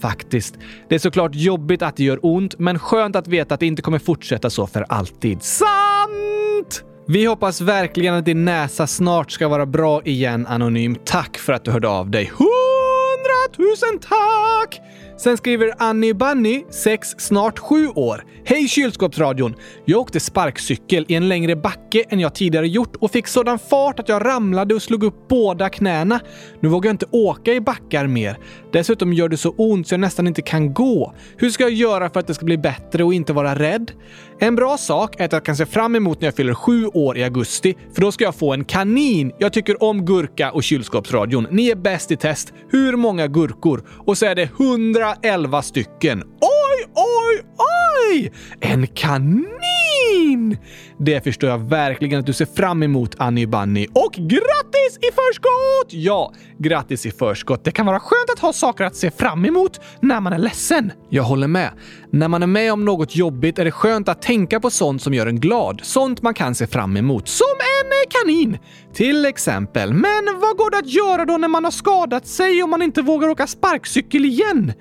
Faktiskt. 0.02 0.58
Det 0.90 0.96
är 0.96 1.00
såklart 1.00 1.36
jobbigt 1.36 1.82
att 1.82 1.98
det 1.98 2.04
gör 2.04 2.20
ont, 2.22 2.60
men 2.60 2.80
skönt 2.80 3.16
att 3.16 3.28
veta 3.28 3.54
att 3.54 3.60
det 3.60 3.66
inte 3.66 3.82
kommer 3.82 4.00
fortsätta 4.00 4.50
så 4.50 4.68
för 4.68 4.86
alltid. 4.90 5.44
Sant! 5.44 6.84
Vi 7.10 7.26
hoppas 7.26 7.62
verkligen 7.62 8.14
att 8.14 8.26
din 8.26 8.46
näsa 8.46 8.88
snart 8.88 9.32
ska 9.32 9.48
vara 9.48 9.66
bra 9.66 10.02
igen, 10.04 10.48
Anonym. 10.48 10.96
Tack 11.06 11.38
för 11.38 11.54
att 11.54 11.66
du 11.66 11.72
hörde 11.72 11.88
av 11.88 12.12
dig. 12.12 12.32
Hundratusen 12.38 14.00
tack! 14.00 14.82
Sen 15.18 15.38
skriver 15.38 15.74
Annie 15.78 16.14
Bunny, 16.14 16.64
6, 16.70 17.16
snart 17.18 17.60
7 17.60 17.88
år. 17.88 18.24
Hej 18.46 18.68
kylskåpsradion! 18.68 19.56
Jag 19.86 20.02
åkte 20.02 20.20
sparkcykel 20.20 21.06
i 21.08 21.16
en 21.16 21.28
längre 21.28 21.56
backe 21.56 22.04
än 22.10 22.20
jag 22.20 22.36
tidigare 22.36 22.68
gjort 22.68 22.96
och 22.96 23.12
fick 23.12 23.28
sådan 23.28 23.60
fart 23.60 24.00
att 24.00 24.10
jag 24.10 24.26
ramlade 24.26 24.76
och 24.76 24.82
slog 24.82 25.04
upp 25.04 25.28
båda 25.28 25.70
knäna. 25.70 26.20
Nu 26.60 26.70
vågar 26.70 26.88
jag 26.88 26.94
inte 26.94 27.06
åka 27.12 27.54
i 27.54 27.62
backar 27.62 28.08
mer. 28.08 28.38
Dessutom 28.78 29.14
gör 29.14 29.30
det 29.30 29.38
så 29.38 29.50
ont 29.58 29.88
så 29.88 29.94
jag 29.94 30.00
nästan 30.00 30.28
inte 30.28 30.42
kan 30.42 30.74
gå. 30.74 31.14
Hur 31.38 31.50
ska 31.50 31.64
jag 31.64 31.72
göra 31.72 32.10
för 32.10 32.20
att 32.20 32.28
det 32.28 32.34
ska 32.34 32.46
bli 32.46 32.58
bättre 32.58 33.04
och 33.04 33.14
inte 33.14 33.34
vara 33.34 33.56
rädd? 33.56 33.92
En 34.40 34.56
bra 34.56 34.78
sak 34.78 35.20
är 35.20 35.26
att 35.26 35.32
jag 35.32 35.46
kan 35.46 35.56
se 35.56 35.66
fram 35.66 35.96
emot 35.96 36.22
när 36.22 36.28
jag 36.28 36.36
fyller 36.36 36.54
sju 36.54 36.86
år 36.86 37.18
i 37.18 37.24
augusti, 37.24 37.76
för 37.94 38.02
då 38.02 38.12
ska 38.12 38.24
jag 38.24 38.36
få 38.36 38.54
en 38.54 38.66
kanin. 38.66 39.32
Jag 39.38 39.54
tycker 39.54 39.84
om 39.84 40.06
gurka 40.06 40.52
och 40.52 40.64
kylskåpsradion. 40.64 41.48
Ni 41.52 41.70
är 41.70 41.76
bäst 41.76 42.12
i 42.12 42.18
test. 42.18 42.54
Hur 42.70 42.96
många 42.96 43.28
gurkor? 43.28 43.84
Och 44.06 44.18
så 44.18 44.26
är 44.26 44.36
det 44.36 44.50
111 44.60 45.62
stycken. 45.62 46.24
Oj, 46.42 46.67
oj, 46.96 47.44
oj! 47.56 47.68
oj! 48.12 48.32
En 48.60 48.88
kanin! 48.88 50.58
Det 51.00 51.24
förstår 51.24 51.50
jag 51.50 51.70
verkligen 51.70 52.20
att 52.20 52.26
du 52.26 52.34
ser 52.34 52.46
fram 52.46 52.84
emot, 52.84 53.16
Annie 53.18 53.48
Bunny. 53.48 53.88
Och 53.94 54.14
grattis 54.14 54.98
i 55.02 55.12
förskott! 55.12 55.88
Ja, 55.90 56.34
grattis 56.58 57.06
i 57.06 57.12
förskott. 57.12 57.64
Det 57.64 57.72
kan 57.72 57.86
vara 57.86 58.00
skönt 58.00 58.30
att 58.34 58.40
ha 58.40 58.54
saker 58.54 58.84
att 58.84 58.96
se 58.96 59.12
fram 59.12 59.46
emot 59.46 59.82
när 60.02 60.20
man 60.20 60.34
är 60.34 60.38
ledsen. 60.38 60.92
Jag 61.10 61.24
håller 61.24 61.48
med. 61.48 61.72
När 62.12 62.28
man 62.28 62.44
är 62.44 62.48
med 62.48 62.74
om 62.74 62.86
något 62.86 63.16
jobbigt 63.16 63.60
är 63.60 63.66
det 63.66 63.72
skönt 63.72 64.10
att 64.10 64.22
tänka 64.22 64.60
på 64.60 64.70
sånt 64.70 65.02
som 65.02 65.14
gör 65.14 65.28
en 65.28 65.40
glad. 65.40 65.80
Sånt 65.84 66.22
man 66.22 66.34
kan 66.34 66.56
se 66.56 66.68
fram 66.68 66.98
emot. 66.98 67.28
Som 67.28 67.46
en 67.82 67.88
eh, 67.88 68.10
kanin! 68.10 68.58
Till 68.94 69.26
exempel. 69.26 69.94
Men 69.94 70.26
vad 70.40 70.58
går 70.58 70.72
det 70.72 70.78
att 70.78 70.94
göra 70.94 71.26
då 71.26 71.38
när 71.38 71.48
man 71.48 71.64
har 71.64 71.72
skadat 71.72 72.28
sig 72.28 72.64
och 72.64 72.70
man 72.70 72.82
inte 72.82 73.02
vågar 73.02 73.28
åka 73.28 73.48
sparkcykel 73.48 74.26
igen? 74.26 74.74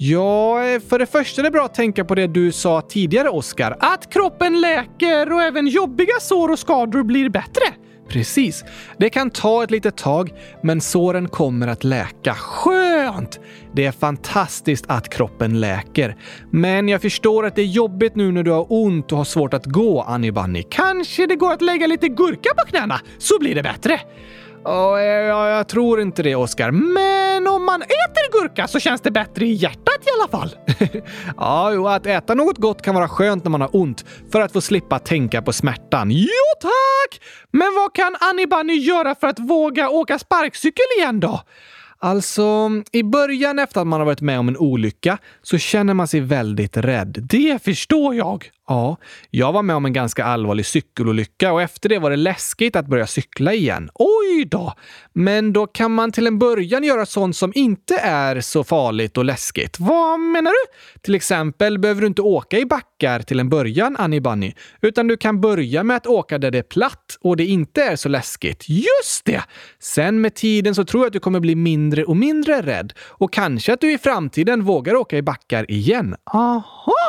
Ja, 0.00 0.58
för 0.88 0.98
det 0.98 1.06
första 1.06 1.40
är 1.40 1.42
det 1.42 1.50
bra 1.50 1.64
att 1.64 1.74
tänka 1.74 2.04
på 2.04 2.14
det 2.14 2.26
du 2.26 2.52
sa 2.52 2.80
tidigare, 2.80 3.28
Oskar. 3.28 3.76
Att 3.80 4.12
kroppen 4.12 4.60
läker 4.60 5.32
och 5.32 5.42
även 5.42 5.66
jobbiga 5.66 6.20
sår 6.20 6.50
och 6.50 6.58
skador 6.58 7.02
blir 7.02 7.28
bättre. 7.28 7.62
Precis. 8.08 8.64
Det 8.98 9.10
kan 9.10 9.30
ta 9.30 9.64
ett 9.64 9.70
litet 9.70 9.96
tag, 9.96 10.32
men 10.62 10.80
såren 10.80 11.28
kommer 11.28 11.68
att 11.68 11.84
läka. 11.84 12.34
Skönt! 12.34 13.40
Det 13.72 13.84
är 13.84 13.92
fantastiskt 13.92 14.84
att 14.88 15.08
kroppen 15.08 15.60
läker. 15.60 16.16
Men 16.50 16.88
jag 16.88 17.02
förstår 17.02 17.46
att 17.46 17.56
det 17.56 17.62
är 17.62 17.66
jobbigt 17.66 18.16
nu 18.16 18.32
när 18.32 18.42
du 18.42 18.50
har 18.50 18.66
ont 18.72 19.12
och 19.12 19.18
har 19.18 19.24
svårt 19.24 19.54
att 19.54 19.66
gå, 19.66 20.02
Annie 20.02 20.32
Bunny. 20.32 20.62
Kanske 20.70 21.26
det 21.26 21.36
går 21.36 21.52
att 21.52 21.62
lägga 21.62 21.86
lite 21.86 22.08
gurka 22.08 22.50
på 22.56 22.66
knäna, 22.66 23.00
så 23.18 23.38
blir 23.38 23.54
det 23.54 23.62
bättre. 23.62 24.00
Ja, 24.68 25.00
eh, 25.00 25.06
jag, 25.06 25.50
jag 25.50 25.68
tror 25.68 26.00
inte 26.00 26.22
det, 26.22 26.34
Oskar. 26.34 26.70
Men 26.70 27.46
om 27.46 27.64
man 27.64 27.82
äter 27.82 28.40
gurka 28.40 28.68
så 28.68 28.80
känns 28.80 29.00
det 29.00 29.10
bättre 29.10 29.46
i 29.46 29.52
hjärtat 29.52 30.06
i 30.06 30.08
alla 30.20 30.28
fall. 30.28 30.56
ja, 31.36 31.72
jo, 31.72 31.88
att 31.88 32.06
äta 32.06 32.34
något 32.34 32.58
gott 32.58 32.82
kan 32.82 32.94
vara 32.94 33.08
skönt 33.08 33.44
när 33.44 33.50
man 33.50 33.60
har 33.60 33.76
ont 33.76 34.04
för 34.32 34.40
att 34.40 34.52
få 34.52 34.60
slippa 34.60 34.98
tänka 34.98 35.42
på 35.42 35.52
smärtan. 35.52 36.10
Jo, 36.10 36.44
tack! 36.60 37.20
Men 37.50 37.74
vad 37.76 37.94
kan 37.94 38.16
Annie 38.20 38.46
Bunny 38.46 38.74
göra 38.74 39.14
för 39.14 39.26
att 39.26 39.38
våga 39.38 39.88
åka 39.88 40.18
sparkcykel 40.18 40.84
igen 40.98 41.20
då? 41.20 41.40
Alltså, 41.98 42.70
i 42.92 43.02
början 43.02 43.58
efter 43.58 43.80
att 43.80 43.86
man 43.86 44.00
har 44.00 44.06
varit 44.06 44.20
med 44.20 44.38
om 44.38 44.48
en 44.48 44.56
olycka 44.56 45.18
så 45.42 45.58
känner 45.58 45.94
man 45.94 46.08
sig 46.08 46.20
väldigt 46.20 46.76
rädd. 46.76 47.18
Det 47.20 47.64
förstår 47.64 48.14
jag! 48.14 48.50
Ja, 48.68 48.96
jag 49.30 49.52
var 49.52 49.62
med 49.62 49.76
om 49.76 49.84
en 49.84 49.92
ganska 49.92 50.24
allvarlig 50.24 50.66
cykelolycka 50.66 51.52
och 51.52 51.62
efter 51.62 51.88
det 51.88 51.98
var 51.98 52.10
det 52.10 52.16
läskigt 52.16 52.76
att 52.76 52.86
börja 52.86 53.06
cykla 53.06 53.54
igen. 53.54 53.90
Oj 53.94 54.44
då! 54.44 54.72
Men 55.12 55.52
då 55.52 55.66
kan 55.66 55.94
man 55.94 56.12
till 56.12 56.26
en 56.26 56.38
början 56.38 56.84
göra 56.84 57.06
sånt 57.06 57.36
som 57.36 57.52
inte 57.54 57.98
är 57.98 58.40
så 58.40 58.64
farligt 58.64 59.16
och 59.16 59.24
läskigt. 59.24 59.80
Vad 59.80 60.20
menar 60.20 60.50
du? 60.50 60.72
Till 61.00 61.14
exempel 61.14 61.78
behöver 61.78 62.00
du 62.00 62.06
inte 62.06 62.22
åka 62.22 62.58
i 62.58 62.66
backar 62.66 63.20
till 63.20 63.40
en 63.40 63.48
början, 63.48 63.96
Annie 63.98 64.20
Bunny, 64.20 64.52
utan 64.80 65.08
du 65.08 65.16
kan 65.16 65.40
börja 65.40 65.82
med 65.82 65.96
att 65.96 66.06
åka 66.06 66.38
där 66.38 66.50
det 66.50 66.58
är 66.58 66.62
platt 66.62 67.18
och 67.20 67.36
det 67.36 67.46
inte 67.46 67.82
är 67.82 67.96
så 67.96 68.08
läskigt. 68.08 68.68
Just 68.68 69.24
det! 69.24 69.42
Sen 69.78 70.20
med 70.20 70.34
tiden 70.34 70.74
så 70.74 70.84
tror 70.84 71.02
jag 71.02 71.06
att 71.06 71.12
du 71.12 71.20
kommer 71.20 71.40
bli 71.40 71.54
mindre 71.54 72.04
och 72.04 72.16
mindre 72.16 72.62
rädd 72.62 72.92
och 73.00 73.32
kanske 73.32 73.72
att 73.72 73.80
du 73.80 73.92
i 73.92 73.98
framtiden 73.98 74.64
vågar 74.64 74.94
åka 74.94 75.16
i 75.16 75.22
backar 75.22 75.70
igen. 75.70 76.14
Aha! 76.34 77.07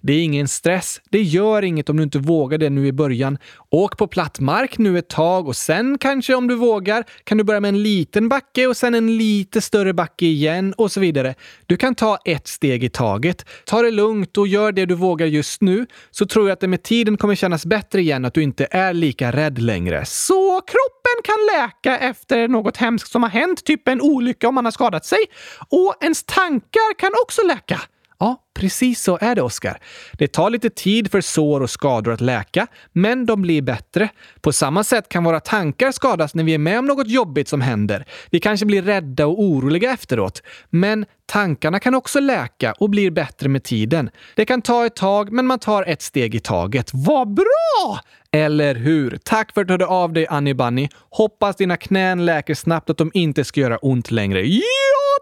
Det 0.00 0.12
är 0.12 0.22
ingen 0.22 0.48
stress. 0.48 1.00
Det 1.10 1.22
gör 1.22 1.62
inget 1.62 1.88
om 1.88 1.96
du 1.96 2.02
inte 2.02 2.18
vågar 2.18 2.58
det 2.58 2.70
nu 2.70 2.86
i 2.86 2.92
början. 2.92 3.38
Åk 3.70 3.98
på 3.98 4.06
platt 4.06 4.40
mark 4.40 4.78
nu 4.78 4.98
ett 4.98 5.08
tag 5.08 5.48
och 5.48 5.56
sen 5.56 5.98
kanske 5.98 6.34
om 6.34 6.48
du 6.48 6.54
vågar 6.54 7.04
kan 7.24 7.38
du 7.38 7.44
börja 7.44 7.60
med 7.60 7.68
en 7.68 7.82
liten 7.82 8.28
backe 8.28 8.66
och 8.66 8.76
sen 8.76 8.94
en 8.94 9.16
lite 9.16 9.60
större 9.60 9.94
backe 9.94 10.26
igen 10.26 10.74
och 10.76 10.92
så 10.92 11.00
vidare. 11.00 11.34
Du 11.66 11.76
kan 11.76 11.94
ta 11.94 12.18
ett 12.24 12.48
steg 12.48 12.84
i 12.84 12.88
taget. 12.88 13.46
Ta 13.64 13.82
det 13.82 13.90
lugnt 13.90 14.38
och 14.38 14.48
gör 14.48 14.72
det 14.72 14.86
du 14.86 14.94
vågar 14.94 15.26
just 15.26 15.60
nu 15.60 15.86
så 16.10 16.26
tror 16.26 16.48
jag 16.48 16.52
att 16.52 16.60
det 16.60 16.68
med 16.68 16.82
tiden 16.82 17.16
kommer 17.16 17.34
kännas 17.34 17.66
bättre 17.66 18.00
igen 18.00 18.24
att 18.24 18.34
du 18.34 18.42
inte 18.42 18.66
är 18.70 18.92
lika 18.92 19.32
rädd 19.32 19.58
längre. 19.58 20.04
Så 20.04 20.60
kroppen 20.60 21.22
kan 21.24 21.36
läka 21.58 21.98
efter 21.98 22.48
något 22.48 22.76
hemskt 22.76 23.12
som 23.12 23.22
har 23.22 23.30
hänt, 23.30 23.64
typ 23.64 23.88
en 23.88 24.00
olycka 24.00 24.48
om 24.48 24.54
man 24.54 24.64
har 24.64 24.72
skadat 24.72 25.04
sig. 25.04 25.18
Och 25.68 25.94
ens 26.00 26.24
tankar 26.24 26.98
kan 26.98 27.10
också 27.22 27.42
läka. 27.42 27.80
Ja, 28.18 28.43
precis 28.54 29.02
så 29.02 29.18
är 29.20 29.34
det, 29.34 29.42
Oskar. 29.42 29.78
Det 30.12 30.28
tar 30.28 30.50
lite 30.50 30.70
tid 30.70 31.10
för 31.10 31.20
sår 31.20 31.60
och 31.60 31.70
skador 31.70 32.12
att 32.12 32.20
läka, 32.20 32.66
men 32.92 33.26
de 33.26 33.42
blir 33.42 33.62
bättre. 33.62 34.08
På 34.40 34.52
samma 34.52 34.84
sätt 34.84 35.08
kan 35.08 35.24
våra 35.24 35.40
tankar 35.40 35.92
skadas 35.92 36.34
när 36.34 36.44
vi 36.44 36.54
är 36.54 36.58
med 36.58 36.78
om 36.78 36.86
något 36.86 37.08
jobbigt 37.08 37.48
som 37.48 37.60
händer. 37.60 38.06
Vi 38.30 38.40
kanske 38.40 38.66
blir 38.66 38.82
rädda 38.82 39.26
och 39.26 39.42
oroliga 39.42 39.92
efteråt. 39.92 40.42
Men 40.70 41.06
tankarna 41.26 41.80
kan 41.80 41.94
också 41.94 42.20
läka 42.20 42.72
och 42.72 42.90
blir 42.90 43.10
bättre 43.10 43.48
med 43.48 43.64
tiden. 43.64 44.10
Det 44.36 44.44
kan 44.44 44.62
ta 44.62 44.86
ett 44.86 44.96
tag, 44.96 45.32
men 45.32 45.46
man 45.46 45.58
tar 45.58 45.82
ett 45.82 46.02
steg 46.02 46.34
i 46.34 46.40
taget. 46.40 46.90
Vad 46.92 47.34
bra! 47.34 48.00
Eller 48.32 48.74
hur? 48.74 49.18
Tack 49.22 49.54
för 49.54 49.60
att 49.60 49.66
du 49.66 49.72
hörde 49.72 49.86
av 49.86 50.12
dig, 50.12 50.26
Annie 50.30 50.54
Bunny. 50.54 50.88
Hoppas 51.10 51.56
dina 51.56 51.76
knän 51.76 52.26
läker 52.26 52.54
snabbt 52.54 52.90
och 52.90 52.94
att 52.94 52.98
de 52.98 53.10
inte 53.14 53.44
ska 53.44 53.60
göra 53.60 53.78
ont 53.78 54.10
längre. 54.10 54.46
Ja, 54.46 54.62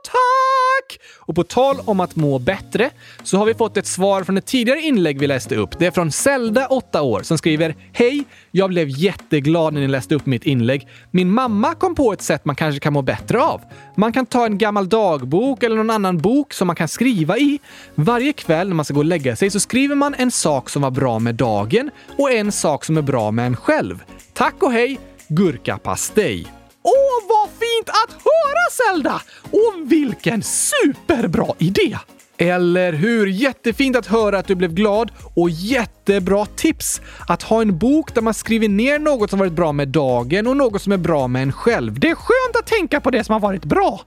tack! 0.04 0.98
Och 1.18 1.34
på 1.34 1.44
tal 1.44 1.76
om 1.84 2.00
att 2.00 2.16
må 2.16 2.38
bättre 2.38 2.90
så 3.24 3.38
har 3.38 3.46
vi 3.46 3.54
fått 3.54 3.76
ett 3.76 3.86
svar 3.86 4.24
från 4.24 4.38
ett 4.38 4.46
tidigare 4.46 4.80
inlägg 4.80 5.18
vi 5.18 5.26
läste 5.26 5.56
upp. 5.56 5.78
Det 5.78 5.86
är 5.86 5.90
från 5.90 6.12
Zelda, 6.12 6.66
8 6.66 7.02
år, 7.02 7.22
som 7.22 7.38
skriver 7.38 7.74
“Hej! 7.92 8.24
Jag 8.50 8.70
blev 8.70 8.88
jätteglad 8.88 9.74
när 9.74 9.80
ni 9.80 9.88
läste 9.88 10.14
upp 10.14 10.26
mitt 10.26 10.44
inlägg. 10.44 10.88
Min 11.10 11.30
mamma 11.30 11.74
kom 11.74 11.94
på 11.94 12.12
ett 12.12 12.22
sätt 12.22 12.44
man 12.44 12.56
kanske 12.56 12.80
kan 12.80 12.92
må 12.92 13.02
bättre 13.02 13.42
av. 13.42 13.60
Man 13.96 14.12
kan 14.12 14.26
ta 14.26 14.46
en 14.46 14.58
gammal 14.58 14.88
dagbok 14.88 15.62
eller 15.62 15.76
någon 15.76 15.90
annan 15.90 16.18
bok 16.18 16.52
som 16.52 16.66
man 16.66 16.76
kan 16.76 16.88
skriva 16.88 17.38
i. 17.38 17.58
Varje 17.94 18.32
kväll 18.32 18.68
när 18.68 18.74
man 18.74 18.84
ska 18.84 18.94
gå 18.94 19.00
och 19.00 19.04
lägga 19.04 19.36
sig 19.36 19.50
så 19.50 19.60
skriver 19.60 19.94
man 19.94 20.14
en 20.14 20.30
sak 20.30 20.70
som 20.70 20.82
var 20.82 20.90
bra 20.90 21.18
med 21.18 21.34
dagen 21.34 21.90
och 22.18 22.32
en 22.32 22.52
sak 22.52 22.84
som 22.84 22.96
är 22.96 23.02
bra 23.02 23.30
med 23.30 23.46
en 23.46 23.56
själv. 23.56 24.02
Tack 24.32 24.62
och 24.62 24.72
hej! 24.72 24.98
Gurkapastej. 25.28 26.46
Åh, 26.82 27.28
vad 27.28 27.48
fint 27.48 27.88
att 27.88 28.12
höra 28.12 28.92
Zelda! 28.92 29.22
Och 29.42 29.92
vilken 29.92 30.42
superbra 30.42 31.54
idé! 31.58 31.96
Eller 32.42 32.92
hur? 32.92 33.26
Jättefint 33.26 33.96
att 33.96 34.06
höra 34.06 34.38
att 34.38 34.46
du 34.46 34.54
blev 34.54 34.74
glad 34.74 35.10
och 35.34 35.50
jättebra 35.50 36.46
tips! 36.46 37.00
Att 37.28 37.42
ha 37.42 37.62
en 37.62 37.78
bok 37.78 38.14
där 38.14 38.22
man 38.22 38.34
skriver 38.34 38.68
ner 38.68 38.98
något 38.98 39.30
som 39.30 39.38
varit 39.38 39.52
bra 39.52 39.72
med 39.72 39.88
dagen 39.88 40.46
och 40.46 40.56
något 40.56 40.82
som 40.82 40.92
är 40.92 40.96
bra 40.96 41.28
med 41.28 41.42
en 41.42 41.52
själv. 41.52 42.00
Det 42.00 42.10
är 42.10 42.14
skönt 42.14 42.56
att 42.58 42.66
tänka 42.66 43.00
på 43.00 43.10
det 43.10 43.24
som 43.24 43.32
har 43.32 43.40
varit 43.40 43.64
bra. 43.64 44.00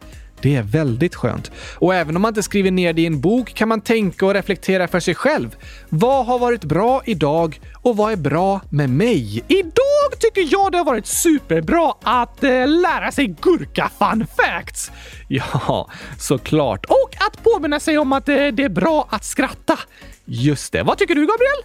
Det 0.45 0.55
är 0.55 0.63
väldigt 0.63 1.15
skönt. 1.15 1.51
Och 1.75 1.95
även 1.95 2.15
om 2.15 2.21
man 2.21 2.29
inte 2.29 2.43
skriver 2.43 2.71
ner 2.71 2.93
det 2.93 3.01
i 3.01 3.05
en 3.05 3.21
bok 3.21 3.53
kan 3.53 3.67
man 3.67 3.81
tänka 3.81 4.25
och 4.25 4.33
reflektera 4.33 4.87
för 4.87 4.99
sig 4.99 5.15
själv. 5.15 5.55
Vad 5.89 6.25
har 6.25 6.39
varit 6.39 6.63
bra 6.63 7.01
idag 7.05 7.59
och 7.81 7.97
vad 7.97 8.11
är 8.11 8.15
bra 8.15 8.61
med 8.69 8.89
mig? 8.89 9.43
Idag 9.47 10.19
tycker 10.19 10.47
jag 10.51 10.71
det 10.71 10.77
har 10.77 10.85
varit 10.85 11.05
superbra 11.05 11.93
att 12.03 12.43
eh, 12.43 12.67
lära 12.67 13.11
sig 13.11 13.35
gurka 13.41 13.91
fun 13.99 14.27
facts. 14.37 14.91
Ja, 15.27 15.89
såklart. 16.19 16.85
Och 16.85 17.15
att 17.27 17.43
påminna 17.43 17.79
sig 17.79 17.97
om 17.97 18.13
att 18.13 18.29
eh, 18.29 18.35
det 18.35 18.63
är 18.63 18.69
bra 18.69 19.07
att 19.09 19.25
skratta. 19.25 19.79
Just 20.25 20.73
det. 20.73 20.83
Vad 20.83 20.97
tycker 20.97 21.15
du, 21.15 21.21
Gabriel? 21.21 21.61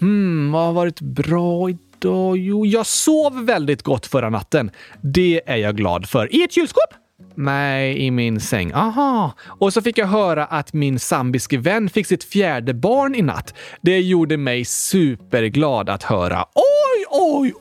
Hmm, 0.00 0.52
vad 0.52 0.66
har 0.66 0.72
varit 0.72 1.00
bra 1.00 1.70
idag? 1.70 2.36
Jo, 2.36 2.66
jag 2.66 2.86
sov 2.86 3.44
väldigt 3.44 3.82
gott 3.82 4.06
förra 4.06 4.30
natten. 4.30 4.70
Det 5.00 5.42
är 5.46 5.56
jag 5.56 5.76
glad 5.76 6.08
för. 6.08 6.34
I 6.34 6.42
ett 6.42 6.52
kylskåp? 6.52 7.05
Nej, 7.34 7.98
i 7.98 8.10
min 8.10 8.40
säng. 8.40 8.72
Aha. 8.72 9.32
Och 9.46 9.72
så 9.72 9.82
fick 9.82 9.98
jag 9.98 10.06
höra 10.06 10.44
att 10.44 10.72
min 10.72 10.98
sambiske 10.98 11.58
vän 11.58 11.88
fick 11.88 12.06
sitt 12.06 12.24
fjärde 12.24 12.74
barn 12.74 13.14
i 13.14 13.22
natt. 13.22 13.54
Det 13.80 14.00
gjorde 14.00 14.36
mig 14.36 14.64
superglad 14.64 15.88
att 15.90 16.02
höra. 16.02 16.44
Oj, 16.54 17.04
oj, 17.10 17.54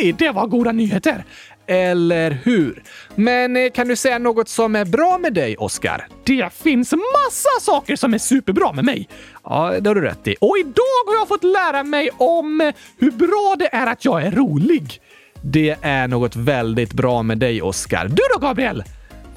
oj! 0.00 0.14
Det 0.18 0.30
var 0.30 0.46
goda 0.46 0.72
nyheter! 0.72 1.24
Eller 1.66 2.30
hur? 2.30 2.82
Men 3.14 3.56
eh, 3.56 3.70
kan 3.70 3.88
du 3.88 3.96
säga 3.96 4.18
något 4.18 4.48
som 4.48 4.76
är 4.76 4.84
bra 4.84 5.18
med 5.18 5.34
dig, 5.34 5.56
Oskar? 5.56 6.08
Det 6.24 6.52
finns 6.52 6.92
massa 6.92 7.60
saker 7.60 7.96
som 7.96 8.14
är 8.14 8.18
superbra 8.18 8.72
med 8.72 8.84
mig. 8.84 9.08
Ja, 9.44 9.80
det 9.80 9.90
har 9.90 9.94
du 9.94 10.00
rätt 10.00 10.28
i. 10.28 10.36
Och 10.40 10.58
idag 10.58 11.04
har 11.06 11.14
jag 11.14 11.28
fått 11.28 11.44
lära 11.44 11.82
mig 11.82 12.10
om 12.16 12.60
eh, 12.60 12.74
hur 12.98 13.10
bra 13.10 13.56
det 13.58 13.74
är 13.74 13.86
att 13.86 14.04
jag 14.04 14.22
är 14.22 14.30
rolig. 14.30 15.00
Det 15.42 15.76
är 15.82 16.08
något 16.08 16.36
väldigt 16.36 16.92
bra 16.92 17.22
med 17.22 17.38
dig, 17.38 17.62
Oskar. 17.62 18.08
Du 18.08 18.22
då, 18.34 18.38
Gabriel? 18.46 18.82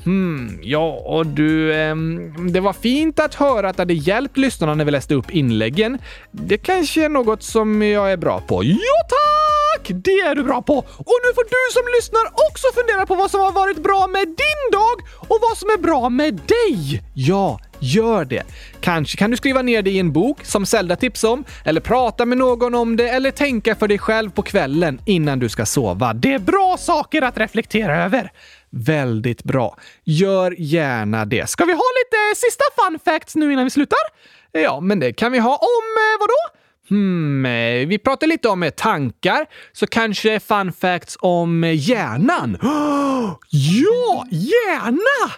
Hmm, 0.05 0.59
ja, 0.63 1.01
och 1.05 1.27
du, 1.27 1.73
eh, 1.73 1.95
det 2.51 2.59
var 2.59 2.73
fint 2.73 3.19
att 3.19 3.35
höra 3.35 3.69
att 3.69 3.77
det 3.77 3.81
hade 3.81 3.93
hjälpt 3.93 4.37
lyssnarna 4.37 4.75
när 4.75 4.85
vi 4.85 4.91
läste 4.91 5.15
upp 5.15 5.31
inläggen. 5.31 5.97
Det 6.31 6.57
kanske 6.57 7.05
är 7.05 7.09
något 7.09 7.43
som 7.43 7.81
jag 7.81 8.11
är 8.11 8.17
bra 8.17 8.41
på. 8.47 8.63
Ja, 8.63 8.77
tack! 9.09 9.91
Det 9.93 10.11
är 10.19 10.35
du 10.35 10.43
bra 10.43 10.61
på! 10.61 10.77
Och 10.77 11.17
nu 11.23 11.33
får 11.35 11.43
du 11.43 11.73
som 11.73 11.83
lyssnar 11.97 12.25
också 12.49 12.67
fundera 12.75 13.05
på 13.05 13.15
vad 13.15 13.31
som 13.31 13.39
har 13.41 13.51
varit 13.51 13.83
bra 13.83 14.07
med 14.07 14.27
din 14.27 14.71
dag 14.71 14.97
och 15.29 15.37
vad 15.41 15.57
som 15.57 15.69
är 15.69 15.77
bra 15.77 16.09
med 16.09 16.33
dig. 16.33 17.03
Ja, 17.13 17.59
Gör 17.83 18.25
det! 18.25 18.43
Kanske 18.81 19.17
kan 19.17 19.31
du 19.31 19.37
skriva 19.37 19.61
ner 19.61 19.81
det 19.81 19.91
i 19.91 19.99
en 19.99 20.11
bok 20.11 20.45
som 20.45 20.65
Zelda 20.65 20.95
tipsade 20.95 21.33
om, 21.33 21.43
eller 21.65 21.81
prata 21.81 22.25
med 22.25 22.37
någon 22.37 22.75
om 22.75 22.97
det, 22.97 23.09
eller 23.09 23.31
tänka 23.31 23.75
för 23.75 23.87
dig 23.87 23.97
själv 23.97 24.29
på 24.29 24.41
kvällen 24.41 25.01
innan 25.05 25.39
du 25.39 25.49
ska 25.49 25.65
sova. 25.65 26.13
Det 26.13 26.33
är 26.33 26.39
bra 26.39 26.77
saker 26.79 27.21
att 27.21 27.37
reflektera 27.37 28.03
över. 28.03 28.31
Väldigt 28.71 29.43
bra. 29.43 29.77
Gör 30.03 30.55
gärna 30.57 31.25
det. 31.25 31.49
Ska 31.49 31.65
vi 31.65 31.73
ha 31.73 31.83
lite 32.03 32.39
sista 32.39 32.63
fun 32.75 32.99
facts 33.05 33.35
nu 33.35 33.53
innan 33.53 33.63
vi 33.63 33.69
slutar? 33.69 33.99
Eh, 34.53 34.61
ja, 34.61 34.79
men 34.79 34.99
det 34.99 35.13
kan 35.13 35.31
vi 35.31 35.39
ha 35.39 35.55
om 35.55 35.83
eh, 35.97 36.19
vadå? 36.19 36.61
Hmm, 36.89 37.45
eh, 37.45 37.87
vi 37.87 37.99
pratar 38.03 38.27
lite 38.27 38.49
om 38.49 38.71
tankar, 38.77 39.45
så 39.71 39.87
kanske 39.87 40.39
fun 40.39 40.73
facts 40.73 41.17
om 41.21 41.63
hjärnan. 41.63 42.57
ja, 43.49 44.25
hjärna! 44.31 45.31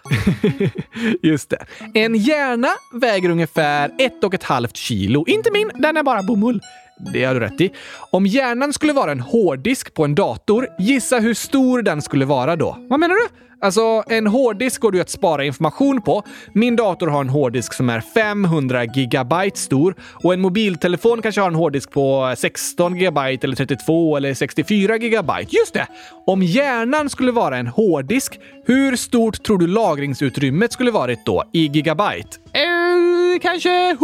Just 1.22 1.50
det. 1.50 1.66
En 1.94 2.16
hjärna 2.16 2.70
väger 2.94 3.30
ungefär 3.30 3.92
ett 4.00 4.24
och 4.24 4.34
ett 4.34 4.44
halvt 4.44 4.76
kilo. 4.76 5.26
Inte 5.28 5.52
min, 5.52 5.72
den 5.76 5.98
är 5.98 6.04
bara 6.04 6.24
bomull. 6.24 6.62
Det 6.98 7.24
har 7.24 7.34
du 7.34 7.40
rätt 7.40 7.62
i. 7.62 7.72
Om 8.12 8.26
hjärnan 8.26 8.74
skulle 8.74 8.94
vara 8.94 9.12
en 9.12 9.20
hårddisk 9.20 9.94
på 9.94 10.06
en 10.06 10.16
dator, 10.16 10.68
gissa 10.80 11.20
hur 11.20 11.34
stor 11.34 11.82
den 11.82 12.02
skulle 12.02 12.26
vara 12.26 12.56
då? 12.56 12.78
Vad 12.90 13.00
menar 13.00 13.16
du? 13.16 13.28
Alltså, 13.64 14.04
en 14.08 14.28
hårddisk 14.28 14.82
går 14.82 14.92
du 14.92 15.02
att 15.02 15.10
spara 15.10 15.46
information 15.46 16.02
på. 16.02 16.24
Min 16.54 16.76
dator 16.76 17.08
har 17.08 17.22
en 17.22 17.30
hårddisk 17.30 17.74
som 17.74 17.90
är 17.90 18.02
500 18.02 18.86
gigabyte 18.86 19.60
stor 19.60 19.96
och 20.24 20.34
en 20.34 20.42
mobiltelefon 20.42 21.22
kanske 21.22 21.42
har 21.42 21.48
en 21.48 21.56
hårddisk 21.56 21.92
på 21.92 22.34
16 22.38 22.96
gigabyte 22.96 23.48
eller 23.48 23.56
32 23.56 24.18
eller 24.18 24.34
64 24.34 24.98
gigabyte. 24.98 25.56
Just 25.56 25.74
det! 25.74 25.88
Om 26.26 26.44
hjärnan 26.44 27.10
skulle 27.10 27.32
vara 27.32 27.58
en 27.58 27.68
hårddisk, 27.68 28.40
hur 28.66 28.96
stort 28.96 29.44
tror 29.44 29.58
du 29.58 29.68
lagringsutrymmet 29.68 30.74
skulle 30.74 30.92
varit 30.92 31.26
då 31.26 31.44
i 31.54 31.68
gigabyte? 31.68 32.38
Eh, 32.54 33.40
kanske 33.42 33.70
100 33.70 34.00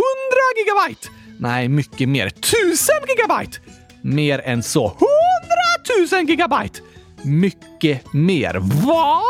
gigabyte? 0.57 1.18
Nej, 1.41 1.67
mycket 1.67 2.09
mer. 2.09 2.29
Tusen 2.29 2.95
gigabyte! 3.07 3.57
Mer 4.01 4.41
än 4.45 4.63
så. 4.63 4.87
Hundratusen 4.87 6.25
gigabyte! 6.25 6.79
Mycket 7.23 8.13
mer. 8.13 8.55
Va? 8.85 9.21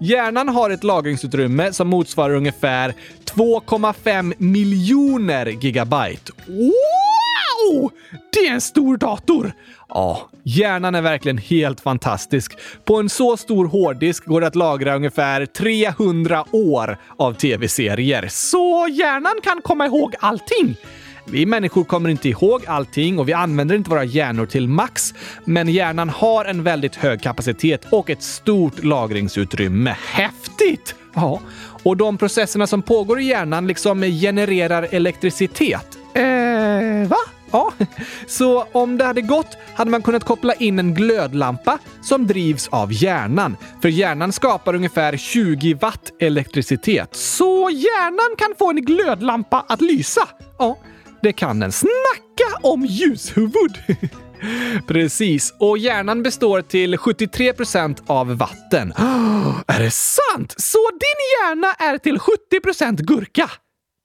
Hjärnan 0.00 0.48
har 0.48 0.70
ett 0.70 0.84
lagringsutrymme 0.84 1.72
som 1.72 1.88
motsvarar 1.88 2.34
ungefär 2.34 2.94
2,5 3.34 4.34
miljoner 4.38 5.46
gigabyte. 5.46 6.32
Wow! 6.46 7.90
Det 8.32 8.46
är 8.46 8.52
en 8.52 8.60
stor 8.60 8.96
dator! 8.96 9.52
Ja, 9.88 10.30
hjärnan 10.42 10.94
är 10.94 11.02
verkligen 11.02 11.38
helt 11.38 11.80
fantastisk. 11.80 12.58
På 12.84 12.96
en 12.96 13.08
så 13.08 13.36
stor 13.36 13.66
hårddisk 13.66 14.24
går 14.24 14.40
det 14.40 14.46
att 14.46 14.56
lagra 14.56 14.96
ungefär 14.96 15.46
300 15.46 16.44
år 16.52 16.98
av 17.18 17.32
tv-serier. 17.34 18.28
Så 18.30 18.88
hjärnan 18.90 19.34
kan 19.42 19.60
komma 19.62 19.86
ihåg 19.86 20.14
allting? 20.20 20.76
Vi 21.24 21.46
människor 21.46 21.84
kommer 21.84 22.08
inte 22.08 22.28
ihåg 22.28 22.66
allting 22.66 23.18
och 23.18 23.28
vi 23.28 23.32
använder 23.32 23.76
inte 23.76 23.90
våra 23.90 24.04
hjärnor 24.04 24.46
till 24.46 24.68
max. 24.68 25.14
Men 25.44 25.68
hjärnan 25.68 26.08
har 26.08 26.44
en 26.44 26.62
väldigt 26.62 26.96
hög 26.96 27.22
kapacitet 27.22 27.86
och 27.90 28.10
ett 28.10 28.22
stort 28.22 28.84
lagringsutrymme. 28.84 29.96
Häftigt! 30.04 30.94
Ja, 31.14 31.40
och 31.82 31.96
de 31.96 32.18
processerna 32.18 32.66
som 32.66 32.82
pågår 32.82 33.20
i 33.20 33.24
hjärnan 33.24 33.66
liksom 33.66 34.02
genererar 34.02 34.88
elektricitet. 34.90 35.98
Eh, 36.14 37.08
va? 37.08 37.16
Ja, 37.50 37.72
så 38.26 38.64
om 38.72 38.98
det 38.98 39.04
hade 39.04 39.20
gått 39.20 39.56
hade 39.74 39.90
man 39.90 40.02
kunnat 40.02 40.24
koppla 40.24 40.54
in 40.54 40.78
en 40.78 40.94
glödlampa 40.94 41.78
som 42.02 42.26
drivs 42.26 42.68
av 42.68 42.92
hjärnan. 42.92 43.56
För 43.82 43.88
hjärnan 43.88 44.32
skapar 44.32 44.74
ungefär 44.74 45.16
20 45.16 45.74
watt 45.74 46.12
elektricitet. 46.18 47.16
Så 47.16 47.70
hjärnan 47.70 48.36
kan 48.38 48.54
få 48.58 48.70
en 48.70 48.84
glödlampa 48.84 49.64
att 49.68 49.80
lysa? 49.80 50.28
Ja, 50.58 50.78
det 51.22 51.32
kan 51.32 51.60
den. 51.60 51.72
Snacka 51.72 52.58
om 52.62 52.84
ljushuvud! 52.84 53.78
Precis, 54.86 55.54
och 55.58 55.78
hjärnan 55.78 56.22
består 56.22 56.62
till 56.62 56.96
73% 56.96 57.98
av 58.06 58.36
vatten. 58.36 58.92
är 59.66 59.80
det 59.82 59.90
sant? 59.90 60.54
Så 60.58 60.78
din 60.90 61.20
hjärna 61.32 61.72
är 61.72 61.98
till 61.98 62.18
70% 62.18 63.02
gurka? 63.02 63.50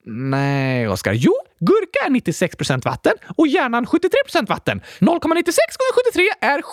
Nej, 0.08 0.88
Oskar. 0.88 1.14
Jo, 1.14 1.34
gurka 1.60 2.00
är 2.06 2.10
96% 2.10 2.86
vatten 2.86 3.14
och 3.38 3.48
hjärnan 3.48 3.86
73% 3.86 4.48
vatten. 4.48 4.82
0,96 5.00 5.00
gånger 5.10 5.94
73 6.06 6.24
är 6.42 6.62
70! 6.62 6.66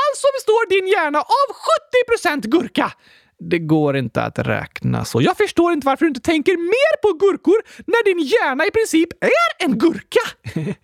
Alltså 0.00 0.26
består 0.36 0.68
din 0.68 0.88
hjärna 0.88 1.18
av 1.18 1.48
70% 2.40 2.46
gurka! 2.48 2.92
Det 3.38 3.58
går 3.58 3.96
inte 3.96 4.22
att 4.22 4.38
räkna 4.38 5.04
så. 5.04 5.22
Jag 5.22 5.36
förstår 5.36 5.72
inte 5.72 5.86
varför 5.86 6.04
du 6.04 6.08
inte 6.08 6.20
tänker 6.20 6.52
mer 6.52 6.96
på 7.02 7.18
gurkor 7.18 7.56
när 7.86 8.04
din 8.04 8.26
hjärna 8.26 8.66
i 8.66 8.70
princip 8.70 9.08
är 9.24 9.64
en 9.66 9.78
gurka. 9.78 10.20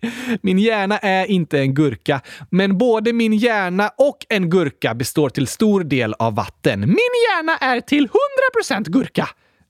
min 0.41 0.59
hjärna 0.59 0.97
är 0.97 1.25
inte 1.25 1.59
en 1.59 1.73
gurka, 1.73 2.21
men 2.49 2.77
både 2.77 3.13
min 3.13 3.33
hjärna 3.33 3.91
och 3.97 4.25
en 4.29 4.49
gurka 4.49 4.93
består 4.93 5.29
till 5.29 5.47
stor 5.47 5.83
del 5.83 6.13
av 6.19 6.35
vatten. 6.35 6.79
Min 6.79 7.13
hjärna 7.29 7.57
är 7.57 7.81
till 7.81 8.09
100% 8.65 8.89
gurka. 8.89 9.29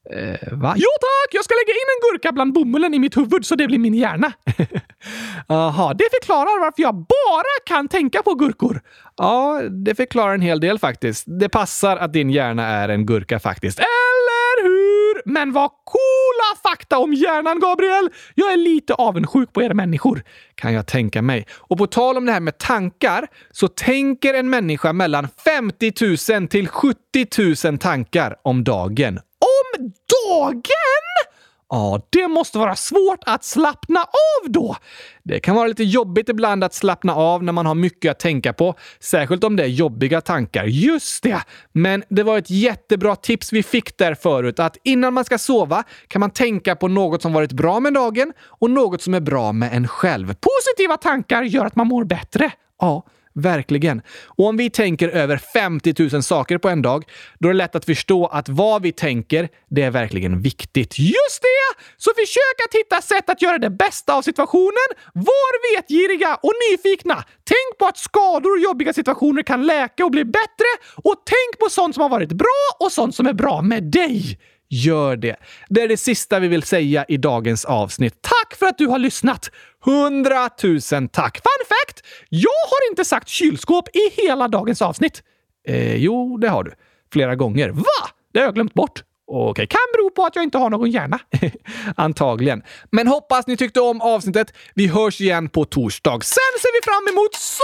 Eh, 0.10 0.51
va? 0.51 0.74
Jo 0.78 0.89
tack! 1.01 1.30
Jag 1.32 1.43
ska 1.43 1.54
lägga 1.54 1.74
in 1.74 1.89
en 1.95 2.12
gurka 2.12 2.32
bland 2.32 2.54
bomullen 2.54 2.93
i 2.93 2.99
mitt 2.99 3.18
huvud 3.18 3.45
så 3.45 3.56
det 3.56 3.68
blir 3.68 3.80
min 3.80 3.93
hjärna. 3.93 4.34
Jaha, 5.47 5.93
det 5.93 6.04
förklarar 6.12 6.60
varför 6.60 6.82
jag 6.82 6.95
bara 6.95 7.56
kan 7.66 7.88
tänka 7.88 8.22
på 8.22 8.34
gurkor. 8.34 8.82
Ja, 9.18 9.62
det 9.86 9.95
förklarar 9.95 10.34
en 10.34 10.41
hel 10.41 10.60
del 10.60 10.80
faktiskt. 10.80 11.24
Det 11.28 11.49
passar 11.49 11.97
att 11.97 12.14
din 12.14 12.30
hjärna 12.30 12.68
är 12.68 12.89
en 12.89 13.06
gurka 13.06 13.39
faktiskt. 13.39 13.80
Eller 13.80 14.64
hur? 14.64 15.22
Men 15.26 15.54
vad 15.54 15.70
coola 15.70 16.72
fakta 16.72 16.97
om 16.97 17.14
hjärnan, 17.14 17.60
Gabriel! 17.60 18.10
Jag 18.36 18.54
är 18.54 18.58
lite 18.58 18.93
avundsjuk 18.93 19.54
på 19.54 19.64
er 19.64 19.74
människor, 19.74 20.24
kan 20.56 20.74
jag 20.74 20.88
tänka 20.88 21.22
mig. 21.22 21.47
Och 21.60 21.78
på 21.78 21.88
tal 21.88 22.18
om 22.18 22.26
det 22.26 22.32
här 22.32 22.39
med 22.39 22.58
tankar, 22.58 23.28
så 23.51 23.68
tänker 23.68 24.34
en 24.34 24.49
människa 24.49 24.93
mellan 24.93 25.28
50 25.45 26.39
000 26.39 26.47
till 26.47 26.68
70 26.68 27.68
000 27.68 27.78
tankar 27.78 28.36
om 28.41 28.64
dagen 28.64 29.20
om 29.44 29.91
dagen? 30.30 31.30
Ja, 31.70 32.02
det 32.10 32.28
måste 32.28 32.58
vara 32.58 32.76
svårt 32.76 33.20
att 33.26 33.44
slappna 33.44 34.00
av 34.00 34.52
då. 34.52 34.76
Det 35.24 35.39
kan 35.39 35.56
vara 35.56 35.68
lite 35.68 35.84
jobbigt 35.84 36.30
ibland 36.30 36.64
att 36.64 36.74
slappna 36.74 37.16
av 37.16 37.44
när 37.44 37.54
man 37.54 37.66
har 37.66 37.76
mycket 37.76 38.12
att 38.12 38.20
tänka 38.20 38.54
på, 38.54 38.76
särskilt 39.00 39.44
om 39.44 39.56
det 39.56 39.64
är 39.64 39.68
jobbiga 39.68 40.22
tankar. 40.22 40.64
Just 40.64 41.24
det! 41.24 41.41
Men 41.72 42.04
det 42.10 42.24
var 42.24 42.38
ett 42.38 42.50
jättebra 42.50 43.16
tips 43.16 43.54
vi 43.54 43.64
fick 43.64 43.98
där 43.98 44.16
förut, 44.16 44.60
att 44.60 44.78
innan 44.84 45.14
man 45.14 45.26
ska 45.26 45.38
sova 45.38 45.84
kan 46.08 46.20
man 46.20 46.30
tänka 46.30 46.76
på 46.76 46.88
något 46.88 47.22
som 47.22 47.34
varit 47.34 47.52
bra 47.52 47.80
med 47.80 47.94
dagen 47.94 48.34
och 48.48 48.70
något 48.70 49.02
som 49.02 49.14
är 49.14 49.22
bra 49.22 49.52
med 49.52 49.74
en 49.74 49.88
själv. 49.88 50.28
Positiva 50.28 50.98
tankar 50.98 51.44
gör 51.44 51.66
att 51.66 51.76
man 51.76 51.88
mår 51.88 52.04
bättre. 52.04 52.52
Ja, 52.80 53.04
Verkligen. 53.36 54.02
Och 54.26 54.46
om 54.46 54.58
vi 54.58 54.70
tänker 54.70 55.10
över 55.10 55.38
50 55.38 56.10
000 56.14 56.24
saker 56.24 56.58
på 56.58 56.70
en 56.70 56.82
dag, 56.82 57.06
då 57.40 57.50
är 57.50 57.54
det 57.54 57.58
lätt 57.58 57.76
att 57.76 57.86
förstå 57.86 58.26
att 58.26 58.50
vad 58.50 58.82
vi 58.82 58.92
tänker, 58.92 59.50
det 59.70 59.82
är 59.82 59.92
verkligen 59.92 60.42
viktigt. 60.42 61.00
Just 61.00 61.42
det! 61.42 61.84
Så 61.98 62.12
försök 62.16 62.68
att 62.68 62.76
hitta 62.76 63.02
sätt 63.02 63.30
att 63.30 63.42
göra 63.42 63.58
det 63.58 63.70
bästa 63.70 64.14
av 64.14 64.22
situationen. 64.22 64.88
Var 65.14 65.76
vetgiriga 65.76 66.36
och 66.36 66.54
nyfikna. 66.72 67.16
Tänk 67.44 67.80
på 67.80 67.86
att 67.86 67.98
skador 67.98 68.52
och 68.52 68.60
jobbiga 68.60 68.94
situationer 68.94 69.44
kan 69.44 69.66
läka 69.66 70.06
och 70.06 70.12
bli 70.12 70.26
bättre. 70.26 70.70
Och 70.96 71.16
tänk 71.26 71.60
på 71.60 71.70
sånt 71.70 71.96
som 71.96 72.02
har 72.02 72.10
varit 72.10 72.32
bra 72.32 72.64
och 72.80 72.92
sånt 72.92 73.16
som 73.16 73.28
är 73.28 73.34
bra 73.34 73.62
med 73.62 73.84
dig. 73.84 74.40
Gör 74.70 75.16
det. 75.16 75.36
Det 75.70 75.82
är 75.82 75.88
det 75.88 75.98
sista 75.98 76.40
vi 76.40 76.48
vill 76.48 76.64
säga 76.64 77.06
i 77.08 77.18
dagens 77.18 77.66
avsnitt. 77.66 78.14
Tack 78.22 78.60
för 78.60 78.66
att 78.66 78.78
du 78.78 78.88
har 78.88 79.00
lyssnat! 79.00 79.50
Hundratusen 79.86 81.10
tack! 81.10 81.38
Fun 81.38 81.66
fact! 81.68 82.06
Jag 82.30 82.68
har 82.70 82.92
inte 82.92 83.06
sagt 83.06 83.28
kylskåp 83.28 83.90
i 83.96 84.22
hela 84.22 84.48
dagens 84.48 84.82
avsnitt. 84.82 85.24
Eh, 85.68 85.96
jo, 85.96 86.38
det 86.38 86.50
har 86.50 86.64
du. 86.64 86.74
Flera 87.14 87.36
gånger. 87.36 87.70
Va? 87.70 88.10
Det 88.34 88.40
har 88.40 88.46
jag 88.46 88.56
glömt 88.56 88.74
bort. 88.74 89.04
Okej, 89.28 89.52
okay. 89.52 89.68
kan 89.68 89.80
bero 89.94 90.10
på 90.10 90.26
att 90.26 90.36
jag 90.36 90.44
inte 90.44 90.58
har 90.58 90.70
någon 90.70 90.92
hjärna. 90.92 91.20
Antagligen. 91.96 92.64
Men 92.92 93.08
hoppas 93.08 93.48
ni 93.48 93.58
tyckte 93.58 93.82
om 93.82 94.02
avsnittet. 94.02 94.54
Vi 94.76 94.88
hörs 94.88 95.22
igen 95.22 95.50
på 95.50 95.66
torsdag. 95.66 96.24
Sen 96.24 96.54
ser 96.62 96.82
vi 96.82 96.92
fram 96.92 97.18
emot 97.18 97.36
så 97.36 97.64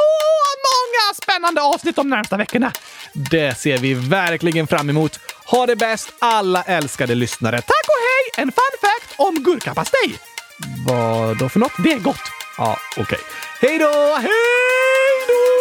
många 0.70 1.14
spännande 1.22 1.62
avsnitt 1.62 1.96
de 1.96 2.10
närmsta 2.10 2.38
veckorna. 2.38 2.72
Det 3.32 3.58
ser 3.58 3.78
vi 3.78 3.94
verkligen 3.94 4.68
fram 4.68 4.90
emot. 4.90 5.20
Ha 5.46 5.66
det 5.66 5.76
bäst 5.76 6.14
alla 6.20 6.64
älskade 6.64 7.16
lyssnare. 7.16 7.58
Tack 7.58 7.86
och 7.88 8.02
hej! 8.10 8.44
En 8.44 8.52
fun 8.52 8.80
fact 8.82 9.20
om 9.20 9.44
gurkapastej. 9.44 10.20
Vad 10.88 11.38
då 11.38 11.50
för 11.50 11.60
något? 11.60 11.84
Det 11.84 11.92
är 11.92 12.00
gott! 12.00 12.22
Ja, 12.58 12.78
okej. 12.92 13.04
Okay. 13.04 13.20
Hej 13.62 13.78
då! 13.78 14.18
Hej 14.22 14.30
då! 15.28 15.59